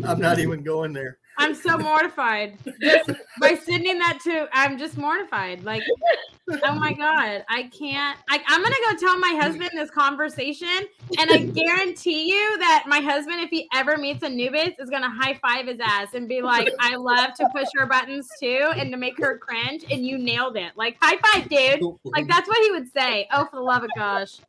I'm 0.05 0.21
not 0.21 0.39
even 0.39 0.63
going 0.63 0.93
there. 0.93 1.19
I'm 1.41 1.55
so 1.55 1.79
mortified. 1.79 2.59
Just 2.81 3.11
by 3.41 3.55
sending 3.55 3.99
that 3.99 4.19
to, 4.25 4.49
I'm 4.53 4.79
just 4.79 4.99
mortified. 4.99 5.65
Like, 5.65 5.83
oh 6.63 6.75
my 6.75 6.93
god, 6.93 7.45
I 7.49 7.65
can't. 7.77 8.19
I, 8.29 8.43
I'm 8.47 8.63
gonna 8.63 8.75
go 8.91 8.97
tell 8.97 9.19
my 9.19 9.39
husband 9.41 9.71
this 9.73 9.91
conversation, 9.91 10.87
and 11.19 11.31
I 11.31 11.39
guarantee 11.39 12.31
you 12.31 12.59
that 12.59 12.85
my 12.87 13.01
husband, 13.01 13.41
if 13.41 13.49
he 13.49 13.69
ever 13.75 13.97
meets 13.97 14.23
Anubis, 14.23 14.75
is 14.79 14.91
gonna 14.91 15.11
high 15.11 15.39
five 15.43 15.67
his 15.67 15.81
ass 15.83 16.15
and 16.15 16.29
be 16.29 16.43
like, 16.43 16.69
"I 16.79 16.97
love 16.97 17.33
to 17.35 17.49
push 17.55 17.69
her 17.75 17.87
buttons 17.87 18.29
too, 18.39 18.71
and 18.77 18.91
to 18.93 18.99
make 18.99 19.19
her 19.19 19.39
cringe, 19.39 19.85
and 19.91 20.05
you 20.07 20.19
nailed 20.19 20.57
it. 20.57 20.73
Like, 20.77 20.99
high 21.01 21.19
five, 21.33 21.49
dude." 21.49 21.81
Like 22.05 22.29
that's 22.29 22.49
what 22.49 22.59
he 22.63 22.71
would 22.71 22.93
say. 22.93 23.27
Oh, 23.33 23.47
for 23.47 23.57
the 23.57 23.63
love 23.63 23.83
of 23.83 23.91
gosh. 23.97 24.41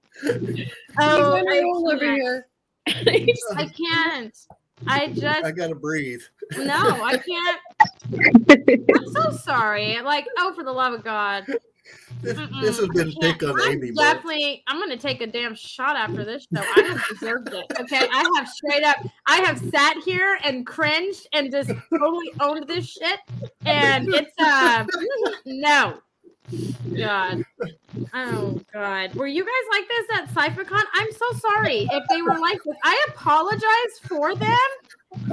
Oh, 1.00 1.36
a 1.36 1.44
I 1.50 1.98
can't. 1.98 2.22
here. 2.22 2.48
I 2.88 3.68
can't. 3.68 4.38
I 4.88 5.08
just 5.08 5.46
I 5.46 5.52
gotta 5.52 5.76
breathe. 5.76 6.22
no, 6.58 7.04
I 7.04 7.18
can't. 7.18 7.62
I'm 8.96 9.14
so 9.14 9.32
sorry. 9.32 10.00
Like, 10.02 10.28
oh, 10.38 10.54
for 10.54 10.64
the 10.64 10.72
love 10.72 10.94
of 10.94 11.04
God. 11.04 11.46
This, 12.22 12.38
this 12.62 12.80
has 12.80 12.88
been 12.90 13.12
pick 13.20 13.42
on 13.44 13.60
I'm 13.60 13.72
Aimee. 13.74 13.92
definitely. 13.92 14.64
I'm 14.68 14.80
gonna 14.80 14.98
take 14.98 15.22
a 15.22 15.28
damn 15.28 15.56
shot 15.56 15.96
after 15.96 16.24
this 16.24 16.48
show. 16.54 16.62
I 16.62 16.82
have 16.82 17.04
deserved 17.10 17.50
it. 17.54 17.66
Okay, 17.80 18.08
I 18.12 18.32
have 18.36 18.48
straight 18.48 18.84
up. 18.84 18.98
I 19.26 19.38
have 19.38 19.58
sat 19.58 19.98
here 20.06 20.38
and 20.44 20.66
cringed 20.66 21.28
and 21.34 21.52
just 21.52 21.72
totally 21.90 22.32
owned 22.40 22.68
this 22.68 22.88
shit, 22.90 23.20
and 23.66 24.08
it's 24.14 24.34
uh 24.40 24.86
no. 25.46 26.00
God. 26.98 27.44
Oh 28.14 28.60
God. 28.74 29.14
Were 29.16 29.28
you 29.28 29.44
guys 29.44 29.80
like 29.80 29.88
this 29.88 30.18
at 30.18 30.30
CyPhiCon? 30.30 30.84
I'm 30.94 31.12
so 31.12 31.40
sorry 31.40 31.88
if 31.92 32.04
they 32.10 32.22
were 32.22 32.38
like 32.40 32.60
this. 32.64 32.76
I 32.84 33.06
apologize 33.10 34.00
for 34.08 34.36
them. 34.36 34.58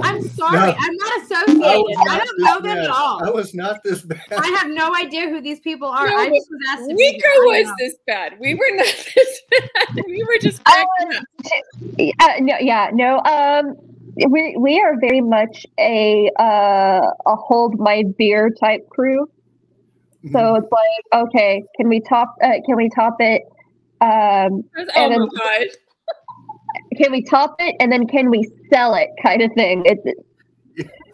I'm 0.01 0.21
sorry. 0.29 0.57
No. 0.57 0.75
I'm 0.77 0.95
not 0.95 1.11
I 1.11 1.21
associated. 1.23 1.59
was 1.61 1.97
I 1.99 2.03
not 2.03 2.25
don't 2.25 2.37
this 2.37 2.45
know 2.45 2.55
them 2.55 2.75
bad. 2.75 2.77
at 2.85 2.89
all. 2.89 3.25
I 3.25 3.29
was 3.29 3.53
not 3.53 3.83
this 3.83 4.01
bad. 4.03 4.21
I 4.31 4.47
have 4.59 4.69
no 4.69 4.93
idea 4.95 5.29
who 5.29 5.41
these 5.41 5.59
people 5.59 5.87
are. 5.87 6.07
No, 6.09 6.17
I 6.17 6.29
just 6.29 6.49
was 6.49 6.59
asked 6.71 6.89
to 6.89 6.95
be 6.95 7.03
Rico 7.03 7.27
here. 7.33 7.43
Was 7.45 7.67
know. 7.67 7.73
this 7.79 7.95
bad. 8.05 8.37
We 8.39 8.55
were 8.55 8.75
not 8.75 8.85
this 9.15 9.41
bad. 9.49 10.03
We 10.05 10.23
were 10.23 10.37
just 10.41 10.61
I 10.65 10.85
cracking 10.99 12.13
uh, 12.19 12.33
no, 12.39 12.55
yeah, 12.59 12.89
no. 12.93 13.19
Um, 13.23 13.75
we 14.29 14.55
we 14.57 14.79
are 14.81 14.99
very 14.99 15.21
much 15.21 15.65
a 15.79 16.29
uh, 16.39 17.11
a 17.25 17.35
hold 17.35 17.79
my 17.79 18.03
beer 18.17 18.49
type 18.49 18.87
crew. 18.89 19.29
Mm-hmm. 20.25 20.33
So 20.37 20.55
it's 20.55 20.67
like, 20.71 21.23
okay, 21.27 21.63
can 21.77 21.89
we 21.89 22.01
top? 22.01 22.35
Uh, 22.43 22.53
can 22.65 22.75
we 22.75 22.89
top 22.89 23.15
it? 23.19 23.41
Um, 24.01 24.63
Oh 24.95 25.09
and 25.11 25.19
my 25.19 25.27
god. 25.37 25.67
can 26.97 27.11
we 27.11 27.23
top 27.23 27.55
it, 27.59 27.75
and 27.79 27.91
then 27.91 28.07
can 28.07 28.29
we 28.29 28.49
sell 28.71 28.95
it? 28.95 29.09
Kind 29.23 29.41
of 29.41 29.51
thing. 29.55 29.83
It's 29.85 30.01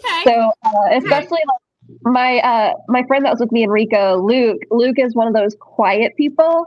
Okay. 0.06 0.24
so 0.28 0.52
uh, 0.66 0.98
especially 0.98 1.40
like 1.48 2.04
my 2.04 2.38
uh, 2.40 2.74
my 2.88 3.04
friend 3.08 3.26
that 3.26 3.32
was 3.32 3.40
with 3.40 3.52
me, 3.52 3.64
Enrico, 3.64 4.18
Luke. 4.22 4.62
Luke 4.72 4.98
is 5.00 5.16
one 5.16 5.28
of 5.28 5.34
those 5.34 5.56
quiet 5.60 6.14
people, 6.18 6.66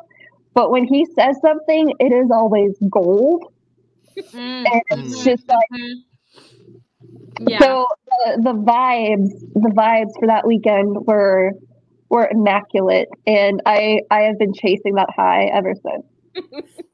but 0.55 0.70
when 0.70 0.84
he 0.84 1.07
says 1.18 1.36
something, 1.43 1.93
it 1.99 2.12
is 2.12 2.30
always 2.30 2.72
gold, 2.91 3.45
Mm, 4.34 4.64
and 4.72 4.82
it's 4.91 5.18
Mm. 5.18 5.24
just 5.24 5.49
like. 5.49 5.68
mhm. 5.72 6.03
Yeah. 7.41 7.61
So 7.61 7.86
the, 8.07 8.43
the 8.43 8.53
vibes, 8.53 9.30
the 9.55 9.70
vibes 9.70 10.11
for 10.18 10.26
that 10.26 10.47
weekend 10.47 10.97
were 11.07 11.53
were 12.11 12.29
immaculate, 12.31 13.09
and 13.27 13.61
I 13.67 14.01
I 14.11 14.21
have 14.23 14.39
been 14.39 14.53
chasing 14.55 14.95
that 14.95 15.11
high 15.15 15.45
ever 15.47 15.75
since. 15.75 16.47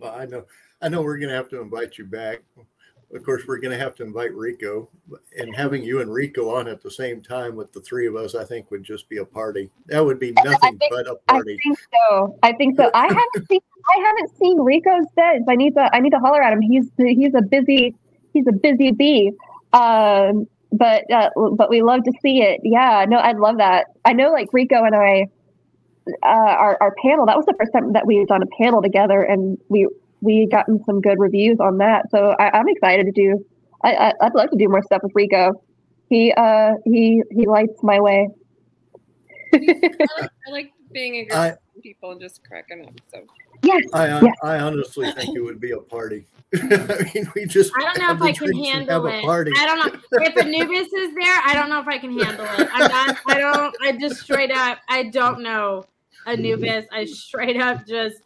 Well, 0.00 0.14
I 0.18 0.26
know. 0.26 0.44
I 0.82 0.88
know 0.88 1.00
we're 1.00 1.18
gonna 1.18 1.34
have 1.34 1.48
to 1.50 1.60
invite 1.60 1.96
you 1.96 2.04
back. 2.04 2.40
Of 3.14 3.22
course, 3.24 3.42
we're 3.46 3.58
gonna 3.58 3.78
have 3.78 3.94
to 3.96 4.02
invite 4.02 4.34
Ricco, 4.34 4.88
and 5.38 5.54
having 5.54 5.84
you 5.84 6.00
and 6.00 6.12
Ricco 6.12 6.50
on 6.52 6.66
at 6.66 6.82
the 6.82 6.90
same 6.90 7.22
time 7.22 7.54
with 7.54 7.72
the 7.72 7.80
three 7.82 8.08
of 8.08 8.16
us, 8.16 8.34
I 8.34 8.42
think 8.44 8.70
would 8.72 8.82
just 8.82 9.08
be 9.08 9.18
a 9.18 9.24
party. 9.24 9.70
That 9.86 10.04
would 10.04 10.18
be 10.18 10.32
nothing 10.32 10.76
think- 10.78 10.90
but 10.90 11.06
a 11.06 11.14
party. 11.28 11.52
I 11.54 11.62
think 11.62 11.78
so. 11.92 12.38
I 12.42 12.52
think 12.54 12.76
so. 12.76 12.90
I 12.94 13.06
haven't 13.06 13.46
seen 13.48 13.60
I 13.94 14.00
haven't 14.04 14.36
seen 14.38 14.58
Ricco's 14.60 15.06
beds. 15.14 15.44
I 15.48 15.54
need 15.54 15.74
to 15.74 15.94
I 15.94 16.00
need 16.00 16.10
to 16.10 16.18
holler 16.18 16.42
at 16.42 16.52
him. 16.52 16.62
He's 16.62 16.90
he's 16.98 17.34
a 17.36 17.42
busy 17.42 17.94
he's 18.32 18.46
a 18.48 18.52
busy 18.52 18.90
bee. 18.90 19.30
Um, 19.72 20.48
but 20.72 21.10
uh, 21.10 21.30
but 21.56 21.70
we 21.70 21.82
love 21.82 22.02
to 22.04 22.12
see 22.22 22.42
it. 22.42 22.60
Yeah, 22.64 23.04
no, 23.08 23.18
I'd 23.18 23.38
love 23.38 23.58
that. 23.58 23.86
I 24.04 24.12
know, 24.12 24.30
like 24.30 24.48
Ricco 24.52 24.82
and 24.84 24.94
I, 24.94 25.26
uh, 26.22 26.26
our 26.26 26.78
our 26.80 26.94
panel. 27.02 27.26
That 27.26 27.36
was 27.36 27.46
the 27.46 27.54
first 27.58 27.72
time 27.72 27.92
that 27.92 28.06
we 28.06 28.16
had 28.16 28.28
done 28.28 28.42
a 28.42 28.62
panel 28.62 28.82
together, 28.82 29.22
and 29.22 29.58
we 29.68 29.88
we 30.20 30.46
gotten 30.46 30.82
some 30.84 31.00
good 31.00 31.18
reviews 31.18 31.58
on 31.60 31.78
that. 31.78 32.10
So 32.10 32.34
I, 32.38 32.58
I'm 32.58 32.68
excited 32.68 33.06
to 33.06 33.12
do. 33.12 33.44
I, 33.84 33.94
I 33.94 34.12
I'd 34.22 34.34
love 34.34 34.50
to 34.50 34.56
do 34.56 34.68
more 34.68 34.82
stuff 34.82 35.02
with 35.02 35.12
Ricco. 35.14 35.52
He 36.08 36.32
uh 36.32 36.74
he 36.84 37.22
he 37.30 37.46
lights 37.46 37.82
my 37.82 38.00
way. 38.00 38.28
I 39.54 39.58
like, 40.20 40.30
I 40.46 40.50
like 40.50 40.72
being 40.92 41.16
a 41.16 41.22
groups 41.24 41.36
I- 41.36 41.56
with 41.74 41.82
people 41.82 42.12
and 42.12 42.20
just 42.20 42.42
cracking 42.44 42.84
up. 42.86 42.92
So 43.12 43.24
yes. 43.62 43.84
I 43.92 44.06
Yeah. 44.20 44.32
I 44.42 44.58
honestly 44.60 45.10
think 45.12 45.36
it 45.36 45.40
would 45.40 45.60
be 45.60 45.72
a 45.72 45.78
party. 45.78 46.26
I 46.54 47.10
mean, 47.14 47.30
we 47.34 47.46
just 47.46 47.72
I 47.76 47.82
don't 47.82 47.98
know 47.98 48.12
if 48.14 48.22
I 48.22 48.32
can 48.32 48.52
handle 48.52 49.06
have 49.06 49.14
a 49.14 49.18
it. 49.18 49.24
party. 49.24 49.52
I 49.56 49.66
don't 49.66 49.78
know 49.78 50.00
if 50.20 50.36
Anubis 50.36 50.92
is 50.92 51.14
there. 51.14 51.40
I 51.44 51.54
don't 51.54 51.70
know 51.70 51.80
if 51.80 51.88
I 51.88 51.98
can 51.98 52.18
handle 52.18 52.44
it. 52.44 52.68
I'm 52.72 52.90
not. 52.90 53.18
I 53.26 53.38
don't. 53.38 53.74
I 53.82 53.92
just 53.92 54.20
straight 54.20 54.50
up. 54.50 54.78
I 54.88 55.04
don't 55.04 55.40
know 55.42 55.84
Anubis. 56.26 56.86
I 56.92 57.04
straight 57.06 57.60
up 57.60 57.86
just. 57.86 58.16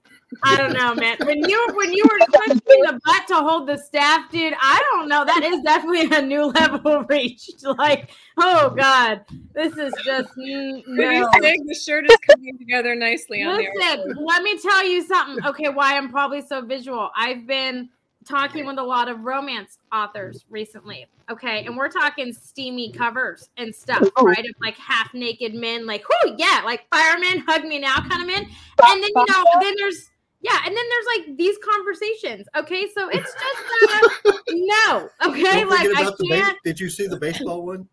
I 0.42 0.56
don't 0.56 0.72
know, 0.72 0.92
man. 0.96 1.16
When 1.24 1.48
you 1.48 1.68
when 1.74 1.92
you 1.92 2.02
were 2.02 2.26
clenching 2.26 2.60
the 2.82 3.00
butt 3.04 3.28
to 3.28 3.36
hold 3.36 3.68
the 3.68 3.78
staff, 3.78 4.28
dude. 4.30 4.54
I 4.60 4.82
don't 4.92 5.08
know. 5.08 5.24
That 5.24 5.44
is 5.44 5.62
definitely 5.62 6.16
a 6.16 6.20
new 6.20 6.46
level 6.46 7.04
reached. 7.08 7.64
Like, 7.64 8.10
oh 8.36 8.70
god, 8.70 9.24
this 9.54 9.76
is 9.76 9.94
just 10.04 10.28
mm, 10.36 10.82
Pretty 10.84 11.20
no. 11.20 11.30
sick. 11.40 11.60
The 11.64 11.74
shirt 11.74 12.10
is 12.10 12.16
coming 12.28 12.58
together 12.58 12.96
nicely 12.96 13.44
on 13.44 13.56
there. 13.56 13.70
Listen, 13.76 14.16
let 14.24 14.42
me 14.42 14.58
tell 14.58 14.84
you 14.84 15.06
something. 15.06 15.46
Okay, 15.46 15.68
why 15.68 15.96
I'm 15.96 16.10
probably 16.10 16.42
so 16.42 16.60
visual. 16.60 17.08
I've 17.16 17.46
been 17.46 17.88
talking 18.26 18.66
with 18.66 18.78
a 18.78 18.82
lot 18.82 19.08
of 19.08 19.20
romance 19.20 19.78
authors 19.92 20.44
recently. 20.50 21.06
Okay, 21.30 21.64
and 21.64 21.76
we're 21.76 21.88
talking 21.88 22.32
steamy 22.32 22.92
covers 22.92 23.48
and 23.56 23.74
stuff, 23.74 24.08
right? 24.20 24.44
Of 24.44 24.54
like 24.60 24.76
half 24.76 25.12
naked 25.14 25.54
men, 25.54 25.86
like, 25.86 26.04
oh 26.10 26.34
yeah, 26.38 26.62
like 26.64 26.86
firemen, 26.92 27.44
hug 27.46 27.64
me 27.64 27.78
now 27.78 27.96
kind 27.96 28.22
of 28.22 28.26
men. 28.26 28.46
And 28.84 29.02
then 29.02 29.10
you 29.14 29.26
know, 29.28 29.44
then 29.60 29.74
there's 29.78 30.10
yeah, 30.40 30.58
and 30.64 30.76
then 30.76 30.84
there's 30.90 31.06
like 31.18 31.36
these 31.36 31.56
conversations. 31.58 32.46
Okay, 32.56 32.86
so 32.94 33.08
it's 33.08 33.34
just 33.82 34.26
uh, 34.26 34.32
no. 34.52 35.08
Okay, 35.26 35.64
like 35.64 35.88
I 35.88 36.02
about 36.02 36.18
the 36.18 36.28
base- 36.28 36.40
can't. 36.40 36.58
Did 36.64 36.78
you 36.78 36.88
see 36.88 37.06
the 37.06 37.16
baseball 37.16 37.66
one? 37.66 37.88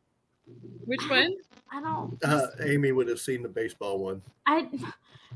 Which 0.85 1.09
one? 1.09 1.35
I 1.71 1.81
don't. 1.81 2.23
Uh, 2.23 2.47
Amy 2.63 2.91
would 2.91 3.07
have 3.07 3.19
seen 3.19 3.41
the 3.41 3.49
baseball 3.49 3.97
one. 3.97 4.21
I, 4.45 4.67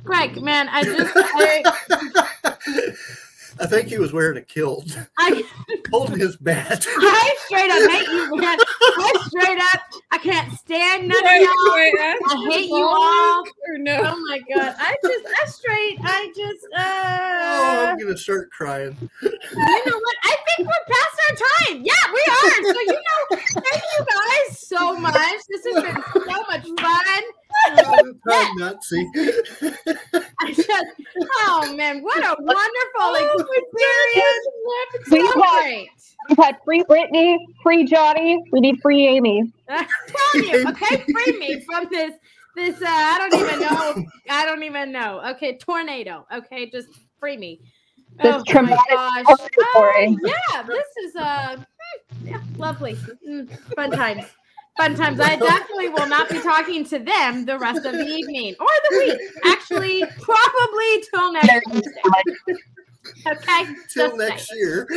Greg, 0.03 0.39
man, 0.41 0.69
I 0.69 0.83
just 0.83 1.11
I, 1.15 2.93
I 3.59 3.65
think 3.65 3.87
he 3.89 3.97
was 3.97 4.13
wearing 4.13 4.37
a 4.37 4.41
kilt, 4.41 4.97
I 5.17 5.43
holding 5.91 6.19
his 6.19 6.35
bat. 6.37 6.85
I 6.87 7.35
straight 7.45 7.71
up 7.71 7.89
hate 7.91 8.07
you, 8.07 8.35
man. 8.37 8.57
I 8.59 9.13
straight 9.27 9.59
up, 9.73 9.81
I 10.11 10.17
can't 10.19 10.51
stand 10.59 11.07
none 11.07 11.17
of 11.17 11.31
y'all. 11.41 11.73
wait, 11.73 11.93
I 11.99 12.47
hate 12.51 12.69
the 12.69 12.75
you 12.77 12.87
all. 12.87 13.43
No? 13.79 13.99
Oh 14.03 14.19
my 14.27 14.39
god, 14.53 14.75
I 14.77 14.95
just, 15.03 15.25
I 15.25 15.45
straight, 15.47 15.97
I 16.03 16.31
just, 16.35 16.65
Oh, 16.75 16.79
uh, 16.79 17.87
I'm 17.91 17.97
gonna 17.99 18.17
start 18.17 18.51
crying. 18.51 18.95
you 19.21 19.29
know 19.29 19.97
what? 19.99 20.15
I 20.23 20.35
think 20.55 20.67
we're 20.67 20.93
past 20.93 21.19
our 21.29 21.35
time. 21.35 21.83
Yeah, 21.83 21.93
we 22.13 22.21
are. 22.29 22.73
So 22.73 22.79
you 22.81 22.93
know, 22.93 23.37
thank 23.37 23.83
you 23.97 24.05
guys 24.05 24.59
so 24.59 24.95
much. 24.97 25.15
This 25.49 25.65
has 25.73 25.83
been 25.83 26.03
so 26.13 26.41
much 26.49 26.63
fun. 26.79 27.23
I'm 27.67 28.19
Nazi. 28.57 29.07
I 30.39 30.53
just, 30.53 30.85
oh 31.41 31.73
man, 31.75 32.01
what 32.01 32.23
a 32.23 32.35
wonderful 32.39 33.41
experience. 33.55 34.47
We've 35.11 35.25
had- 35.25 35.61
great. 35.63 35.89
We've 36.29 36.37
had 36.37 36.57
free 36.65 36.83
Brittany, 36.83 37.37
free 37.63 37.85
Johnny. 37.85 38.43
We 38.51 38.59
need 38.59 38.81
free 38.81 39.07
Amy. 39.07 39.51
I'm 39.69 39.87
telling 40.33 40.49
you, 40.49 40.67
okay, 40.69 41.05
free 41.11 41.37
me 41.39 41.61
from 41.61 41.87
this. 41.89 42.13
This 42.55 42.81
uh, 42.81 42.85
I 42.87 43.17
don't 43.19 43.39
even 43.39 43.59
know. 43.61 44.05
I 44.29 44.45
don't 44.45 44.63
even 44.63 44.91
know. 44.91 45.21
Okay, 45.29 45.57
tornado. 45.57 46.25
Okay, 46.33 46.69
just 46.69 46.87
free 47.19 47.37
me. 47.37 47.61
This 48.21 48.35
oh 48.35 48.61
my 48.63 48.69
gosh. 48.89 49.37
horror 49.73 49.93
Oh, 49.95 50.17
yeah, 50.23 50.63
this 50.63 50.85
is 51.05 51.15
uh, 51.15 51.55
hmm, 51.57 52.27
yeah, 52.27 52.41
lovely. 52.57 52.97
Mm, 53.27 53.49
fun 53.75 53.91
times. 53.91 54.25
Fun 54.77 54.95
times. 54.95 55.19
I 55.19 55.35
definitely 55.35 55.89
will 55.89 56.07
not 56.07 56.29
be 56.29 56.39
talking 56.39 56.85
to 56.85 56.99
them 56.99 57.45
the 57.45 57.57
rest 57.59 57.85
of 57.85 57.93
the 57.93 58.05
evening 58.19 58.55
or 58.59 58.67
the 58.89 58.97
week. 58.97 59.19
Actually, 59.45 60.03
probably 60.21 61.03
till 61.11 61.33
next 61.33 61.71
Tuesday. 61.71 62.55
Okay. 63.25 63.65
Till 63.93 64.17
next 64.17 64.49
saying. 64.49 64.59
year. 64.59 64.87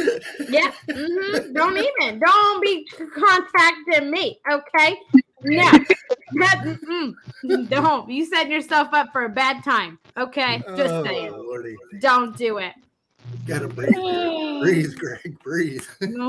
Yeah. 0.48 0.72
hmm 0.90 1.52
Don't 1.52 1.76
even. 1.76 2.18
Don't 2.18 2.60
be 2.60 2.84
contacting 3.14 4.10
me. 4.10 4.40
Okay. 4.50 4.96
No. 5.42 5.70
That- 6.40 7.66
Don't. 7.68 8.10
You 8.10 8.24
set 8.26 8.48
yourself 8.48 8.88
up 8.92 9.12
for 9.12 9.26
a 9.26 9.28
bad 9.28 9.62
time. 9.62 10.00
Okay. 10.16 10.58
Just 10.76 10.92
oh, 10.92 11.04
saying. 11.04 11.32
Lordy. 11.32 11.76
Don't 12.00 12.36
do 12.36 12.58
it. 12.58 12.72
Gotta 13.46 13.68
breathe. 13.68 13.94
breathe, 14.60 14.96
Greg. 14.96 15.38
Breathe. 15.42 15.84
No. 16.00 16.28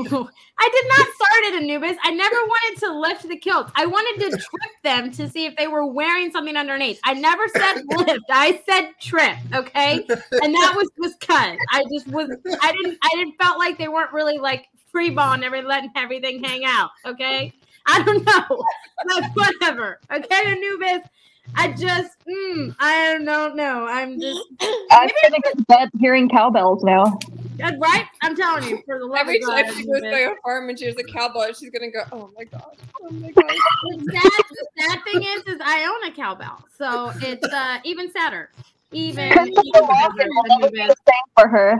I 0.58 0.68
did 0.72 0.88
not 0.88 1.06
start 1.14 1.44
at 1.54 1.62
Anubis. 1.62 1.96
I 2.02 2.10
never 2.12 2.36
wanted 2.46 2.80
to 2.80 2.98
lift 3.00 3.28
the 3.28 3.36
kilt. 3.36 3.70
I 3.74 3.86
wanted 3.86 4.30
to 4.30 4.30
trip 4.30 4.70
them 4.84 5.10
to 5.12 5.28
see 5.28 5.46
if 5.46 5.56
they 5.56 5.66
were 5.66 5.86
wearing 5.86 6.30
something 6.30 6.56
underneath. 6.56 7.00
I 7.04 7.14
never 7.14 7.48
said 7.48 7.82
lift. 7.96 8.24
I 8.30 8.62
said 8.68 8.92
trip. 9.00 9.36
Okay. 9.54 10.04
And 10.08 10.54
that 10.54 10.74
was 10.76 10.88
just 11.02 11.20
cut. 11.20 11.58
I 11.70 11.84
just 11.92 12.06
was 12.08 12.30
I 12.60 12.72
didn't 12.72 12.98
I 13.02 13.08
didn't 13.14 13.34
felt 13.40 13.58
like 13.58 13.78
they 13.78 13.88
weren't 13.88 14.12
really 14.12 14.38
like 14.38 14.68
free 14.90 15.10
balling 15.10 15.42
every 15.42 15.62
letting 15.62 15.90
everything 15.96 16.42
hang 16.44 16.64
out. 16.64 16.90
Okay. 17.04 17.52
I 17.86 18.02
don't 18.02 18.24
know. 18.24 18.64
But 19.08 19.24
whatever. 19.34 19.98
Okay, 20.12 20.52
Anubis. 20.52 21.08
I 21.54 21.68
just 21.72 22.16
mm, 22.28 22.74
I 22.78 23.18
don't 23.24 23.56
know. 23.56 23.86
I'm 23.86 24.18
just 24.20 24.40
I'm 24.90 25.08
gonna 25.22 25.40
get 25.42 25.56
to 25.58 25.64
bed 25.68 25.88
hearing 25.98 26.28
cowbells 26.28 26.82
now. 26.84 27.04
uh, 27.04 27.72
right. 27.80 28.04
I'm 28.22 28.36
telling 28.36 28.64
you, 28.64 28.82
for 28.86 28.98
the 28.98 29.06
love 29.06 29.20
Every 29.22 29.36
of 29.36 29.42
God, 29.48 29.62
time 29.62 29.74
she 29.74 29.86
goes 29.86 29.96
Anubis. 29.96 30.10
by 30.12 30.18
a 30.18 30.30
farm 30.42 30.68
and 30.68 30.78
she 30.78 30.86
hears 30.86 30.96
a 30.98 31.04
cowbell, 31.04 31.52
she's 31.52 31.70
gonna 31.70 31.90
go, 31.90 32.02
"Oh 32.12 32.30
my 32.36 32.44
god! 32.44 32.60
Oh 33.02 33.10
my 33.10 33.30
god!" 33.32 33.54
the 33.82 34.10
sad, 34.12 34.42
the 34.50 34.66
sad 34.78 35.04
thing 35.04 35.22
is, 35.22 35.54
is 35.54 35.60
I 35.64 35.84
own 35.84 36.10
a 36.10 36.14
cowbell, 36.14 36.64
so 36.76 37.12
it's 37.22 37.52
uh, 37.52 37.78
even 37.84 38.10
sadder. 38.10 38.50
Even, 38.92 39.30
Because 39.30 39.48
even 39.48 39.70
the 39.72 39.82
walking 39.84 40.10
sadder 40.18 40.28
will 40.34 40.42
than 40.48 40.60
never 40.60 40.70
be 40.70 40.78
same 40.78 40.94
for 41.38 41.48
her. 41.48 41.78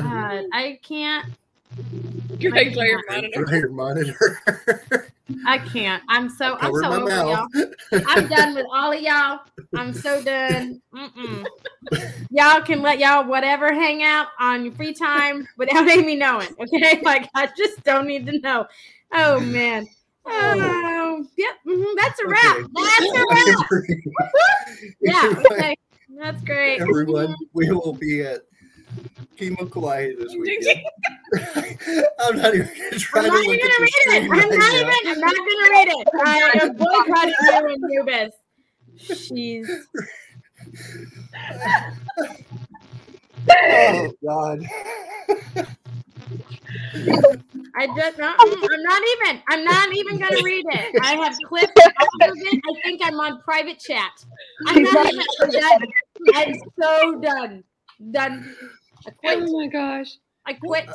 God, 0.00 0.44
I 0.52 0.78
can't. 0.82 1.26
Greg, 2.40 2.72
play 2.72 2.86
your 2.86 3.02
monitor. 3.08 3.44
Try 3.44 3.58
your 3.58 3.70
monitor. 3.70 5.11
I 5.46 5.58
can't. 5.58 6.02
I'm 6.08 6.28
so. 6.28 6.56
I'm 6.60 6.74
so 6.74 6.92
over 6.92 7.08
y'all. 7.08 7.48
I'm 8.06 8.28
done 8.28 8.54
with 8.54 8.66
all 8.72 8.92
of 8.92 9.00
y'all. 9.00 9.40
I'm 9.74 9.92
so 9.92 10.22
done. 10.24 10.80
Mm-mm. 10.94 11.46
Y'all 12.30 12.62
can 12.62 12.82
let 12.82 12.98
y'all 12.98 13.24
whatever 13.24 13.72
hang 13.72 14.02
out 14.02 14.28
on 14.40 14.64
your 14.64 14.74
free 14.74 14.94
time 14.94 15.46
without 15.56 15.88
Aimee 15.90 16.16
knowing. 16.16 16.48
Okay, 16.60 17.00
like 17.04 17.28
I 17.34 17.48
just 17.56 17.82
don't 17.84 18.06
need 18.06 18.26
to 18.26 18.38
know. 18.40 18.66
Oh 19.12 19.40
man. 19.40 19.86
Oh, 20.24 21.26
yep. 21.36 21.54
mhm, 21.66 21.84
that's 21.96 22.20
a 22.20 22.28
wrap. 22.28 22.56
Okay. 22.56 22.68
That's 22.74 23.00
a 23.10 23.26
wrap. 23.28 23.82
Yeah. 25.00 25.34
Okay. 25.50 25.76
That's 26.16 26.42
great. 26.44 26.80
Everyone, 26.80 27.34
we 27.54 27.68
will 27.70 27.94
be 27.94 28.22
at 28.22 28.42
Kimo 29.36 29.66
Kauai 29.66 30.14
this 30.18 30.34
weekend. 30.36 30.82
I'm 32.20 32.36
not 32.36 32.54
even 32.54 32.68
gonna 32.68 32.98
try 32.98 33.20
I'm 33.20 33.26
to 33.28 33.28
not 33.28 33.40
look 33.40 33.46
even 33.46 33.58
at 33.64 33.72
gonna 33.72 33.82
read 33.82 34.08
it. 34.18 34.24
I'm 34.30 34.48
right 34.48 34.50
not 34.52 34.72
now. 34.72 34.98
even. 35.02 35.12
I'm 35.12 35.20
not 35.20 35.34
gonna 35.36 35.70
read 35.70 35.88
it. 36.00 36.08
I 36.24 36.38
am 36.62 36.76
boycotting 36.76 37.36
you 37.40 37.66
and 37.66 37.84
Anubis. 37.84 38.34
Jeez. 39.32 39.68
Oh 43.68 44.14
God. 44.26 44.60
I 47.76 47.88
just. 47.88 48.20
uh, 48.20 48.34
I'm 48.72 48.82
not 48.82 49.02
even. 49.14 49.42
I'm 49.48 49.64
not 49.64 49.92
even 49.94 50.20
gonna 50.20 50.42
read 50.42 50.64
it. 50.68 50.92
I 51.00 51.14
have 51.16 51.42
clipped 51.42 51.82
all 52.00 52.32
of 52.32 52.38
it. 52.40 52.58
I 52.68 52.74
think 52.84 53.02
I'm 53.04 53.20
on 53.20 53.40
private 53.42 53.80
chat. 53.80 54.12
I'm 54.66 54.82
not 54.82 55.06
even. 55.06 55.54
Done. 55.54 55.94
I'm 56.32 56.54
so 56.80 57.20
done. 57.22 57.64
Done. 58.12 58.56
I 59.06 59.10
quit. 59.10 59.38
Oh 59.48 59.58
my 59.58 59.66
gosh! 59.66 60.16
I 60.46 60.52
quit. 60.54 60.88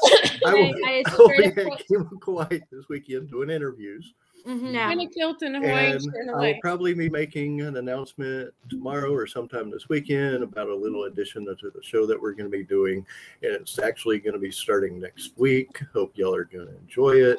I 0.46 0.54
will, 0.54 0.74
I, 0.86 1.04
I 1.04 1.04
I 1.12 1.18
will 1.18 1.28
be 1.30 1.34
straight 1.36 1.58
up 1.68 1.74
at 1.74 1.88
Kimo 1.88 2.10
Kauai 2.22 2.60
this 2.72 2.90
weekend 2.90 3.30
doing 3.30 3.50
interviews. 3.50 4.14
Mhm, 4.46 4.68
In 4.68 4.72
no. 4.74 5.04
a 5.04 5.08
kilt 5.08 5.42
and 5.42 5.58
a 5.58 5.60
Hawaiian 5.60 5.94
And 5.94 6.02
shirt 6.04 6.14
and 6.16 6.30
a 6.30 6.34
I'll 6.34 6.62
probably 6.62 6.94
be 6.94 7.10
making 7.10 7.62
an 7.62 7.76
announcement 7.76 8.54
tomorrow 8.70 9.12
or 9.14 9.28
sometime 9.28 9.70
this 9.70 9.90
weekend 9.90 10.42
about 10.42 10.70
a 10.70 10.76
little 10.76 11.04
addition 11.04 11.44
to 11.46 11.56
the 11.70 11.84
show 11.84 12.06
that 12.06 12.22
we're 12.22 12.32
going 12.32 12.50
to 12.50 12.58
be 12.58 12.64
doing. 12.64 13.06
And 13.44 13.52
it's 13.54 13.78
actually 13.78 14.20
going 14.20 14.36
to 14.36 14.40
be 14.40 14.52
starting 14.52 15.02
next 15.02 15.38
week. 15.38 15.82
Hope 15.92 16.14
y'all 16.18 16.34
are 16.34 16.46
going 16.46 16.68
to 16.68 16.78
enjoy 16.78 17.16
it. 17.16 17.38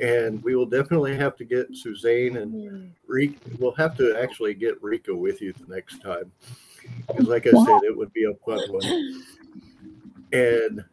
And 0.00 0.42
we 0.42 0.54
will 0.54 0.64
definitely 0.66 1.14
have 1.16 1.36
to 1.36 1.44
get 1.44 1.76
Suzanne 1.76 2.36
and 2.38 2.92
Ricco. 3.06 3.36
We'll 3.58 3.72
have 3.72 3.94
to 3.98 4.16
actually 4.16 4.54
get 4.54 4.82
Ricco 4.82 5.14
with 5.14 5.42
you 5.42 5.52
the 5.52 5.74
next 5.74 5.98
time. 6.00 6.32
Because, 7.06 7.26
like 7.26 7.46
I 7.46 7.50
said, 7.50 7.80
it 7.84 7.94
would 7.94 8.12
be 8.14 8.24
a 8.24 8.34
fun 8.46 8.60
one. 8.70 9.22
And 10.32 10.84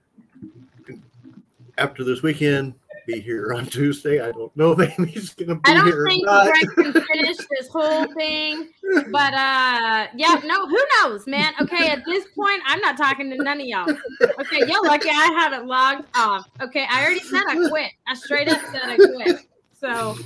after 1.78 2.03
this 2.03 2.22
weekend, 2.22 2.76
be 3.06 3.20
here 3.20 3.53
on 3.53 3.66
Tuesday. 3.66 4.20
I 4.20 4.32
don't 4.32 4.56
know 4.56 4.72
if 4.72 4.78
Aimee's 4.98 5.34
to 5.36 5.45
be 5.45 5.62
I 5.66 5.74
don't 5.74 6.07
think. 6.07 6.26
Greg 6.26 6.94
can 6.94 7.03
finish 7.14 7.38
this 7.38 7.68
whole 7.70 8.06
thing, 8.14 8.70
but 9.12 9.34
uh, 9.34 10.07
yeah, 10.16 10.41
no, 10.45 10.68
who 10.68 10.80
knows, 11.02 11.28
man? 11.28 11.53
Okay, 11.62 11.90
at 11.90 12.03
this 12.06 12.26
point, 12.36 12.62
I'm 12.66 12.80
not 12.82 12.98
talking 12.98 13.30
to 13.30 13.38
none 13.38 13.62
of 13.62 13.68
y'all. 13.68 13.90
Okay, 13.90 14.60
y'all 14.68 14.86
lucky 14.86 15.10
I 15.10 15.30
haven't 15.38 15.68
logged 15.68 16.06
off. 16.16 16.49
Okay, 16.62 16.86
I 16.90 17.03
already 17.03 17.20
said 17.22 17.44
I 17.48 17.68
quit. 17.70 17.91
I 18.07 18.16
straight 18.16 18.49
up 18.49 18.62
said 18.72 18.82
I 18.84 18.95
quit. 18.95 19.48
So, 19.74 20.18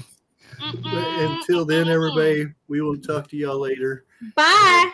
until 0.61 1.65
then, 1.65 1.88
everybody, 1.88 2.48
we 2.68 2.81
will 2.81 2.98
talk 2.98 3.27
to 3.30 3.38
y'all 3.38 3.60
later. 3.60 4.06
bye. 4.36 4.91